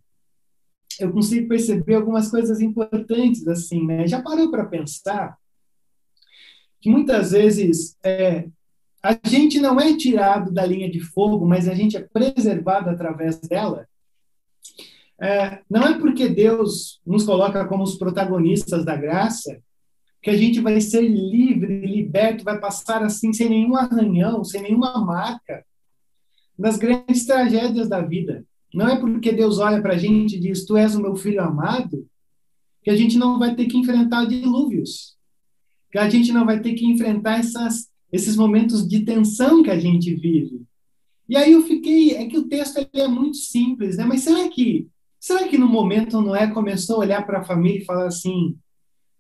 eu 1.00 1.12
consigo 1.12 1.48
perceber 1.48 1.96
algumas 1.96 2.30
coisas 2.30 2.62
importantes, 2.62 3.48
assim, 3.48 3.86
né? 3.86 4.08
Já 4.08 4.22
parou 4.22 4.52
para 4.52 4.66
pensar 4.66 5.38
que 6.82 6.90
muitas 6.90 7.32
vezes 7.32 7.98
é, 8.04 8.48
a 9.04 9.18
gente 9.28 9.60
não 9.60 9.80
é 9.80 9.96
tirado 9.96 10.52
da 10.52 10.66
linha 10.66 10.90
de 10.90 11.00
fogo, 11.00 11.46
mas 11.46 11.68
a 11.68 11.74
gente 11.74 11.98
é 11.98 12.02
preservado 12.02 12.90
através 12.90 13.40
dela? 13.40 13.88
É, 15.22 15.62
não 15.70 15.84
é 15.84 16.00
porque 16.00 16.30
Deus 16.30 17.02
nos 17.06 17.26
coloca 17.26 17.66
como 17.66 17.84
os 17.84 17.98
protagonistas 17.98 18.86
da 18.86 18.96
graça 18.96 19.62
que 20.22 20.30
a 20.30 20.38
gente 20.38 20.60
vai 20.60 20.80
ser 20.82 21.02
livre, 21.02 21.86
liberto, 21.86 22.44
vai 22.44 22.60
passar 22.60 23.04
assim 23.04 23.32
sem 23.32 23.50
nenhum 23.50 23.76
arranhão, 23.76 24.44
sem 24.44 24.62
nenhuma 24.62 24.98
marca 25.06 25.66
nas 26.58 26.78
grandes 26.78 27.26
tragédias 27.26 27.88
da 27.88 28.02
vida. 28.02 28.44
Não 28.74 28.88
é 28.88 29.00
porque 29.00 29.32
Deus 29.32 29.58
olha 29.58 29.82
para 29.82 29.94
a 29.94 29.98
gente 29.98 30.36
e 30.36 30.40
diz: 30.40 30.66
Tu 30.66 30.78
és 30.78 30.96
o 30.96 31.02
meu 31.02 31.16
filho 31.16 31.42
amado, 31.42 32.08
que 32.84 32.90
a 32.90 32.96
gente 32.96 33.18
não 33.18 33.40
vai 33.40 33.56
ter 33.56 33.66
que 33.66 33.78
enfrentar 33.78 34.26
dilúvios, 34.26 35.18
que 35.92 35.98
a 35.98 36.10
gente 36.10 36.32
não 36.32 36.46
vai 36.46 36.62
ter 36.62 36.74
que 36.74 36.86
enfrentar 36.86 37.40
essas, 37.40 37.90
esses 38.12 38.36
momentos 38.36 38.88
de 38.88 39.02
tensão 39.04 39.64
que 39.64 39.72
a 39.72 39.80
gente 39.80 40.14
vive. 40.14 40.62
E 41.28 41.38
aí 41.38 41.52
eu 41.52 41.64
fiquei, 41.64 42.16
é 42.16 42.28
que 42.28 42.38
o 42.38 42.48
texto 42.48 42.80
é 42.94 43.08
muito 43.08 43.38
simples, 43.38 43.98
né? 43.98 44.06
Mas 44.06 44.22
será 44.22 44.50
que, 44.50 44.88
será 45.20 45.48
que 45.48 45.58
no 45.58 45.68
momento 45.68 46.22
Noé 46.22 46.48
começou 46.48 46.98
a 46.98 47.00
olhar 47.00 47.26
para 47.26 47.40
a 47.40 47.44
família 47.44 47.80
e 47.80 47.86
falar 47.86 48.08
assim: 48.08 48.58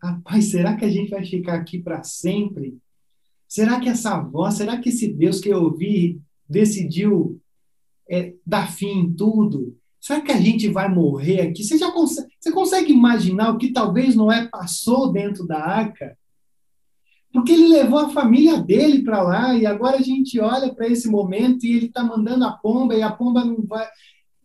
Rapaz, 0.02 0.46
será 0.46 0.76
que 0.76 0.86
a 0.86 0.90
gente 0.90 1.10
vai 1.10 1.26
ficar 1.26 1.56
aqui 1.56 1.80
para 1.80 2.04
sempre? 2.04 2.78
Será 3.48 3.80
que 3.80 3.90
essa 3.90 4.20
voz, 4.20 4.56
será 4.56 4.78
que 4.78 4.90
esse 4.90 5.08
Deus 5.12 5.40
que 5.40 5.50
eu 5.50 5.64
ouvi 5.64 6.22
decidiu 6.48 7.39
é, 8.10 8.34
dar 8.46 8.72
fim 8.72 9.00
em 9.00 9.14
tudo? 9.14 9.78
Será 10.00 10.22
que 10.22 10.32
a 10.32 10.40
gente 10.40 10.68
vai 10.70 10.88
morrer 10.88 11.42
aqui? 11.42 11.64
Você 11.64 11.78
já 11.78 11.92
consegue, 11.92 12.28
você 12.40 12.52
consegue 12.52 12.92
imaginar 12.94 13.52
o 13.52 13.58
que 13.58 13.72
talvez 13.72 14.16
Noé 14.16 14.48
passou 14.48 15.12
dentro 15.12 15.46
da 15.46 15.64
arca? 15.64 16.18
Porque 17.32 17.52
ele 17.52 17.68
levou 17.68 18.00
a 18.00 18.10
família 18.10 18.60
dele 18.60 19.04
para 19.04 19.22
lá 19.22 19.54
e 19.54 19.66
agora 19.66 19.98
a 19.98 20.02
gente 20.02 20.40
olha 20.40 20.74
para 20.74 20.88
esse 20.88 21.08
momento 21.08 21.66
e 21.66 21.76
ele 21.76 21.86
está 21.86 22.04
mandando 22.04 22.46
a 22.46 22.52
pomba 22.52 22.96
e 22.96 23.04
a 23.04 23.12
pomba 23.12 23.46
não 23.46 23.62
vai. 23.64 23.88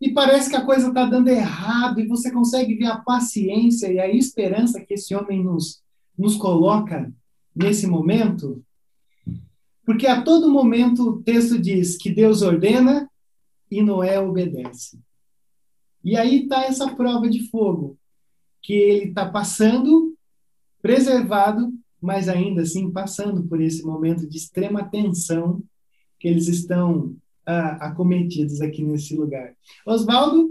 E 0.01 0.11
parece 0.13 0.51
que 0.51 0.57
a 0.57 0.65
coisa 0.65 0.89
está 0.89 1.07
dando 1.07 1.29
errado 1.29 1.99
e 1.99 2.07
você 2.07 2.31
consegue 2.31 2.75
ver 2.75 2.87
a 2.87 2.99
paciência 2.99 3.91
e 3.91 3.99
a 3.99 4.13
esperança 4.13 4.85
que 4.85 4.95
esse 4.95 5.15
homem 5.15 5.43
nos, 5.43 5.83
nos 6.19 6.37
coloca 6.37 7.11
nesse 7.57 7.87
momento. 7.87 8.63
Porque 9.87 10.07
a 10.07 10.21
todo 10.21 10.53
momento 10.53 11.09
o 11.09 11.23
texto 11.23 11.59
diz 11.59 11.97
que 11.97 12.11
Deus 12.11 12.43
ordena 12.43 13.09
e 13.71 13.83
Noé 13.83 14.21
obedece. 14.21 14.99
E 16.03 16.17
aí 16.17 16.43
está 16.43 16.65
essa 16.65 16.95
prova 16.95 17.29
de 17.29 17.49
fogo, 17.49 17.99
que 18.63 18.75
ele 18.75 19.09
está 19.09 19.29
passando, 19.31 20.15
preservado, 20.83 21.73
mas 22.01 22.29
ainda 22.29 22.63
assim 22.63 22.91
passando 22.91 23.45
por 23.45 23.61
esse 23.61 23.83
momento 23.83 24.29
de 24.29 24.37
extrema 24.37 24.85
tensão 24.85 25.63
que 26.19 26.29
eles 26.29 26.49
estão 26.49 27.17
ah, 27.47 27.89
acometidos 27.89 28.61
aqui 28.61 28.83
nesse 28.83 29.17
lugar. 29.17 29.55
Oswaldo? 29.87 30.51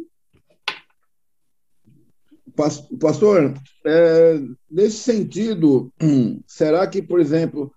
Pastor, 3.00 3.54
é, 3.86 4.40
nesse 4.70 4.98
sentido, 4.98 5.92
será 6.46 6.88
que, 6.88 7.02
por 7.02 7.20
exemplo, 7.20 7.74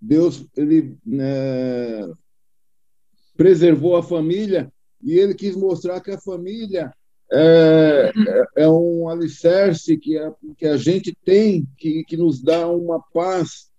Deus 0.00 0.46
ele 0.56 0.96
né, 1.04 2.10
preservou 3.36 3.96
a 3.96 4.02
família 4.02 4.72
e 5.04 5.18
ele 5.18 5.34
quis 5.34 5.54
mostrar 5.54 6.00
que 6.00 6.10
a 6.10 6.20
família 6.20 6.92
é, 7.30 8.12
é, 8.16 8.64
é 8.64 8.68
um 8.68 9.08
alicerce 9.08 9.96
que 9.98 10.16
a, 10.18 10.32
que 10.56 10.66
a 10.66 10.76
gente 10.76 11.16
tem, 11.24 11.66
que, 11.76 12.04
que 12.04 12.16
nos 12.16 12.40
dá 12.40 12.66
uma 12.68 13.00
paz 13.12 13.70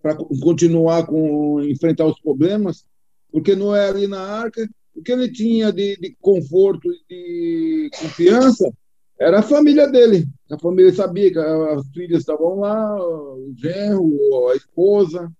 para 0.00 0.16
continuar 0.16 1.06
com 1.06 1.62
enfrentar 1.62 2.06
os 2.06 2.20
problemas, 2.20 2.84
porque 3.30 3.54
não 3.54 3.74
é 3.74 3.88
ali 3.88 4.06
na 4.06 4.20
arca, 4.20 4.68
o 4.94 5.02
que 5.02 5.12
ele 5.12 5.30
tinha 5.30 5.72
de, 5.72 5.96
de 5.96 6.16
conforto 6.20 6.88
e 7.08 7.88
de 7.88 7.90
confiança 7.98 8.70
era 9.18 9.38
a 9.38 9.42
família 9.42 9.86
dele. 9.88 10.26
A 10.50 10.58
família 10.58 10.92
sabia 10.92 11.30
que 11.32 11.38
as 11.38 11.86
filhas 11.88 12.20
estavam 12.20 12.58
lá, 12.58 12.96
o 13.00 13.54
genro, 13.56 14.48
a 14.48 14.56
esposa, 14.56 15.30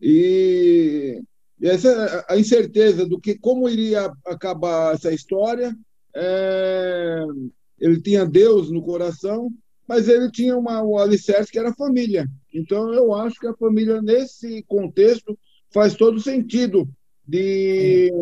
e 0.00 1.20
e 1.20 1.22
essa 1.62 2.24
a 2.28 2.36
incerteza 2.36 3.06
do 3.06 3.20
que 3.20 3.36
como 3.36 3.68
iria 3.68 4.10
acabar 4.26 4.94
essa 4.94 5.12
história, 5.12 5.76
é, 6.14 7.24
ele 7.80 8.00
tinha 8.00 8.26
Deus 8.26 8.70
no 8.70 8.82
coração, 8.82 9.50
mas 9.86 10.08
ele 10.08 10.30
tinha 10.30 10.56
uma, 10.56 10.82
o 10.82 10.98
alicerce 10.98 11.50
que 11.50 11.58
era 11.58 11.70
a 11.70 11.74
família. 11.74 12.26
Então 12.52 12.92
eu 12.92 13.14
acho 13.14 13.38
que 13.40 13.46
a 13.46 13.56
família 13.56 14.00
nesse 14.02 14.62
contexto 14.64 15.38
faz 15.72 15.94
todo 15.94 16.20
sentido 16.20 16.88
de, 17.26 18.12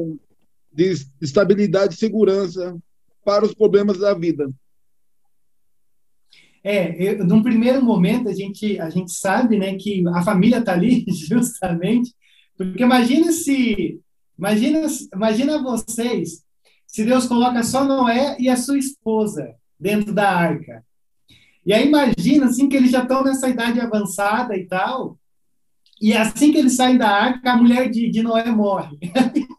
de 0.73 0.95
estabilidade 1.21 1.95
e 1.95 1.99
segurança 1.99 2.77
para 3.25 3.45
os 3.45 3.55
problemas 3.55 3.99
da 3.99 4.15
vida. 4.15 4.49
É, 6.63 7.01
eu, 7.01 7.25
num 7.25 7.43
primeiro 7.43 7.83
momento 7.83 8.29
a 8.29 8.33
gente 8.33 8.79
a 8.81 8.91
gente 8.91 9.13
sabe, 9.13 9.57
né, 9.57 9.77
que 9.77 10.03
a 10.09 10.23
família 10.23 10.59
está 10.59 10.73
ali 10.73 11.05
justamente 11.29 12.13
porque 12.57 12.83
imagina 12.83 13.33
se. 13.33 14.01
Imagina, 14.39 14.87
imagina 15.15 15.63
vocês 15.63 16.45
se 16.87 17.05
Deus 17.05 17.27
coloca 17.27 17.63
só 17.63 17.85
Noé 17.85 18.37
e 18.39 18.49
a 18.49 18.57
sua 18.57 18.79
esposa 18.79 19.55
dentro 19.79 20.13
da 20.13 20.31
arca. 20.31 20.85
E 21.65 21.73
aí 21.73 21.87
imagina 21.87 22.47
assim 22.47 22.69
que 22.69 22.77
eles 22.77 22.91
já 22.91 23.03
estão 23.03 23.25
nessa 23.25 23.49
idade 23.49 23.81
avançada 23.81 24.57
e 24.57 24.65
tal. 24.67 25.19
E 26.01 26.13
assim 26.13 26.53
que 26.53 26.59
eles 26.59 26.77
saem 26.77 26.97
da 26.97 27.09
arca, 27.09 27.53
a 27.53 27.57
mulher 27.57 27.91
de, 27.91 28.11
de 28.11 28.23
Noé 28.23 28.51
morre. 28.51 28.99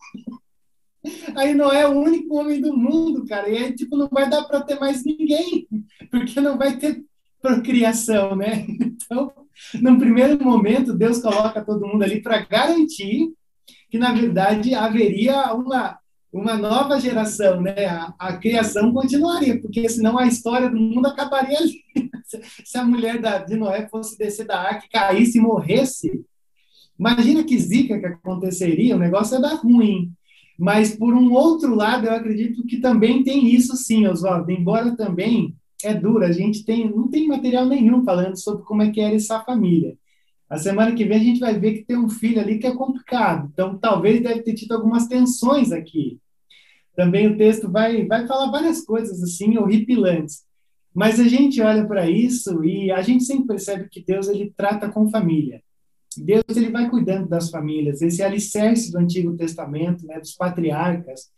Aí 1.35 1.53
Noé 1.53 1.81
é 1.81 1.87
o 1.87 1.99
único 1.99 2.35
homem 2.35 2.59
do 2.59 2.75
mundo, 2.75 3.25
cara. 3.25 3.49
E 3.49 3.57
aí, 3.57 3.73
tipo, 3.73 3.95
não 3.95 4.09
vai 4.09 4.29
dar 4.29 4.43
para 4.43 4.61
ter 4.61 4.77
mais 4.79 5.05
ninguém, 5.05 5.67
porque 6.11 6.41
não 6.41 6.57
vai 6.57 6.77
ter 6.77 7.05
procriação, 7.41 8.35
né? 8.35 8.65
Então, 9.07 9.31
no 9.75 9.97
primeiro 9.97 10.43
momento, 10.43 10.93
Deus 10.93 11.19
coloca 11.19 11.63
todo 11.63 11.85
mundo 11.85 12.03
ali 12.03 12.21
para 12.21 12.39
garantir 12.39 13.29
que, 13.89 13.97
na 13.97 14.13
verdade, 14.13 14.73
haveria 14.73 15.53
uma, 15.53 15.97
uma 16.31 16.55
nova 16.55 16.99
geração, 16.99 17.61
né? 17.61 17.85
A, 17.85 18.13
a, 18.19 18.37
criação 18.37 18.93
continuaria, 18.93 19.59
porque 19.61 19.87
senão 19.89 20.17
a 20.17 20.27
história 20.27 20.69
do 20.69 20.77
mundo 20.77 21.07
acabaria 21.07 21.57
ali. 21.57 21.81
se 22.63 22.77
a 22.77 22.83
mulher 22.83 23.19
da, 23.19 23.39
de 23.39 23.55
Noé 23.55 23.87
fosse 23.87 24.17
descer 24.17 24.45
da 24.45 24.59
arca, 24.59 24.87
caísse 24.91 25.37
e 25.37 25.41
morresse, 25.41 26.23
imagina 26.99 27.43
que 27.43 27.57
zica 27.57 27.99
que 27.99 28.05
aconteceria, 28.05 28.95
o 28.95 28.99
negócio 28.99 29.35
ia 29.35 29.41
dar 29.41 29.55
ruim. 29.55 30.11
Mas, 30.57 30.95
por 30.95 31.13
um 31.13 31.33
outro 31.33 31.75
lado, 31.75 32.07
eu 32.07 32.13
acredito 32.13 32.65
que 32.65 32.77
também 32.77 33.23
tem 33.23 33.47
isso 33.53 33.75
sim, 33.75 34.07
Oswaldo, 34.07 34.51
embora 34.51 34.95
também 34.95 35.55
é 35.83 35.93
duro, 35.93 36.23
a 36.23 36.31
gente 36.31 36.65
tem, 36.65 36.89
não 36.89 37.07
tem 37.07 37.27
material 37.27 37.65
nenhum 37.65 38.03
falando 38.03 38.37
sobre 38.37 38.63
como 38.63 38.81
é 38.81 38.91
que 38.91 38.99
era 38.99 39.15
essa 39.15 39.39
família. 39.41 39.97
A 40.49 40.57
semana 40.57 40.95
que 40.95 41.05
vem 41.05 41.17
a 41.17 41.23
gente 41.23 41.39
vai 41.39 41.59
ver 41.59 41.73
que 41.73 41.85
tem 41.85 41.97
um 41.97 42.09
filho 42.09 42.39
ali 42.39 42.57
que 42.57 42.67
é 42.67 42.75
complicado, 42.75 43.49
então 43.51 43.77
talvez 43.77 44.21
deve 44.21 44.41
ter 44.41 44.53
tido 44.53 44.73
algumas 44.73 45.07
tensões 45.07 45.71
aqui. 45.71 46.19
Também 46.95 47.27
o 47.27 47.37
texto 47.37 47.69
vai, 47.69 48.05
vai 48.05 48.25
falar 48.25 48.49
várias 48.49 48.83
coisas 48.83 49.21
assim, 49.21 49.57
horripilantes. 49.57 50.43
Mas 50.93 51.19
a 51.19 51.27
gente 51.27 51.61
olha 51.61 51.85
para 51.85 52.09
isso 52.09 52.63
e 52.63 52.89
a 52.91 53.03
gente 53.03 53.23
sempre 53.23 53.45
percebe 53.45 53.87
que 53.87 54.03
Deus 54.03 54.27
ele 54.27 54.51
trata 54.57 54.89
com 54.89 55.11
família. 55.11 55.61
Deus 56.17 56.43
ele 56.55 56.71
vai 56.71 56.89
cuidando 56.89 57.27
das 57.27 57.51
famílias, 57.51 58.01
esse 58.01 58.23
alicerce 58.23 58.91
do 58.91 58.97
Antigo 58.97 59.35
Testamento, 59.35 60.07
né, 60.07 60.19
dos 60.19 60.31
patriarcas, 60.33 61.29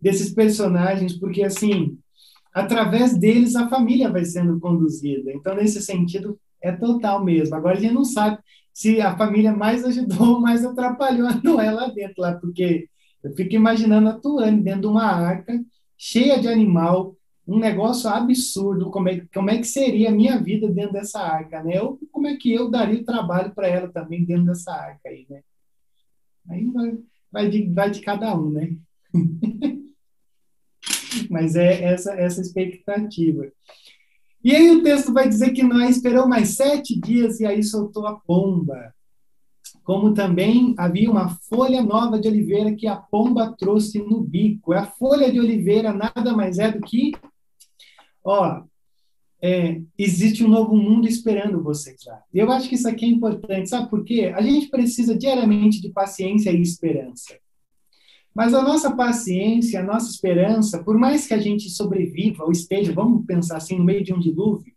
desses 0.00 0.34
personagens, 0.34 1.16
porque 1.16 1.44
assim, 1.44 1.96
através 2.54 3.18
deles 3.18 3.56
a 3.56 3.68
família 3.68 4.08
vai 4.08 4.24
sendo 4.24 4.60
conduzida. 4.60 5.32
Então, 5.32 5.56
nesse 5.56 5.82
sentido, 5.82 6.38
é 6.62 6.70
total 6.70 7.22
mesmo. 7.24 7.56
Agora 7.56 7.76
a 7.76 7.80
gente 7.80 7.92
não 7.92 8.04
sabe 8.04 8.38
se 8.72 9.00
a 9.00 9.16
família 9.16 9.52
mais 9.52 9.84
ajudou 9.84 10.34
ou 10.34 10.40
mais 10.40 10.64
atrapalhou 10.64 11.26
a 11.26 11.34
Noé 11.42 11.70
lá 11.70 11.88
dentro, 11.88 12.22
lá, 12.22 12.34
porque 12.34 12.88
eu 13.22 13.34
fico 13.34 13.54
imaginando 13.54 14.08
a 14.08 14.18
Tuane 14.18 14.62
dentro 14.62 14.82
de 14.82 14.86
uma 14.86 15.04
arca 15.04 15.60
cheia 15.98 16.38
de 16.38 16.48
animal, 16.48 17.16
um 17.46 17.58
negócio 17.58 18.08
absurdo, 18.08 18.90
como 18.90 19.08
é, 19.08 19.26
como 19.34 19.50
é 19.50 19.58
que 19.58 19.66
seria 19.66 20.08
a 20.08 20.12
minha 20.12 20.40
vida 20.40 20.68
dentro 20.68 20.92
dessa 20.92 21.20
arca, 21.20 21.62
né? 21.62 21.80
Ou 21.82 21.98
como 22.10 22.26
é 22.26 22.36
que 22.36 22.52
eu 22.52 22.70
daria 22.70 23.04
trabalho 23.04 23.54
para 23.54 23.68
ela 23.68 23.88
também 23.88 24.24
dentro 24.24 24.46
dessa 24.46 24.72
arca 24.72 25.08
aí, 25.08 25.26
né? 25.28 25.42
Aí 26.48 26.64
vai, 26.66 26.98
vai, 27.32 27.50
de, 27.50 27.72
vai 27.72 27.90
de 27.90 28.00
cada 28.00 28.34
um, 28.38 28.50
né? 28.50 28.76
Mas 31.30 31.56
é 31.56 31.82
essa, 31.84 32.12
essa 32.14 32.40
expectativa. 32.40 33.50
E 34.42 34.54
aí 34.54 34.70
o 34.70 34.82
texto 34.82 35.12
vai 35.12 35.28
dizer 35.28 35.52
que 35.52 35.62
Noé 35.62 35.88
esperou 35.88 36.28
mais 36.28 36.50
sete 36.50 36.98
dias 37.00 37.40
e 37.40 37.46
aí 37.46 37.62
soltou 37.62 38.06
a 38.06 38.14
pomba. 38.20 38.94
Como 39.82 40.14
também 40.14 40.74
havia 40.78 41.10
uma 41.10 41.30
folha 41.48 41.82
nova 41.82 42.18
de 42.18 42.28
oliveira 42.28 42.74
que 42.74 42.86
a 42.86 42.96
pomba 42.96 43.54
trouxe 43.58 43.98
no 43.98 44.20
bico. 44.20 44.72
A 44.72 44.86
folha 44.86 45.30
de 45.30 45.40
oliveira 45.40 45.92
nada 45.92 46.34
mais 46.34 46.58
é 46.58 46.70
do 46.70 46.80
que 46.80 47.12
ó, 48.24 48.62
é, 49.42 49.80
existe 49.98 50.42
um 50.42 50.48
novo 50.48 50.74
mundo 50.74 51.06
esperando 51.06 51.62
vocês 51.62 52.00
lá. 52.06 52.22
Eu 52.32 52.50
acho 52.50 52.68
que 52.68 52.76
isso 52.76 52.88
aqui 52.88 53.04
é 53.04 53.08
importante, 53.08 53.68
sabe 53.68 53.90
por 53.90 54.02
quê? 54.02 54.32
A 54.34 54.40
gente 54.40 54.68
precisa 54.68 55.16
diariamente 55.16 55.82
de 55.82 55.90
paciência 55.90 56.50
e 56.50 56.62
esperança. 56.62 57.38
Mas 58.34 58.52
a 58.52 58.62
nossa 58.62 58.94
paciência, 58.94 59.80
a 59.80 59.84
nossa 59.84 60.10
esperança, 60.10 60.82
por 60.82 60.98
mais 60.98 61.26
que 61.26 61.34
a 61.34 61.38
gente 61.38 61.70
sobreviva 61.70 62.44
ou 62.44 62.50
esteja, 62.50 62.92
vamos 62.92 63.24
pensar 63.24 63.58
assim, 63.58 63.78
no 63.78 63.84
meio 63.84 64.02
de 64.02 64.12
um 64.12 64.18
dilúvio, 64.18 64.72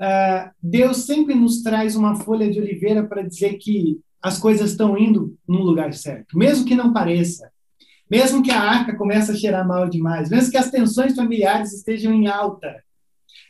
uh, 0.00 0.50
Deus 0.62 1.04
sempre 1.04 1.34
nos 1.34 1.62
traz 1.62 1.94
uma 1.94 2.16
folha 2.16 2.50
de 2.50 2.58
oliveira 2.58 3.06
para 3.06 3.22
dizer 3.22 3.58
que 3.58 4.00
as 4.22 4.38
coisas 4.38 4.70
estão 4.70 4.96
indo 4.96 5.36
no 5.46 5.62
lugar 5.62 5.92
certo, 5.92 6.36
mesmo 6.38 6.64
que 6.64 6.74
não 6.74 6.92
pareça. 6.92 7.50
Mesmo 8.08 8.40
que 8.40 8.52
a 8.52 8.60
arca 8.60 8.94
comece 8.94 9.32
a 9.32 9.34
cheirar 9.34 9.66
mal 9.66 9.88
demais, 9.88 10.30
mesmo 10.30 10.50
que 10.50 10.56
as 10.56 10.70
tensões 10.70 11.14
familiares 11.14 11.72
estejam 11.72 12.14
em 12.14 12.28
alta, 12.28 12.82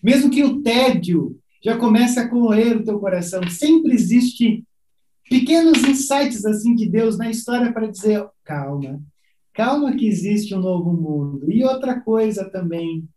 mesmo 0.03 0.31
que 0.31 0.43
o 0.43 0.63
tédio 0.63 1.39
já 1.63 1.77
comece 1.77 2.19
a 2.19 2.29
correr 2.29 2.77
o 2.77 2.85
teu 2.85 2.99
coração, 2.99 3.47
sempre 3.51 3.93
existe 3.93 4.65
pequenos 5.29 5.83
insights 5.85 6.45
assim 6.45 6.75
de 6.75 6.89
Deus 6.89 7.19
na 7.19 7.31
história 7.31 7.73
para 7.73 7.91
dizer 7.91 8.27
calma, 8.45 9.01
calma 9.53 9.97
que 9.97 10.07
existe 10.07 10.55
um 10.55 10.61
novo 10.61 10.93
mundo. 10.93 11.51
E 11.51 11.65
outra 11.65 12.01
coisa 12.01 12.49
também, 12.51 13.09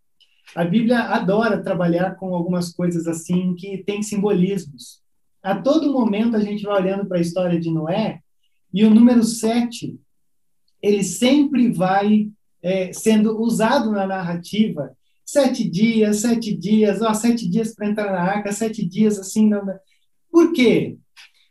a 0.56 0.64
Bíblia 0.64 1.00
adora 1.00 1.64
trabalhar 1.64 2.16
com 2.16 2.34
algumas 2.34 2.74
coisas 2.74 3.08
assim 3.08 3.54
que 3.56 3.84
tem 3.84 4.02
simbolismos. 4.02 5.02
A 5.42 5.56
todo 5.56 5.94
momento 5.94 6.36
a 6.36 6.40
gente 6.40 6.64
vai 6.64 6.82
olhando 6.82 7.06
para 7.06 7.18
a 7.18 7.22
história 7.22 7.60
de 7.60 7.72
Noé 7.72 8.20
e 8.74 8.84
o 8.84 8.90
número 8.90 9.24
7 9.24 10.00
ele 10.82 11.04
sempre 11.04 11.72
vai 11.72 12.30
é, 12.62 12.92
sendo 12.94 13.40
usado 13.42 13.92
na 13.92 14.08
narrativa. 14.08 14.96
Sete 15.26 15.70
dias, 15.70 16.18
sete 16.18 16.56
dias, 16.56 17.02
ó, 17.02 17.14
sete 17.14 17.48
dias 17.48 17.76
para 17.76 17.88
entrar 17.88 18.12
na 18.12 18.22
arca, 18.22 18.52
sete 18.52 18.84
dias 18.86 19.20
assim. 19.20 19.48
Não. 19.48 19.64
Por 20.32 20.54
quê? 20.54 20.98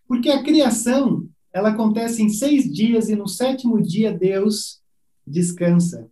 Porque 0.09 0.31
a 0.31 0.43
criação 0.43 1.29
ela 1.53 1.69
acontece 1.71 2.23
em 2.23 2.31
seis 2.31 2.65
dias 2.65 3.09
e 3.09 3.15
no 3.15 3.29
sétimo 3.29 3.81
dia 3.81 4.11
Deus 4.13 4.81
descansa. 5.27 6.11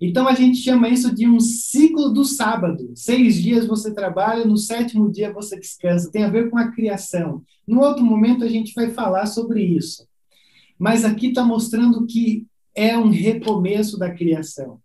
Então 0.00 0.26
a 0.26 0.34
gente 0.34 0.58
chama 0.58 0.88
isso 0.88 1.14
de 1.14 1.26
um 1.26 1.38
ciclo 1.38 2.10
do 2.10 2.24
sábado. 2.24 2.92
Seis 2.96 3.40
dias 3.40 3.66
você 3.66 3.94
trabalha, 3.94 4.44
no 4.44 4.56
sétimo 4.56 5.10
dia 5.10 5.32
você 5.32 5.58
descansa. 5.58 6.10
Tem 6.10 6.24
a 6.24 6.30
ver 6.30 6.50
com 6.50 6.58
a 6.58 6.72
criação. 6.72 7.42
No 7.66 7.80
outro 7.80 8.04
momento 8.04 8.44
a 8.44 8.48
gente 8.48 8.74
vai 8.74 8.90
falar 8.90 9.26
sobre 9.26 9.62
isso. 9.62 10.06
Mas 10.78 11.04
aqui 11.04 11.28
está 11.28 11.44
mostrando 11.44 12.04
que 12.06 12.46
é 12.74 12.98
um 12.98 13.08
recomeço 13.08 13.96
da 13.96 14.12
criação. 14.12 14.80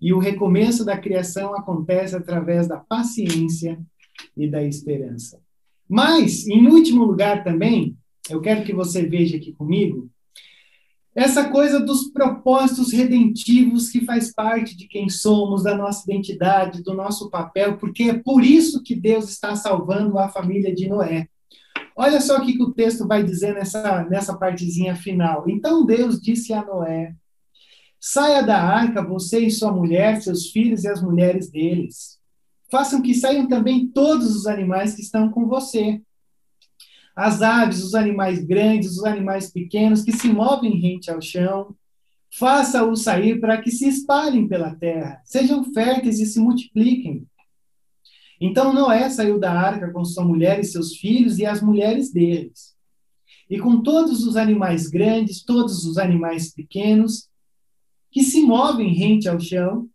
E 0.00 0.12
o 0.12 0.18
recomeço 0.18 0.84
da 0.84 0.98
criação 0.98 1.54
acontece 1.54 2.16
através 2.16 2.66
da 2.66 2.78
paciência 2.78 3.80
e 4.36 4.48
da 4.48 4.62
esperança. 4.62 5.40
Mas, 5.88 6.46
em 6.46 6.66
último 6.66 7.04
lugar 7.04 7.44
também, 7.44 7.96
eu 8.30 8.40
quero 8.40 8.64
que 8.64 8.72
você 8.72 9.06
veja 9.06 9.36
aqui 9.36 9.52
comigo, 9.52 10.10
essa 11.14 11.48
coisa 11.48 11.78
dos 11.78 12.08
propósitos 12.08 12.92
redentivos 12.92 13.88
que 13.88 14.04
faz 14.04 14.34
parte 14.34 14.76
de 14.76 14.88
quem 14.88 15.08
somos, 15.08 15.62
da 15.62 15.76
nossa 15.76 16.02
identidade, 16.10 16.82
do 16.82 16.92
nosso 16.92 17.30
papel, 17.30 17.76
porque 17.76 18.04
é 18.04 18.14
por 18.14 18.42
isso 18.42 18.82
que 18.82 18.96
Deus 18.96 19.28
está 19.30 19.54
salvando 19.54 20.18
a 20.18 20.28
família 20.28 20.74
de 20.74 20.88
Noé. 20.88 21.28
Olha 21.96 22.20
só 22.20 22.38
o 22.38 22.44
que, 22.44 22.60
o 22.60 22.72
texto 22.72 23.06
vai 23.06 23.22
dizer 23.22 23.54
nessa, 23.54 24.02
nessa 24.10 24.36
partezinha 24.36 24.96
final. 24.96 25.44
Então 25.48 25.86
Deus 25.86 26.20
disse 26.20 26.52
a 26.52 26.64
Noé: 26.64 27.14
Saia 28.00 28.42
da 28.42 28.60
arca, 28.60 29.00
você 29.00 29.38
e 29.38 29.50
sua 29.52 29.70
mulher, 29.70 30.20
seus 30.20 30.50
filhos 30.50 30.82
e 30.82 30.88
as 30.88 31.00
mulheres 31.00 31.48
deles. 31.48 32.18
Façam 32.74 33.00
que 33.00 33.14
saiam 33.14 33.46
também 33.46 33.86
todos 33.86 34.34
os 34.34 34.48
animais 34.48 34.96
que 34.96 35.00
estão 35.00 35.30
com 35.30 35.46
você. 35.46 36.02
As 37.14 37.40
aves, 37.40 37.84
os 37.84 37.94
animais 37.94 38.44
grandes, 38.44 38.96
os 38.96 39.04
animais 39.04 39.48
pequenos 39.48 40.02
que 40.02 40.10
se 40.10 40.26
movem 40.26 40.80
rente 40.80 41.08
ao 41.08 41.22
chão. 41.22 41.72
Faça-os 42.36 43.04
sair 43.04 43.40
para 43.40 43.62
que 43.62 43.70
se 43.70 43.86
espalhem 43.86 44.48
pela 44.48 44.74
terra, 44.74 45.22
sejam 45.24 45.62
férteis 45.72 46.18
e 46.18 46.26
se 46.26 46.40
multipliquem. 46.40 47.24
Então 48.40 48.72
Noé 48.72 49.08
saiu 49.08 49.38
da 49.38 49.52
arca 49.52 49.92
com 49.92 50.04
sua 50.04 50.24
mulher 50.24 50.58
e 50.58 50.64
seus 50.64 50.96
filhos 50.96 51.38
e 51.38 51.46
as 51.46 51.62
mulheres 51.62 52.12
deles. 52.12 52.74
E 53.48 53.56
com 53.56 53.84
todos 53.84 54.26
os 54.26 54.36
animais 54.36 54.88
grandes, 54.88 55.44
todos 55.44 55.84
os 55.84 55.96
animais 55.96 56.52
pequenos, 56.52 57.28
que 58.10 58.24
se 58.24 58.40
movem 58.40 58.92
rente 58.92 59.28
ao 59.28 59.38
chão, 59.38 59.88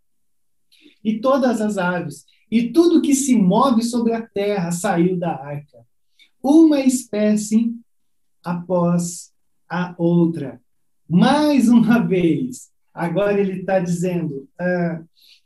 e 1.03 1.19
todas 1.19 1.59
as 1.59 1.77
aves, 1.77 2.23
e 2.51 2.71
tudo 2.71 3.01
que 3.01 3.13
se 3.13 3.35
move 3.35 3.83
sobre 3.83 4.13
a 4.13 4.25
terra 4.25 4.71
saiu 4.71 5.17
da 5.17 5.31
arca, 5.31 5.85
uma 6.41 6.79
espécie 6.79 7.75
após 8.43 9.31
a 9.69 9.93
outra. 9.97 10.61
Mais 11.07 11.67
uma 11.69 11.99
vez, 11.99 12.69
agora 12.93 13.39
ele 13.39 13.59
está 13.59 13.79
dizendo: 13.79 14.47
ah, 14.59 15.01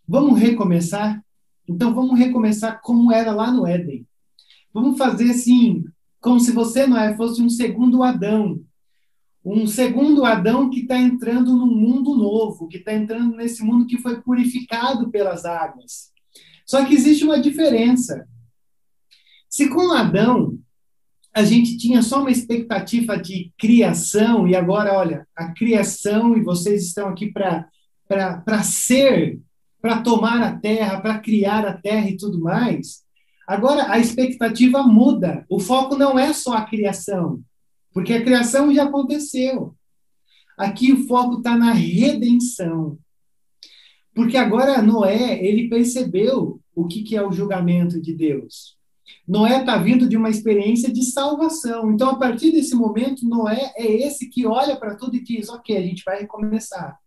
vamos 0.08 0.40
recomeçar? 0.40 1.24
Então 1.68 1.94
vamos 1.94 2.18
recomeçar 2.18 2.82
como 2.82 3.12
era 3.12 3.34
lá 3.34 3.52
no 3.52 3.66
Éden. 3.66 4.06
Vamos 4.74 4.98
fazer 4.98 5.32
assim, 5.32 5.86
como 6.20 6.40
se 6.40 6.52
você, 6.52 6.88
Noé, 6.88 7.16
fosse 7.16 7.42
um 7.42 7.50
segundo 7.50 8.04
Adão. 8.04 8.62
Um 9.46 9.68
segundo 9.68 10.24
Adão 10.24 10.70
que 10.70 10.82
está 10.82 10.98
entrando 10.98 11.56
num 11.56 11.68
mundo 11.68 12.16
novo, 12.16 12.68
que 12.68 12.78
está 12.78 12.94
entrando 12.94 13.36
nesse 13.36 13.62
mundo 13.62 13.86
que 13.86 13.98
foi 13.98 14.22
purificado 14.22 15.10
pelas 15.12 15.44
águas. 15.44 16.13
Só 16.66 16.86
que 16.86 16.94
existe 16.94 17.24
uma 17.24 17.40
diferença. 17.40 18.28
Se 19.50 19.70
com 19.70 19.92
Adão 19.92 20.58
a 21.36 21.44
gente 21.44 21.78
tinha 21.78 22.04
só 22.04 22.22
uma 22.22 22.30
expectativa 22.30 23.18
de 23.18 23.52
criação, 23.58 24.48
e 24.48 24.56
agora, 24.56 24.94
olha, 24.94 25.28
a 25.36 25.52
criação, 25.52 26.38
e 26.38 26.44
vocês 26.44 26.84
estão 26.84 27.08
aqui 27.08 27.32
para 27.32 28.64
ser 28.64 29.40
para 29.82 30.02
tomar 30.02 30.42
a 30.42 30.58
terra, 30.58 31.02
para 31.02 31.20
criar 31.20 31.66
a 31.66 31.74
terra 31.74 32.10
e 32.10 32.16
tudo 32.16 32.40
mais. 32.40 33.04
Agora 33.46 33.92
a 33.92 34.00
expectativa 34.00 34.82
muda. 34.82 35.46
O 35.50 35.60
foco 35.60 35.98
não 35.98 36.18
é 36.18 36.32
só 36.32 36.54
a 36.54 36.64
criação, 36.64 37.42
porque 37.92 38.14
a 38.14 38.24
criação 38.24 38.74
já 38.74 38.86
aconteceu. 38.86 39.76
Aqui 40.58 40.94
o 40.94 41.06
foco 41.06 41.40
está 41.40 41.58
na 41.58 41.74
redenção. 41.74 42.98
Porque 44.14 44.38
agora 44.38 44.82
Noé, 44.82 45.44
ele 45.44 45.70
percebeu 45.70 46.62
o 46.76 46.88
que, 46.88 47.04
que 47.04 47.16
é 47.16 47.26
o 47.26 47.32
julgamento 47.32 48.00
de 48.02 48.14
Deus. 48.14 48.78
Noé 49.28 49.60
está 49.60 49.78
vindo 49.78 50.08
de 50.08 50.18
uma 50.18 50.30
experiência 50.30 50.92
de 50.92 51.04
salvação. 51.04 51.92
Então, 51.92 52.10
a 52.10 52.16
partir 52.18 52.52
desse 52.52 52.76
momento, 52.76 53.28
Noé 53.28 53.74
é 53.76 53.86
esse 53.86 54.30
que 54.30 54.46
olha 54.46 54.76
para 54.76 54.96
tudo 54.96 55.16
e 55.16 55.24
diz: 55.24 55.50
ok, 55.50 55.78
a 55.78 55.82
gente 55.82 56.04
vai 56.04 56.22
recomeçar. 56.22 56.98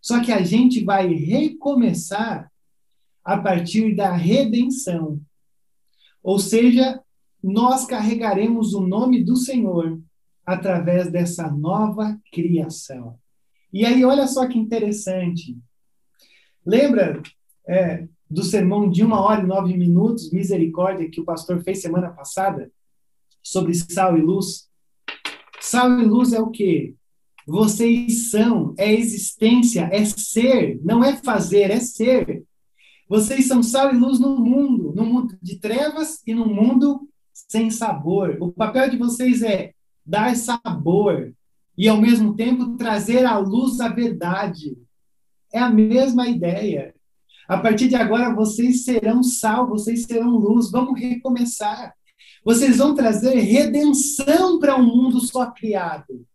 Só 0.00 0.20
que 0.20 0.32
a 0.32 0.42
gente 0.42 0.82
vai 0.82 1.08
recomeçar 1.12 2.50
a 3.24 3.38
partir 3.38 3.94
da 3.94 4.12
redenção. 4.12 5.20
Ou 6.22 6.38
seja, 6.38 7.00
nós 7.42 7.84
carregaremos 7.84 8.74
o 8.74 8.80
nome 8.80 9.22
do 9.22 9.36
Senhor 9.36 10.00
através 10.44 11.10
dessa 11.10 11.50
nova 11.50 12.18
criação. 12.32 13.16
E 13.72 13.86
aí, 13.86 14.04
olha 14.04 14.26
só 14.26 14.46
que 14.46 14.58
interessante. 14.58 15.56
Lembra 16.64 17.22
é, 17.66 18.06
do 18.30 18.42
sermão 18.42 18.88
de 18.88 19.04
uma 19.04 19.20
hora 19.20 19.42
e 19.42 19.46
nove 19.46 19.76
minutos, 19.76 20.32
misericórdia, 20.32 21.10
que 21.10 21.20
o 21.20 21.24
pastor 21.24 21.62
fez 21.62 21.80
semana 21.80 22.10
passada, 22.10 22.70
sobre 23.42 23.74
sal 23.74 24.16
e 24.16 24.22
luz. 24.22 24.68
Sal 25.60 25.98
e 26.00 26.04
luz 26.04 26.32
é 26.32 26.40
o 26.40 26.50
quê? 26.50 26.94
Vocês 27.46 28.30
são, 28.30 28.74
é 28.78 28.92
existência, 28.92 29.88
é 29.92 30.04
ser, 30.04 30.80
não 30.84 31.04
é 31.04 31.16
fazer, 31.16 31.70
é 31.70 31.80
ser. 31.80 32.44
Vocês 33.08 33.46
são 33.46 33.62
sal 33.62 33.92
e 33.92 33.98
luz 33.98 34.20
no 34.20 34.38
mundo, 34.38 34.92
no 34.94 35.04
mundo 35.04 35.36
de 35.42 35.58
trevas 35.58 36.22
e 36.26 36.32
no 36.32 36.46
mundo 36.46 37.08
sem 37.32 37.70
sabor. 37.70 38.38
O 38.40 38.52
papel 38.52 38.88
de 38.88 38.96
vocês 38.96 39.42
é 39.42 39.74
dar 40.06 40.34
sabor 40.36 41.34
e, 41.76 41.88
ao 41.88 42.00
mesmo 42.00 42.34
tempo, 42.34 42.76
trazer 42.76 43.26
à 43.26 43.38
luz 43.38 43.80
a 43.80 43.88
verdade. 43.88 44.76
É 45.52 45.58
a 45.58 45.70
mesma 45.70 46.28
ideia. 46.28 46.94
A 47.48 47.58
partir 47.58 47.88
de 47.88 47.96
agora, 47.96 48.34
vocês 48.34 48.84
serão 48.84 49.22
sal, 49.22 49.68
vocês 49.68 50.04
serão 50.04 50.30
luz. 50.30 50.70
Vamos 50.70 50.98
recomeçar. 50.98 51.94
Vocês 52.44 52.78
vão 52.78 52.94
trazer 52.94 53.34
redenção 53.34 54.58
para 54.58 54.76
um 54.76 54.84
mundo 54.84 55.20
só 55.20 55.50
criado. 55.50 56.26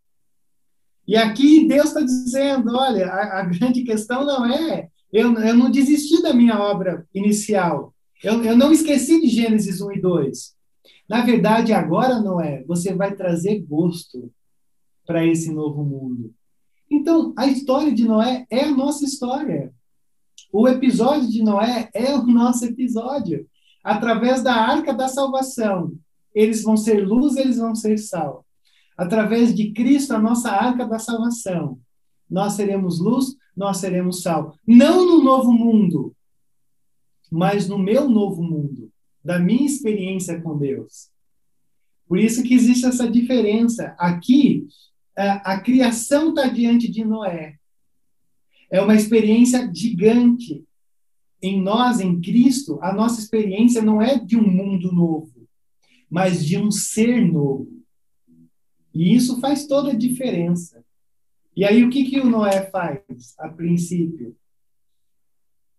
E 1.08 1.16
aqui 1.16 1.68
Deus 1.68 1.88
está 1.88 2.02
dizendo: 2.02 2.76
olha, 2.76 3.08
a, 3.08 3.40
a, 3.40 3.44
grande 3.44 3.84
questão 3.84 4.26
não 4.26 4.46
é. 4.46 4.90
Eu, 5.12 5.34
eu 5.40 5.56
não 5.56 5.72
desisti 5.72 6.22
da 6.22 6.34
minha 6.34 6.60
obra 6.60 7.08
inicial. 7.14 7.94
Eu, 8.24 8.44
eu 8.44 8.58
não 8.58 8.72
esqueci 8.72 9.22
de 9.22 9.28
Gênesis 9.28 9.80
1 9.80 9.94
e 9.94 10.02
2. 10.02 10.56
Na 11.08 11.22
verdade, 11.24 11.72
agora 11.72 12.20
não 12.20 12.42
é. 12.42 12.64
Você 12.66 12.94
vai 12.94 13.16
trazer 13.16 13.60
gosto 13.60 14.32
para 15.06 15.26
esse 15.26 15.52
novo 15.54 15.84
mundo. 15.84 16.34
Então, 16.90 17.34
a 17.38 17.48
história 17.48 17.94
de 17.94 18.06
Noé 18.06 18.46
é 18.50 18.64
a 18.64 18.72
nossa 18.72 19.06
história. 19.06 19.74
O 20.52 20.68
episódio 20.68 21.30
de 21.30 21.44
Noé 21.44 21.90
é 21.94 22.16
o 22.16 22.24
nosso 22.28 22.66
episódio. 22.66 23.48
Através 23.84 24.42
da 24.42 24.54
arca 24.54 24.94
da 24.94 25.08
salvação, 25.08 25.94
eles 26.34 26.64
vão 26.64 26.78
ser 26.78 27.06
luz, 27.06 27.36
eles 27.36 27.58
vão 27.58 27.74
ser 27.74 27.98
sal. 27.98 28.46
Através 28.98 29.54
de 29.54 29.72
Cristo, 29.72 30.14
a 30.14 30.20
nossa 30.20 30.52
arca 30.52 30.86
da 30.86 31.00
salvação, 31.00 31.80
nós 32.30 32.54
seremos 32.54 33.00
luz, 33.00 33.36
nós 33.56 33.78
seremos 33.78 34.22
sal. 34.22 34.56
Não 34.66 35.06
no 35.06 35.24
novo 35.24 35.52
mundo, 35.52 36.16
mas 37.32 37.68
no 37.68 37.78
meu 37.78 38.10
novo 38.10 38.42
mundo, 38.42 38.92
da 39.24 39.40
minha 39.40 39.66
experiência 39.66 40.42
com 40.42 40.58
Deus. 40.58 41.10
Por 42.08 42.18
isso 42.18 42.44
que 42.44 42.54
existe 42.54 42.86
essa 42.86 43.10
diferença. 43.10 43.96
Aqui, 44.00 44.68
a, 45.18 45.60
criação 45.60 46.30
está 46.30 46.48
diante 46.48 46.88
de 46.88 47.04
Noé, 47.04 47.58
é 48.70 48.80
uma 48.82 48.96
experiência 48.96 49.70
gigante. 49.74 50.64
Em 51.42 51.62
nós, 51.62 52.00
em 52.00 52.20
Cristo, 52.20 52.80
a 52.82 52.94
nossa 52.94 53.20
experiência 53.20 53.82
não 53.82 54.02
é 54.02 54.18
de 54.18 54.36
um 54.36 54.48
mundo 54.48 54.92
novo, 54.92 55.48
mas 56.10 56.46
de 56.46 56.58
um 56.58 56.72
ser 56.72 57.26
novo. 57.26 57.68
E 58.94 59.16
isso 59.16 59.40
faz 59.40 59.68
toda 59.68 59.92
a 59.92 59.98
diferença. 59.98 60.84
E 61.56 61.64
aí, 61.64 61.84
o 61.84 61.90
que, 61.90 62.06
que 62.06 62.20
o 62.20 62.30
Noé 62.30 62.70
faz, 62.70 63.02
a 63.40 63.50
princípio? 63.50 64.36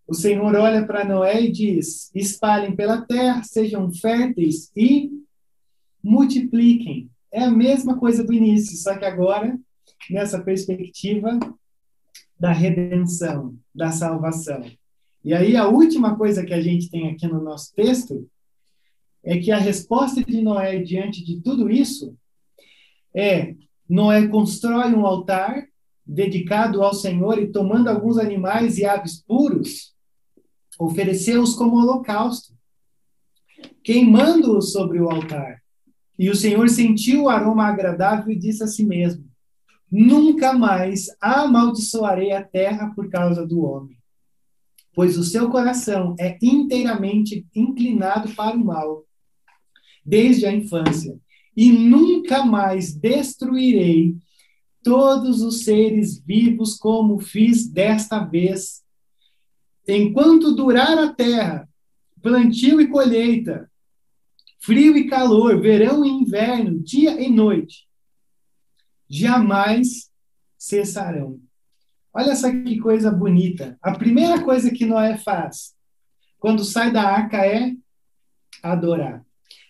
O 0.07 0.13
Senhor 0.13 0.55
olha 0.55 0.85
para 0.87 1.05
Noé 1.05 1.43
e 1.43 1.51
diz: 1.51 2.09
espalhem 2.15 2.75
pela 2.75 3.01
terra, 3.01 3.43
sejam 3.43 3.91
férteis 3.91 4.71
e 4.75 5.11
multipliquem. 6.03 7.09
É 7.31 7.43
a 7.43 7.51
mesma 7.51 7.97
coisa 7.97 8.23
do 8.23 8.33
início, 8.33 8.77
só 8.77 8.97
que 8.97 9.05
agora, 9.05 9.57
nessa 10.09 10.41
perspectiva 10.41 11.37
da 12.39 12.51
redenção, 12.51 13.55
da 13.73 13.91
salvação. 13.91 14.63
E 15.23 15.33
aí 15.33 15.55
a 15.55 15.67
última 15.67 16.17
coisa 16.17 16.45
que 16.45 16.53
a 16.53 16.61
gente 16.61 16.89
tem 16.89 17.09
aqui 17.11 17.27
no 17.27 17.41
nosso 17.41 17.73
texto 17.75 18.27
é 19.23 19.37
que 19.37 19.51
a 19.51 19.57
resposta 19.57 20.23
de 20.23 20.41
Noé 20.41 20.79
diante 20.79 21.23
de 21.23 21.41
tudo 21.41 21.69
isso 21.69 22.15
é 23.13 23.55
Noé 23.87 24.27
constrói 24.27 24.93
um 24.93 25.05
altar 25.05 25.67
dedicado 26.05 26.81
ao 26.81 26.93
Senhor 26.93 27.37
e 27.37 27.51
tomando 27.51 27.89
alguns 27.89 28.17
animais 28.17 28.77
e 28.77 28.85
aves 28.85 29.21
puros, 29.21 29.93
ofereceu-os 30.79 31.53
como 31.53 31.77
holocausto, 31.77 32.53
queimando-os 33.83 34.71
sobre 34.71 34.99
o 34.99 35.09
altar. 35.09 35.58
E 36.19 36.29
o 36.29 36.35
Senhor 36.35 36.67
sentiu 36.67 37.23
o 37.23 37.29
aroma 37.29 37.65
agradável 37.65 38.29
e 38.29 38.37
disse 38.37 38.61
a 38.61 38.67
si 38.67 38.85
mesmo: 38.85 39.23
Nunca 39.89 40.51
mais 40.51 41.05
amaldiçoarei 41.21 42.33
a 42.33 42.43
terra 42.43 42.91
por 42.93 43.09
causa 43.09 43.47
do 43.47 43.61
homem, 43.61 43.97
pois 44.93 45.17
o 45.17 45.23
seu 45.23 45.49
coração 45.49 46.15
é 46.19 46.37
inteiramente 46.41 47.47
inclinado 47.55 48.35
para 48.35 48.57
o 48.57 48.65
mal, 48.65 49.05
desde 50.05 50.45
a 50.45 50.51
infância, 50.51 51.17
e 51.55 51.71
nunca 51.71 52.43
mais 52.43 52.93
destruirei 52.93 54.17
todos 54.83 55.41
os 55.41 55.63
seres 55.63 56.19
vivos 56.19 56.75
como 56.75 57.19
fiz 57.19 57.65
desta 57.65 58.25
vez. 58.25 58.83
Enquanto 59.87 60.53
durar 60.53 60.97
a 60.97 61.13
terra, 61.13 61.67
plantio 62.21 62.81
e 62.81 62.87
colheita, 62.87 63.68
frio 64.59 64.97
e 64.97 65.07
calor, 65.07 65.59
verão 65.59 66.05
e 66.05 66.09
inverno, 66.09 66.79
dia 66.79 67.19
e 67.21 67.29
noite, 67.29 67.87
jamais 69.09 70.09
cessarão. 70.57 71.39
Olha 72.13 72.35
só 72.35 72.51
que 72.51 72.79
coisa 72.79 73.11
bonita. 73.11 73.77
A 73.81 73.97
primeira 73.97 74.43
coisa 74.43 74.71
que 74.71 74.85
Noé 74.85 75.17
faz 75.17 75.73
quando 76.39 76.63
sai 76.63 76.91
da 76.91 77.03
arca 77.03 77.45
é 77.45 77.73
adorar. 78.63 79.23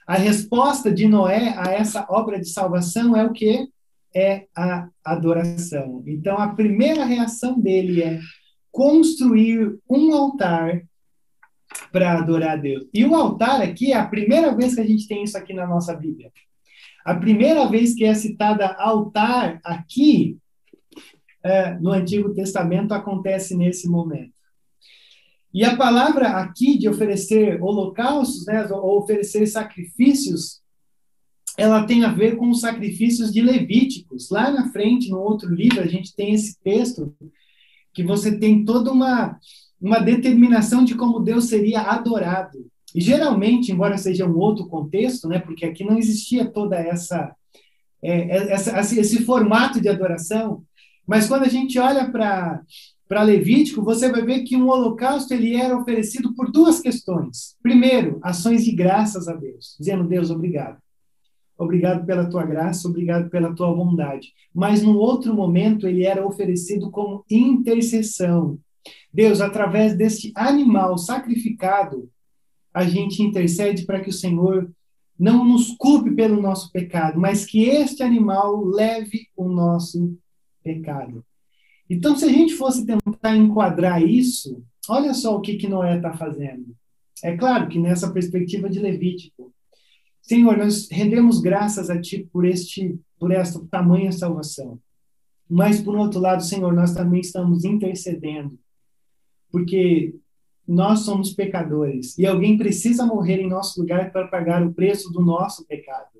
A 0.07 0.15
resposta 0.15 0.91
de 0.91 1.07
Noé 1.07 1.53
a 1.55 1.71
essa 1.71 2.05
obra 2.09 2.39
de 2.39 2.49
salvação 2.49 3.15
é 3.15 3.23
o 3.23 3.31
que? 3.31 3.67
É 4.15 4.47
a 4.55 4.89
adoração. 5.03 6.03
Então, 6.07 6.37
a 6.37 6.55
primeira 6.55 7.05
reação 7.05 7.59
dele 7.59 8.01
é 8.01 8.19
construir 8.71 9.77
um 9.87 10.13
altar 10.13 10.81
para 11.91 12.17
adorar 12.17 12.51
a 12.51 12.55
Deus. 12.55 12.87
E 12.93 13.05
o 13.05 13.15
altar 13.15 13.61
aqui 13.61 13.91
é 13.91 13.97
a 13.97 14.07
primeira 14.07 14.55
vez 14.55 14.75
que 14.75 14.81
a 14.81 14.85
gente 14.85 15.07
tem 15.07 15.23
isso 15.23 15.37
aqui 15.37 15.53
na 15.53 15.67
nossa 15.67 15.95
Bíblia. 15.95 16.31
A 17.05 17.15
primeira 17.15 17.67
vez 17.67 17.93
que 17.93 18.03
é 18.03 18.13
citada 18.13 18.67
altar 18.77 19.59
aqui 19.63 20.37
é, 21.43 21.73
no 21.75 21.91
Antigo 21.91 22.33
Testamento 22.33 22.93
acontece 22.93 23.55
nesse 23.55 23.87
momento. 23.87 24.33
E 25.53 25.63
a 25.63 25.75
palavra 25.75 26.27
aqui 26.37 26.77
de 26.77 26.87
oferecer 26.87 27.61
holocaustos, 27.61 28.45
né, 28.45 28.67
ou 28.67 28.99
oferecer 28.99 29.47
sacrifícios, 29.47 30.61
ela 31.57 31.83
tem 31.85 32.03
a 32.03 32.11
ver 32.11 32.37
com 32.37 32.49
os 32.49 32.61
sacrifícios 32.61 33.33
de 33.33 33.41
Levíticos. 33.41 34.29
Lá 34.29 34.51
na 34.51 34.71
frente, 34.71 35.09
no 35.09 35.19
outro 35.19 35.53
livro, 35.53 35.81
a 35.81 35.87
gente 35.87 36.15
tem 36.15 36.33
esse 36.33 36.57
texto 36.61 37.15
que 37.93 38.03
você 38.03 38.37
tem 38.37 38.63
toda 38.63 38.91
uma, 38.91 39.37
uma 39.81 39.99
determinação 39.99 40.83
de 40.83 40.95
como 40.95 41.19
Deus 41.19 41.45
seria 41.45 41.81
adorado. 41.81 42.65
E 42.93 43.01
geralmente, 43.01 43.71
embora 43.71 43.97
seja 43.97 44.25
um 44.25 44.37
outro 44.37 44.67
contexto, 44.67 45.27
né, 45.27 45.39
porque 45.39 45.65
aqui 45.65 45.83
não 45.83 45.97
existia 45.97 46.45
toda 46.49 46.75
essa, 46.75 47.33
é, 48.03 48.51
essa 48.53 48.79
esse 48.79 49.23
formato 49.23 49.79
de 49.79 49.87
adoração, 49.87 50.63
mas 51.07 51.27
quando 51.27 51.43
a 51.43 51.49
gente 51.49 51.77
olha 51.79 52.09
para 52.11 52.61
para 53.09 53.23
Levítico, 53.23 53.81
você 53.81 54.07
vai 54.11 54.21
ver 54.21 54.43
que 54.43 54.55
um 54.55 54.69
holocausto 54.69 55.33
ele 55.33 55.55
era 55.55 55.75
oferecido 55.75 56.35
por 56.35 56.51
duas 56.51 56.79
questões. 56.79 57.55
Primeiro, 57.59 58.19
ações 58.21 58.63
de 58.63 58.71
graças 58.71 59.27
a 59.27 59.33
Deus, 59.33 59.75
dizendo 59.79 60.07
Deus 60.07 60.29
obrigado. 60.29 60.77
Obrigado 61.57 62.05
pela 62.05 62.29
tua 62.29 62.45
graça, 62.45 62.87
obrigado 62.87 63.27
pela 63.31 63.53
tua 63.55 63.73
bondade. 63.73 64.31
Mas 64.53 64.83
no 64.83 64.95
outro 64.95 65.33
momento 65.33 65.87
ele 65.87 66.05
era 66.05 66.23
oferecido 66.23 66.91
como 66.91 67.25
intercessão. 67.27 68.59
Deus, 69.13 69.41
através 69.41 69.95
deste 69.95 70.31
animal 70.35 70.97
sacrificado, 70.97 72.09
a 72.73 72.85
gente 72.85 73.23
intercede 73.23 73.85
para 73.85 73.99
que 73.99 74.09
o 74.09 74.13
Senhor 74.13 74.71
não 75.17 75.43
nos 75.43 75.75
culpe 75.77 76.11
pelo 76.11 76.41
nosso 76.41 76.71
pecado, 76.71 77.19
mas 77.19 77.45
que 77.45 77.63
este 77.65 78.01
animal 78.03 78.63
leve 78.63 79.27
o 79.35 79.49
nosso 79.49 80.17
pecado. 80.63 81.25
Então, 81.89 82.15
se 82.15 82.25
a 82.25 82.29
gente 82.29 82.53
fosse 82.53 82.85
tentar 82.85 83.35
enquadrar 83.35 84.01
isso, 84.01 84.63
olha 84.87 85.13
só 85.13 85.35
o 85.35 85.41
que, 85.41 85.57
que 85.57 85.67
Noé 85.67 85.97
está 85.97 86.13
fazendo. 86.13 86.75
É 87.23 87.35
claro 87.35 87.67
que 87.67 87.79
nessa 87.79 88.11
perspectiva 88.11 88.69
de 88.69 88.79
Levítico, 88.79 89.51
Senhor, 90.21 90.55
nós 90.57 90.87
rendemos 90.89 91.41
graças 91.41 91.89
a 91.89 91.99
Ti 91.99 92.29
por 92.31 92.45
este, 92.45 92.97
por 93.17 93.31
esta 93.31 93.59
tamanha 93.71 94.11
salvação. 94.11 94.79
Mas 95.49 95.81
por 95.81 95.95
outro 95.95 96.19
lado, 96.19 96.43
Senhor, 96.43 96.71
nós 96.71 96.93
também 96.93 97.19
estamos 97.19 97.65
intercedendo, 97.65 98.57
porque 99.51 100.15
nós 100.67 100.99
somos 100.99 101.33
pecadores 101.33 102.17
e 102.17 102.27
alguém 102.27 102.57
precisa 102.57 103.05
morrer 103.05 103.41
em 103.41 103.49
nosso 103.49 103.79
lugar 103.81 104.11
para 104.11 104.27
pagar 104.27 104.65
o 104.65 104.73
preço 104.73 105.11
do 105.11 105.21
nosso 105.21 105.65
pecado. 105.65 106.19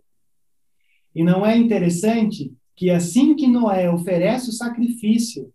E 1.14 1.24
não 1.24 1.46
é 1.46 1.56
interessante 1.58 2.54
que 2.76 2.90
assim 2.90 3.36
que 3.36 3.48
Noé 3.48 3.92
oferece 3.92 4.50
o 4.50 4.54
sacrifício, 4.54 5.52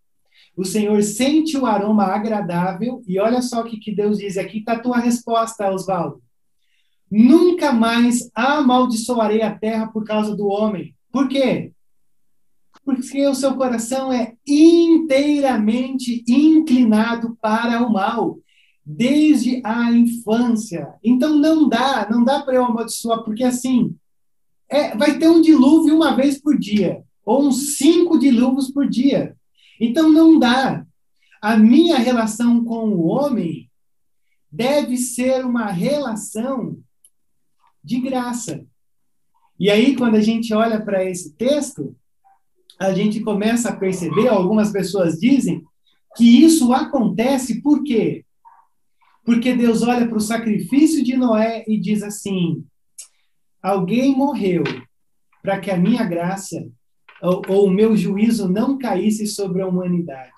o 0.57 0.64
Senhor 0.64 1.03
sente 1.03 1.57
o 1.57 1.66
aroma 1.66 2.05
agradável 2.05 3.03
e 3.07 3.18
olha 3.18 3.43
só 3.43 3.62
o 3.62 3.64
que, 3.64 3.79
que 3.79 3.95
Deus 3.95 4.18
diz. 4.18 4.37
Aqui 4.37 4.59
está 4.59 4.75
a 4.75 4.79
tua 4.79 4.99
resposta, 4.99 5.70
Oswaldo. 5.70 6.22
Nunca 7.11 7.72
mais 7.72 8.31
amaldiçoarei 8.35 9.43
a 9.43 9.57
terra 9.57 9.89
por 9.89 10.05
causa 10.05 10.37
do 10.37 10.47
homem. 10.47 10.95
Por 11.11 11.29
quê? 11.29 11.72
Porque 12.85 13.26
o 13.26 13.35
seu 13.35 13.55
coração 13.55 14.12
é 14.12 14.35
inteiramente 14.47 16.22
inclinado 16.28 17.37
para 17.41 17.82
o 17.82 17.93
mal 17.93 18.39
desde 18.85 19.62
a 19.64 19.91
infância. 19.91 20.95
Então 21.03 21.35
não 21.35 21.68
dá, 21.68 22.07
não 22.11 22.22
dá 22.22 22.43
para 22.43 22.55
eu 22.55 22.64
amaldiçoar, 22.64 23.22
porque 23.24 23.43
assim, 23.43 23.97
é, 24.68 24.95
vai 24.97 25.18
ter 25.18 25.28
um 25.28 25.41
dilúvio 25.41 25.97
uma 25.97 26.14
vez 26.14 26.41
por 26.41 26.59
dia, 26.59 27.03
ou 27.24 27.47
uns 27.47 27.76
cinco 27.76 28.18
dilúvios 28.18 28.70
por 28.70 28.89
dia. 28.89 29.37
Então 29.80 30.12
não 30.12 30.39
dá. 30.39 30.87
A 31.41 31.57
minha 31.57 31.99
relação 31.99 32.64
com 32.64 32.89
o 32.91 33.07
homem 33.07 33.70
deve 34.51 34.97
ser 34.97 35.45
uma 35.45 35.66
relação 35.66 36.78
de 37.82 38.01
graça. 38.01 38.64
E 39.59 39.70
aí, 39.70 39.95
quando 39.95 40.16
a 40.16 40.20
gente 40.20 40.53
olha 40.55 40.80
para 40.80 41.05
esse 41.05 41.35
texto, 41.35 41.95
a 42.79 42.93
gente 42.93 43.20
começa 43.20 43.70
a 43.70 43.77
perceber, 43.77 44.29
algumas 44.29 44.72
pessoas 44.72 45.18
dizem, 45.18 45.62
que 46.16 46.45
isso 46.45 46.72
acontece 46.72 47.61
por 47.61 47.83
quê? 47.83 48.25
Porque 49.25 49.55
Deus 49.55 49.83
olha 49.83 50.07
para 50.07 50.18
o 50.18 50.20
sacrifício 50.20 51.03
de 51.03 51.16
Noé 51.16 51.64
e 51.66 51.79
diz 51.79 52.03
assim: 52.03 52.64
alguém 53.62 54.14
morreu 54.14 54.62
para 55.43 55.59
que 55.59 55.70
a 55.70 55.77
minha 55.77 56.05
graça 56.05 56.68
ou, 57.22 57.43
ou, 57.49 57.66
o 57.66 57.70
meu 57.70 57.97
juízo 57.97 58.49
não 58.49 58.77
caísse 58.77 59.27
sobre 59.27 59.62
a 59.62 59.66
humanidade. 59.66 60.33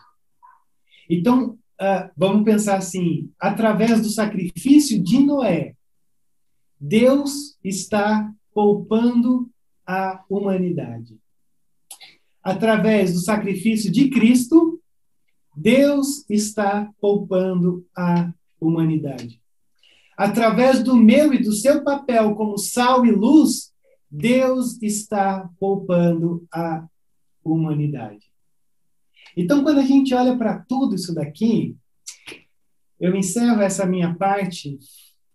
Então, 1.11 1.59
uh, 1.80 2.11
vamos 2.16 2.45
pensar 2.45 2.76
assim: 2.76 3.30
através 3.41 4.01
do 4.01 4.09
sacrifício 4.09 5.03
de 5.03 5.18
Noé, 5.18 5.74
Deus 6.78 7.59
está 7.64 8.32
poupando 8.55 9.51
a 9.84 10.24
humanidade. 10.30 11.18
Através 12.47 13.12
do 13.12 13.18
sacrifício 13.18 13.90
de 13.90 14.09
Cristo, 14.09 14.80
Deus 15.57 16.24
está 16.30 16.88
poupando 17.01 17.84
a 17.92 18.32
humanidade. 18.61 19.42
Através 20.16 20.80
do 20.80 20.94
meu 20.94 21.34
e 21.34 21.42
do 21.42 21.51
seu 21.51 21.82
papel 21.82 22.36
como 22.36 22.57
sal 22.57 23.05
e 23.05 23.11
luz, 23.11 23.72
Deus 24.09 24.80
está 24.80 25.51
poupando 25.59 26.47
a 26.55 26.86
humanidade. 27.42 28.30
Então, 29.36 29.64
quando 29.64 29.80
a 29.80 29.84
gente 29.84 30.14
olha 30.14 30.38
para 30.38 30.61
tudo 30.68 30.94
isso 30.94 31.12
daqui, 31.12 31.76
eu 33.01 33.16
encerro 33.16 33.61
essa 33.61 33.84
minha 33.84 34.14
parte 34.14 34.78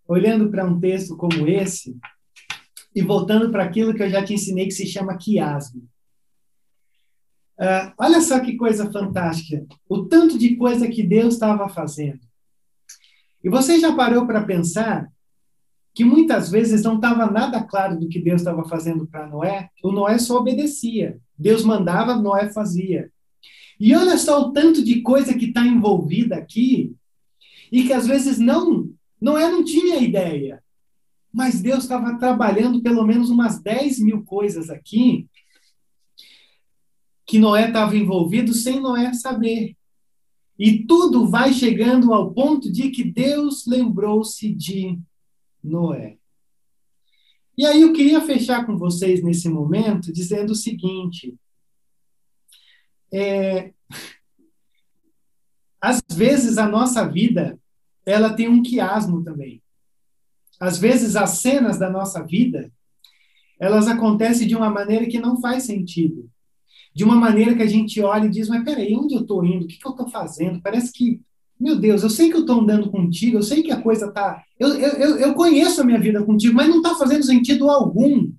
olhando 0.07 0.49
para 0.49 0.66
um 0.66 0.80
texto 0.80 1.18
como 1.18 1.45
esse 1.45 1.93
e 2.95 3.01
voltando 3.01 3.51
para 3.51 3.66
aquilo 3.66 3.93
que 3.93 4.01
eu 4.01 4.09
já 4.09 4.24
te 4.24 4.34
ensinei 4.34 4.66
que 4.66 4.72
se 4.72 4.88
chama 4.88 5.18
quiasmo. 5.18 5.91
Uh, 7.62 7.93
olha 7.99 8.20
só 8.22 8.39
que 8.39 8.57
coisa 8.57 8.91
fantástica. 8.91 9.64
O 9.88 10.05
tanto 10.05 10.36
de 10.36 10.55
coisa 10.55 10.88
que 10.88 11.03
Deus 11.03 11.36
estava 11.36 11.70
fazendo. 11.70 12.20
E 13.43 13.49
você 13.49 13.80
já 13.80 13.95
parou 13.95 14.26
para 14.26 14.43
pensar 14.43 15.07
que 15.93 16.03
muitas 16.03 16.49
vezes 16.49 16.82
não 16.82 16.95
estava 16.95 17.30
nada 17.30 17.62
claro 17.62 17.99
do 17.99 18.09
que 18.09 18.20
Deus 18.20 18.41
estava 18.41 18.68
fazendo 18.68 19.05
para 19.05 19.28
Noé? 19.28 19.70
O 19.84 19.91
Noé 19.91 20.18
só 20.18 20.39
obedecia. 20.39 21.20
Deus 21.38 21.64
mandava, 21.64 22.16
Noé 22.16 22.49
fazia. 22.49 23.12
E 23.80 23.93
olha 23.93 24.18
só 24.18 24.41
o 24.41 24.51
tanto 24.51 24.84
de 24.84 25.01
coisa 25.01 25.36
que 25.36 25.45
está 25.45 25.62
envolvida 25.62 26.38
aqui 26.38 26.95
e 27.72 27.84
que 27.84 27.93
às 27.93 28.07
vezes 28.07 28.39
não 28.39 28.89
Noé 29.20 29.51
não 29.51 29.64
tinha 29.64 29.99
ideia. 29.99 30.64
Mas 31.32 31.62
Deus 31.62 31.84
estava 31.84 32.18
trabalhando 32.18 32.82
pelo 32.82 33.05
menos 33.05 33.30
umas 33.30 33.62
10 33.62 33.99
mil 33.99 34.24
coisas 34.24 34.72
aqui 34.72 35.30
que 37.26 37.39
Noé 37.39 37.67
estava 37.67 37.95
envolvido 37.95 38.53
sem 38.53 38.80
Noé 38.80 39.13
saber. 39.13 39.76
E 40.57 40.86
tudo 40.86 41.28
vai 41.28 41.53
chegando 41.53 42.13
ao 42.13 42.34
ponto 42.34 42.72
de 42.72 42.91
que 42.91 43.03
Deus 43.03 43.65
lembrou-se 43.65 44.53
de 44.53 44.99
Noé. 45.63 46.17
E 47.57 47.65
aí 47.65 47.82
eu 47.82 47.93
queria 47.93 48.22
fechar 48.22 48.65
com 48.65 48.78
vocês 48.78 49.24
nesse 49.24 49.49
momento 49.49 50.11
dizendo 50.11 50.51
o 50.51 50.55
seguinte: 50.55 51.36
é, 53.13 53.74
às 55.80 56.01
vezes 56.11 56.57
a 56.57 56.67
nossa 56.67 57.07
vida 57.07 57.59
ela 58.05 58.34
tem 58.34 58.47
um 58.47 58.61
quiasmo 58.61 59.24
também. 59.24 59.61
Às 60.59 60.78
vezes 60.78 61.15
as 61.15 61.32
cenas 61.39 61.78
da 61.78 61.89
nossa 61.89 62.24
vida 62.24 62.72
elas 63.59 63.88
acontecem 63.88 64.47
de 64.47 64.55
uma 64.55 64.72
maneira 64.72 65.07
que 65.07 65.19
não 65.19 65.39
faz 65.39 65.63
sentido 65.63 66.30
de 66.94 67.04
uma 67.04 67.16
maneira 67.16 67.56
que 67.56 67.64
a 67.64 67.68
gente 67.68 68.02
olha 68.02 68.26
e 68.26 68.30
diz, 68.30 68.50
mas 68.50 68.64
peraí, 68.64 68.96
onde 68.96 69.16
eu 69.16 69.22
estou 69.22 69.44
indo? 69.46 69.66
O 69.66 69.68
que, 69.68 69.78
que 69.78 69.88
eu 69.88 69.92
estou 69.92 70.10
fazendo? 70.10 70.62
Parece 70.62 70.92
que, 70.92 71.22
meu 71.60 71.78
Deus, 71.78 72.04
eu 72.04 72.10
sei 72.10 72.30
que 72.30 72.36
eu 72.36 72.42
estou 72.42 72.60
andando 72.60 72.92
contigo, 72.92 73.38
eu 73.38 73.44
sei 73.44 73.64
que 73.64 73.72
a 73.72 73.82
coisa 73.82 74.08
está... 74.08 74.44
Eu, 74.60 74.70
eu, 74.78 75.18
eu 75.18 75.34
conheço 75.34 75.82
a 75.82 75.84
minha 75.86 76.00
vida 76.00 76.24
contigo, 76.24 76.54
mas 76.54 76.68
não 76.68 76.78
está 76.78 76.96
fazendo 76.96 77.24
sentido 77.24 77.70
algum. 77.70 78.32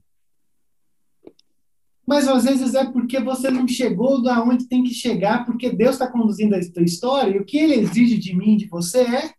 Mas 2.07 2.29
às 2.29 2.45
vezes 2.45 2.75
é 2.75 2.85
porque 2.85 3.21
você 3.21 3.51
não 3.51 3.67
chegou 3.67 4.23
da 4.23 4.43
onde 4.43 4.69
tem 4.69 4.83
que 4.83 4.93
chegar, 4.93 5.47
porque 5.47 5.71
Deus 5.71 5.93
está 5.93 6.07
conduzindo 6.07 6.55
a 6.55 6.61
tua 6.73 6.83
história, 6.83 7.37
e 7.37 7.39
o 7.39 7.45
que 7.45 7.57
Ele 7.57 7.75
exige 7.75 8.19
de 8.19 8.37
mim, 8.37 8.57
de 8.57 8.67
você, 8.67 9.01
é 9.01 9.33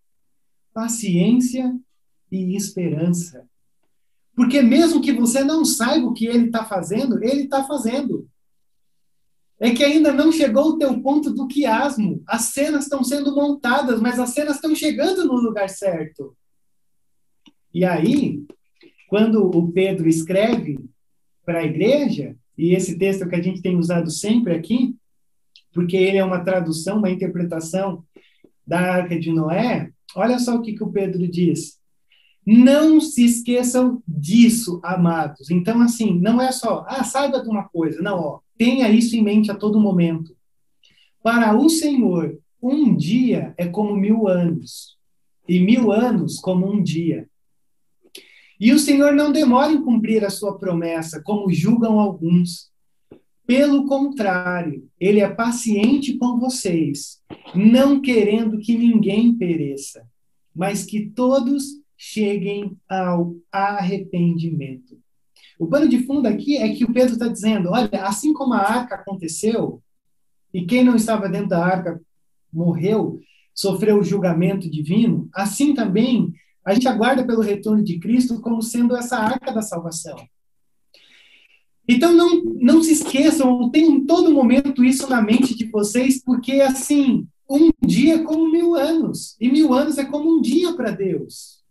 paciência 0.73 1.71
e 2.31 2.55
esperança. 2.55 3.45
Porque 4.35 4.63
mesmo 4.63 5.01
que 5.01 5.13
você 5.13 5.43
não 5.43 5.63
saiba 5.63 6.07
o 6.07 6.13
que 6.13 6.25
Ele 6.25 6.45
está 6.47 6.65
fazendo, 6.65 7.23
Ele 7.23 7.43
está 7.43 7.63
fazendo 7.63 8.27
é 9.63 9.73
que 9.73 9.81
ainda 9.81 10.11
não 10.11 10.29
chegou 10.29 10.71
o 10.71 10.77
teu 10.77 11.01
ponto 11.01 11.33
do 11.33 11.47
quiasmo. 11.47 12.21
As 12.27 12.47
cenas 12.47 12.83
estão 12.83 13.01
sendo 13.01 13.33
montadas, 13.33 14.01
mas 14.01 14.19
as 14.19 14.31
cenas 14.31 14.55
estão 14.55 14.75
chegando 14.75 15.23
no 15.23 15.35
lugar 15.35 15.69
certo. 15.69 16.35
E 17.73 17.85
aí, 17.85 18.43
quando 19.07 19.41
o 19.41 19.71
Pedro 19.71 20.09
escreve 20.09 20.77
para 21.45 21.59
a 21.59 21.63
igreja, 21.63 22.35
e 22.57 22.75
esse 22.75 22.97
texto 22.97 23.25
que 23.29 23.37
a 23.37 23.41
gente 23.41 23.61
tem 23.61 23.77
usado 23.77 24.11
sempre 24.11 24.53
aqui, 24.53 24.97
porque 25.71 25.95
ele 25.95 26.17
é 26.17 26.25
uma 26.25 26.43
tradução, 26.43 26.97
uma 26.97 27.09
interpretação 27.09 28.03
da 28.67 28.81
Arca 28.81 29.17
de 29.17 29.31
Noé, 29.31 29.91
olha 30.13 30.39
só 30.39 30.55
o 30.55 30.61
que, 30.61 30.73
que 30.73 30.83
o 30.83 30.91
Pedro 30.91 31.25
diz. 31.25 31.79
Não 32.45 32.99
se 32.99 33.23
esqueçam 33.23 34.03
disso, 34.07 34.79
amados. 34.83 35.49
Então, 35.49 35.81
assim, 35.81 36.19
não 36.19 36.41
é 36.41 36.51
só, 36.51 36.85
ah, 36.87 37.03
saiba 37.03 37.41
de 37.41 37.49
uma 37.49 37.63
coisa. 37.63 38.01
Não, 38.01 38.19
ó, 38.19 38.39
tenha 38.57 38.89
isso 38.89 39.15
em 39.15 39.23
mente 39.23 39.49
a 39.49 39.55
todo 39.55 39.79
momento. 39.79 40.35
Para 41.21 41.57
o 41.57 41.69
Senhor, 41.69 42.37
um 42.61 42.95
dia 42.95 43.53
é 43.57 43.65
como 43.65 43.95
mil 43.95 44.27
anos, 44.27 44.97
e 45.47 45.59
mil 45.59 45.91
anos 45.91 46.39
como 46.39 46.69
um 46.69 46.81
dia. 46.81 47.29
E 48.59 48.71
o 48.71 48.79
Senhor 48.79 49.13
não 49.13 49.31
demora 49.31 49.71
em 49.71 49.81
cumprir 49.81 50.23
a 50.23 50.29
sua 50.29 50.57
promessa, 50.57 51.21
como 51.21 51.51
julgam 51.51 51.99
alguns. 51.99 52.71
Pelo 53.45 53.85
contrário, 53.85 54.87
ele 54.99 55.19
é 55.19 55.29
paciente 55.29 56.17
com 56.17 56.39
vocês, 56.39 57.21
não 57.53 57.99
querendo 58.01 58.57
que 58.59 58.77
ninguém 58.77 59.33
pereça, 59.33 60.07
mas 60.55 60.85
que 60.85 61.09
todos 61.09 61.82
cheguem 62.05 62.77
ao 62.89 63.37
arrependimento. 63.49 64.99
O 65.57 65.67
pano 65.67 65.87
de 65.87 66.05
fundo 66.05 66.27
aqui 66.27 66.57
é 66.57 66.67
que 66.75 66.83
o 66.83 66.91
Pedro 66.91 67.13
está 67.13 67.29
dizendo: 67.29 67.69
olha, 67.69 67.89
assim 68.03 68.33
como 68.33 68.53
a 68.53 68.59
arca 68.59 68.95
aconteceu, 68.95 69.81
e 70.53 70.65
quem 70.65 70.83
não 70.83 70.97
estava 70.97 71.29
dentro 71.29 71.49
da 71.49 71.65
arca 71.65 72.01
morreu, 72.51 73.21
sofreu 73.55 73.99
o 73.99 74.03
julgamento 74.03 74.69
divino, 74.69 75.29
assim 75.33 75.73
também 75.73 76.33
a 76.65 76.73
gente 76.73 76.89
aguarda 76.89 77.25
pelo 77.25 77.41
retorno 77.41 77.81
de 77.81 77.97
Cristo 77.99 78.41
como 78.41 78.61
sendo 78.61 78.97
essa 78.97 79.17
arca 79.17 79.53
da 79.53 79.61
salvação. 79.61 80.17
Então 81.87 82.13
não, 82.13 82.43
não 82.59 82.83
se 82.83 82.91
esqueçam, 82.91 83.69
tenham 83.69 84.05
todo 84.05 84.33
momento 84.33 84.83
isso 84.83 85.09
na 85.09 85.21
mente 85.21 85.55
de 85.55 85.65
vocês, 85.65 86.21
porque 86.21 86.59
assim, 86.61 87.27
um 87.49 87.69
dia 87.85 88.15
é 88.15 88.23
como 88.23 88.51
mil 88.51 88.75
anos, 88.75 89.37
e 89.39 89.49
mil 89.49 89.73
anos 89.73 89.97
é 89.97 90.05
como 90.05 90.37
um 90.37 90.41
dia 90.41 90.73
para 90.73 90.91
Deus. 90.91 91.62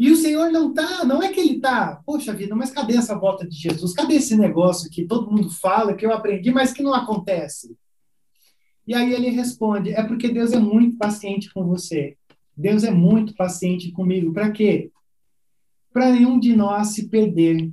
E 0.00 0.10
o 0.10 0.16
Senhor 0.16 0.50
não 0.50 0.72
tá, 0.72 1.04
não 1.04 1.22
é 1.22 1.30
que 1.30 1.38
ele 1.38 1.60
tá, 1.60 2.00
poxa 2.06 2.32
vida, 2.32 2.56
mas 2.56 2.70
cadê 2.70 2.96
essa 2.96 3.18
volta 3.18 3.46
de 3.46 3.54
Jesus? 3.54 3.92
Cadê 3.92 4.14
esse 4.14 4.34
negócio 4.34 4.88
que 4.88 5.04
todo 5.04 5.30
mundo 5.30 5.50
fala, 5.50 5.92
que 5.92 6.06
eu 6.06 6.10
aprendi, 6.10 6.50
mas 6.50 6.72
que 6.72 6.82
não 6.82 6.94
acontece? 6.94 7.76
E 8.86 8.94
aí 8.94 9.12
ele 9.12 9.28
responde: 9.28 9.90
é 9.90 10.02
porque 10.02 10.30
Deus 10.30 10.52
é 10.52 10.58
muito 10.58 10.96
paciente 10.96 11.52
com 11.52 11.66
você. 11.66 12.16
Deus 12.56 12.82
é 12.82 12.90
muito 12.90 13.34
paciente 13.34 13.92
comigo. 13.92 14.32
Para 14.32 14.50
quê? 14.50 14.90
Para 15.92 16.12
nenhum 16.12 16.40
de 16.40 16.56
nós 16.56 16.94
se 16.94 17.10
perder, 17.10 17.70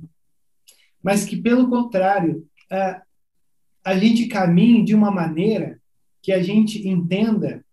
mas 1.02 1.24
que, 1.24 1.34
pelo 1.34 1.70
contrário, 1.70 2.46
a, 2.70 3.02
a 3.82 3.98
gente 3.98 4.26
caminhe 4.26 4.84
de 4.84 4.94
uma 4.94 5.10
maneira 5.10 5.80
que 6.20 6.30
a 6.30 6.42
gente 6.42 6.86
entenda 6.86 7.64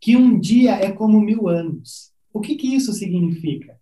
que 0.00 0.16
um 0.16 0.40
dia 0.40 0.72
é 0.72 0.90
como 0.90 1.20
mil 1.20 1.48
anos. 1.48 2.13
O 2.34 2.40
que, 2.40 2.56
que 2.56 2.74
isso 2.74 2.92
significa? 2.92 3.80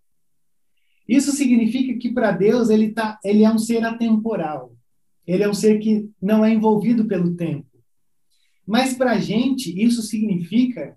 Isso 1.09 1.31
significa 1.31 1.97
que 1.97 2.11
para 2.11 2.31
Deus 2.31 2.69
ele, 2.69 2.91
tá, 2.91 3.19
ele 3.25 3.43
é 3.43 3.51
um 3.51 3.57
ser 3.57 3.83
atemporal. 3.83 4.77
Ele 5.25 5.41
é 5.41 5.49
um 5.49 5.55
ser 5.55 5.79
que 5.79 6.07
não 6.21 6.45
é 6.45 6.53
envolvido 6.53 7.05
pelo 7.05 7.35
tempo. 7.35 7.67
Mas 8.65 8.93
para 8.93 9.13
a 9.13 9.19
gente, 9.19 9.73
isso 9.83 10.03
significa 10.03 10.95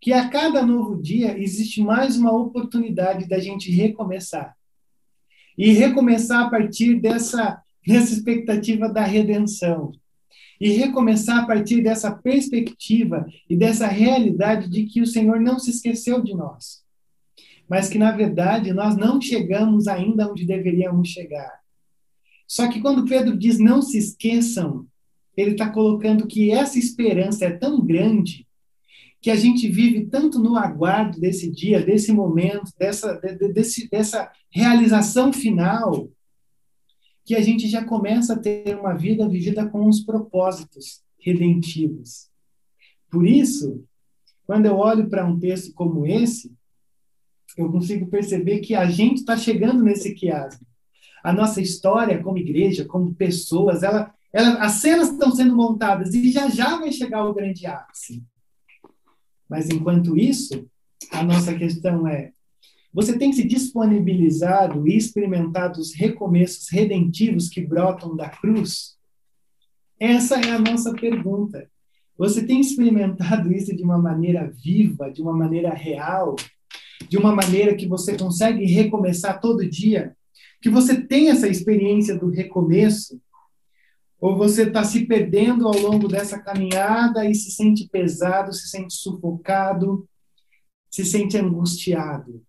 que 0.00 0.14
a 0.14 0.30
cada 0.30 0.64
novo 0.64 1.00
dia 1.00 1.38
existe 1.38 1.82
mais 1.82 2.16
uma 2.16 2.32
oportunidade 2.32 3.28
da 3.28 3.38
gente 3.38 3.70
recomeçar. 3.70 4.56
E 5.58 5.72
recomeçar 5.72 6.46
a 6.46 6.50
partir 6.50 6.98
dessa, 6.98 7.62
dessa 7.86 8.14
expectativa 8.14 8.88
da 8.88 9.04
redenção. 9.04 9.92
E 10.60 10.70
recomeçar 10.70 11.42
a 11.42 11.46
partir 11.46 11.82
dessa 11.82 12.10
perspectiva 12.10 13.26
e 13.48 13.56
dessa 13.56 13.86
realidade 13.86 14.68
de 14.68 14.84
que 14.84 15.00
o 15.00 15.06
Senhor 15.06 15.40
não 15.40 15.58
se 15.58 15.70
esqueceu 15.70 16.22
de 16.22 16.34
nós. 16.34 16.82
Mas 17.68 17.88
que, 17.88 17.98
na 17.98 18.12
verdade, 18.12 18.72
nós 18.72 18.96
não 18.96 19.20
chegamos 19.20 19.88
ainda 19.88 20.30
onde 20.30 20.46
deveríamos 20.46 21.08
chegar. 21.08 21.60
Só 22.46 22.68
que 22.68 22.80
quando 22.80 23.04
Pedro 23.04 23.36
diz 23.36 23.58
não 23.58 23.82
se 23.82 23.98
esqueçam, 23.98 24.86
ele 25.36 25.52
está 25.52 25.68
colocando 25.68 26.26
que 26.26 26.50
essa 26.50 26.78
esperança 26.78 27.44
é 27.44 27.50
tão 27.50 27.84
grande 27.84 28.46
que 29.20 29.30
a 29.30 29.36
gente 29.36 29.68
vive 29.68 30.06
tanto 30.06 30.38
no 30.38 30.56
aguardo 30.56 31.20
desse 31.20 31.50
dia, 31.50 31.84
desse 31.84 32.12
momento, 32.12 32.70
dessa, 32.78 33.14
de, 33.14 33.52
desse, 33.52 33.88
dessa 33.90 34.30
realização 34.50 35.32
final, 35.32 36.08
que 37.26 37.34
a 37.34 37.42
gente 37.42 37.68
já 37.68 37.84
começa 37.84 38.34
a 38.34 38.38
ter 38.38 38.78
uma 38.78 38.94
vida 38.94 39.28
vivida 39.28 39.68
com 39.68 39.88
os 39.88 40.00
propósitos 40.00 41.02
redentivos. 41.18 42.30
Por 43.10 43.26
isso, 43.26 43.84
quando 44.46 44.66
eu 44.66 44.76
olho 44.76 45.10
para 45.10 45.26
um 45.26 45.36
texto 45.36 45.74
como 45.74 46.06
esse, 46.06 46.54
eu 47.58 47.68
consigo 47.70 48.06
perceber 48.06 48.60
que 48.60 48.76
a 48.76 48.86
gente 48.86 49.18
está 49.18 49.36
chegando 49.36 49.82
nesse 49.82 50.14
quiasmo. 50.14 50.64
A 51.24 51.32
nossa 51.32 51.60
história 51.60 52.22
como 52.22 52.38
igreja, 52.38 52.84
como 52.84 53.12
pessoas, 53.12 53.82
ela, 53.82 54.14
ela, 54.32 54.58
as 54.62 54.74
cenas 54.74 55.10
estão 55.10 55.32
sendo 55.32 55.56
montadas 55.56 56.14
e 56.14 56.30
já 56.30 56.48
já 56.48 56.78
vai 56.78 56.92
chegar 56.92 57.24
o 57.24 57.34
grande 57.34 57.66
ápice. 57.66 58.22
Mas 59.48 59.68
enquanto 59.68 60.16
isso, 60.16 60.68
a 61.10 61.24
nossa 61.24 61.52
questão 61.56 62.06
é: 62.06 62.32
você 62.96 63.18
tem 63.18 63.30
se 63.30 63.46
disponibilizado 63.46 64.88
e 64.88 64.96
experimentado 64.96 65.78
os 65.78 65.94
recomeços 65.94 66.70
redentivos 66.70 67.50
que 67.50 67.60
brotam 67.60 68.16
da 68.16 68.30
cruz? 68.30 68.96
Essa 70.00 70.36
é 70.40 70.52
a 70.52 70.58
nossa 70.58 70.94
pergunta. 70.94 71.70
Você 72.16 72.46
tem 72.46 72.58
experimentado 72.58 73.52
isso 73.52 73.76
de 73.76 73.82
uma 73.82 73.98
maneira 73.98 74.50
viva, 74.50 75.10
de 75.10 75.20
uma 75.20 75.34
maneira 75.34 75.74
real, 75.74 76.36
de 77.06 77.18
uma 77.18 77.34
maneira 77.34 77.76
que 77.76 77.86
você 77.86 78.16
consegue 78.16 78.64
recomeçar 78.64 79.42
todo 79.42 79.68
dia? 79.68 80.16
Que 80.62 80.70
você 80.70 80.98
tem 80.98 81.28
essa 81.28 81.46
experiência 81.46 82.18
do 82.18 82.30
recomeço? 82.30 83.20
Ou 84.18 84.38
você 84.38 84.62
está 84.62 84.82
se 84.84 85.04
perdendo 85.04 85.68
ao 85.68 85.78
longo 85.78 86.08
dessa 86.08 86.38
caminhada 86.38 87.28
e 87.28 87.34
se 87.34 87.50
sente 87.50 87.86
pesado, 87.92 88.54
se 88.54 88.70
sente 88.70 88.94
sufocado, 88.94 90.08
se 90.90 91.04
sente 91.04 91.36
angustiado? 91.36 92.45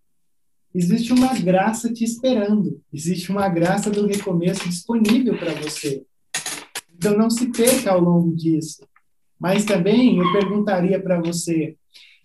Existe 0.73 1.13
uma 1.13 1.33
graça 1.33 1.91
te 1.91 2.03
esperando, 2.03 2.81
existe 2.93 3.31
uma 3.31 3.49
graça 3.49 3.89
do 3.89 4.05
recomeço 4.05 4.67
disponível 4.67 5.37
para 5.37 5.53
você. 5.55 6.05
Então 6.95 7.17
não 7.17 7.29
se 7.29 7.51
perca 7.51 7.91
ao 7.91 7.99
longo 7.99 8.35
disso. 8.35 8.87
Mas 9.39 9.65
também 9.65 10.17
eu 10.17 10.31
perguntaria 10.31 11.01
para 11.01 11.21
você, 11.21 11.75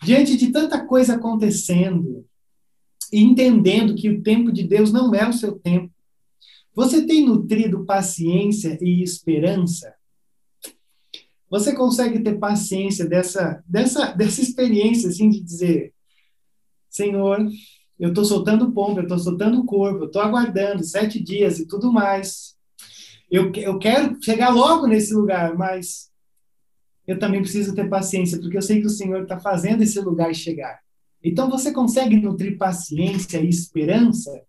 diante 0.02 0.36
de 0.36 0.50
tanta 0.50 0.84
coisa 0.84 1.14
acontecendo, 1.14 2.26
e 3.12 3.22
entendendo 3.22 3.94
que 3.94 4.08
o 4.08 4.22
tempo 4.22 4.50
de 4.50 4.62
Deus 4.62 4.90
não 4.90 5.14
é 5.14 5.28
o 5.28 5.32
seu 5.32 5.52
tempo, 5.58 5.92
você 6.74 7.04
tem 7.06 7.26
nutrido 7.26 7.84
paciência 7.84 8.78
e 8.80 9.02
esperança? 9.02 9.94
Você 11.50 11.74
consegue 11.74 12.20
ter 12.20 12.38
paciência 12.38 13.06
dessa, 13.06 13.62
dessa, 13.66 14.12
dessa 14.12 14.40
experiência, 14.40 15.10
assim, 15.10 15.28
de 15.28 15.38
dizer: 15.38 15.92
Senhor, 16.88 17.46
eu 17.98 18.08
estou 18.08 18.24
soltando 18.24 18.72
pompa, 18.72 19.00
eu 19.00 19.04
estou 19.04 19.18
soltando 19.18 19.64
corpo, 19.64 20.04
eu 20.04 20.06
estou 20.06 20.22
aguardando 20.22 20.82
sete 20.84 21.22
dias 21.22 21.58
e 21.58 21.66
tudo 21.66 21.92
mais. 21.92 22.56
Eu, 23.30 23.52
eu 23.54 23.78
quero 23.78 24.16
chegar 24.22 24.50
logo 24.50 24.86
nesse 24.86 25.14
lugar, 25.14 25.56
mas 25.56 26.10
eu 27.06 27.18
também 27.18 27.40
preciso 27.40 27.74
ter 27.74 27.88
paciência, 27.88 28.38
porque 28.38 28.56
eu 28.56 28.62
sei 28.62 28.80
que 28.80 28.86
o 28.86 28.90
Senhor 28.90 29.22
está 29.22 29.38
fazendo 29.38 29.82
esse 29.82 30.00
lugar 30.00 30.34
chegar. 30.34 30.80
Então, 31.24 31.48
você 31.48 31.72
consegue 31.72 32.16
nutrir 32.16 32.58
paciência 32.58 33.38
e 33.40 33.48
esperança 33.48 34.42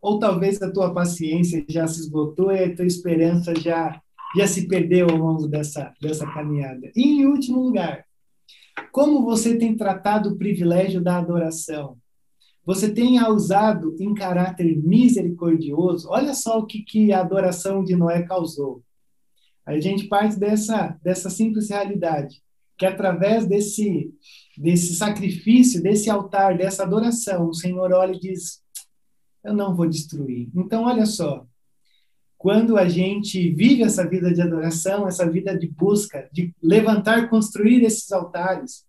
ou 0.00 0.18
talvez 0.18 0.60
a 0.62 0.72
tua 0.72 0.94
paciência 0.94 1.64
já 1.68 1.86
se 1.86 2.00
esgotou 2.00 2.50
e 2.50 2.64
a 2.64 2.74
tua 2.74 2.86
esperança 2.86 3.54
já 3.54 4.00
já 4.36 4.46
se 4.46 4.68
perdeu 4.68 5.08
ao 5.10 5.16
longo 5.16 5.48
dessa 5.48 5.92
dessa 6.00 6.26
caminhada. 6.32 6.90
E 6.94 7.02
em 7.02 7.26
último 7.26 7.60
lugar, 7.60 8.04
como 8.92 9.24
você 9.24 9.58
tem 9.58 9.76
tratado 9.76 10.30
o 10.30 10.38
privilégio 10.38 11.00
da 11.00 11.18
adoração? 11.18 11.98
Você 12.64 12.92
tem 12.92 13.18
a 13.18 13.28
usado 13.28 13.96
em 13.98 14.14
caráter 14.14 14.76
misericordioso? 14.82 16.08
Olha 16.10 16.34
só 16.34 16.58
o 16.58 16.66
que, 16.66 16.82
que 16.82 17.12
a 17.12 17.20
adoração 17.20 17.82
de 17.82 17.96
Noé 17.96 18.22
causou. 18.22 18.82
A 19.64 19.78
gente 19.78 20.08
parte 20.08 20.38
dessa, 20.38 20.98
dessa 21.02 21.30
simples 21.30 21.70
realidade, 21.70 22.42
que 22.76 22.86
através 22.86 23.46
desse, 23.46 24.12
desse 24.56 24.94
sacrifício, 24.94 25.82
desse 25.82 26.10
altar, 26.10 26.56
dessa 26.56 26.82
adoração, 26.82 27.48
o 27.48 27.54
Senhor 27.54 27.92
olha 27.92 28.12
e 28.12 28.20
diz: 28.20 28.62
eu 29.44 29.54
não 29.54 29.74
vou 29.74 29.88
destruir. 29.88 30.48
Então, 30.54 30.84
olha 30.84 31.06
só, 31.06 31.46
quando 32.36 32.76
a 32.76 32.88
gente 32.88 33.52
vive 33.52 33.82
essa 33.82 34.08
vida 34.08 34.32
de 34.32 34.40
adoração, 34.40 35.06
essa 35.06 35.28
vida 35.30 35.56
de 35.58 35.68
busca, 35.68 36.28
de 36.32 36.54
levantar, 36.62 37.28
construir 37.28 37.82
esses 37.84 38.10
altares, 38.12 38.84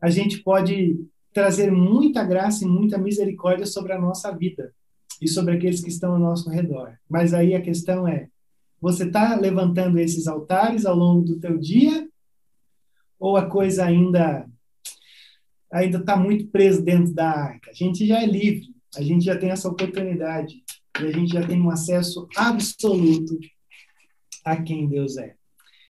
a 0.00 0.10
gente 0.10 0.42
pode 0.42 0.96
trazer 1.38 1.70
muita 1.70 2.24
graça 2.24 2.64
e 2.64 2.66
muita 2.66 2.98
misericórdia 2.98 3.64
sobre 3.64 3.92
a 3.92 4.00
nossa 4.00 4.36
vida 4.36 4.74
e 5.22 5.28
sobre 5.28 5.54
aqueles 5.54 5.80
que 5.80 5.88
estão 5.88 6.14
ao 6.14 6.18
nosso 6.18 6.50
redor. 6.50 6.98
Mas 7.08 7.32
aí 7.32 7.54
a 7.54 7.62
questão 7.62 8.08
é, 8.08 8.28
você 8.80 9.04
está 9.04 9.36
levantando 9.36 10.00
esses 10.00 10.26
altares 10.26 10.84
ao 10.84 10.96
longo 10.96 11.22
do 11.24 11.38
teu 11.38 11.56
dia 11.56 12.08
ou 13.20 13.36
a 13.36 13.46
coisa 13.46 13.84
ainda 13.84 14.48
ainda 15.70 15.98
está 15.98 16.16
muito 16.16 16.48
presa 16.48 16.82
dentro 16.82 17.14
da 17.14 17.30
arca? 17.30 17.70
A 17.70 17.74
gente 17.74 18.04
já 18.04 18.20
é 18.20 18.26
livre, 18.26 18.74
a 18.96 19.02
gente 19.02 19.24
já 19.24 19.38
tem 19.38 19.50
essa 19.50 19.68
oportunidade 19.68 20.56
e 21.00 21.06
a 21.06 21.12
gente 21.12 21.32
já 21.32 21.46
tem 21.46 21.62
um 21.62 21.70
acesso 21.70 22.26
absoluto 22.34 23.38
a 24.44 24.60
quem 24.60 24.88
Deus 24.88 25.16
é. 25.16 25.37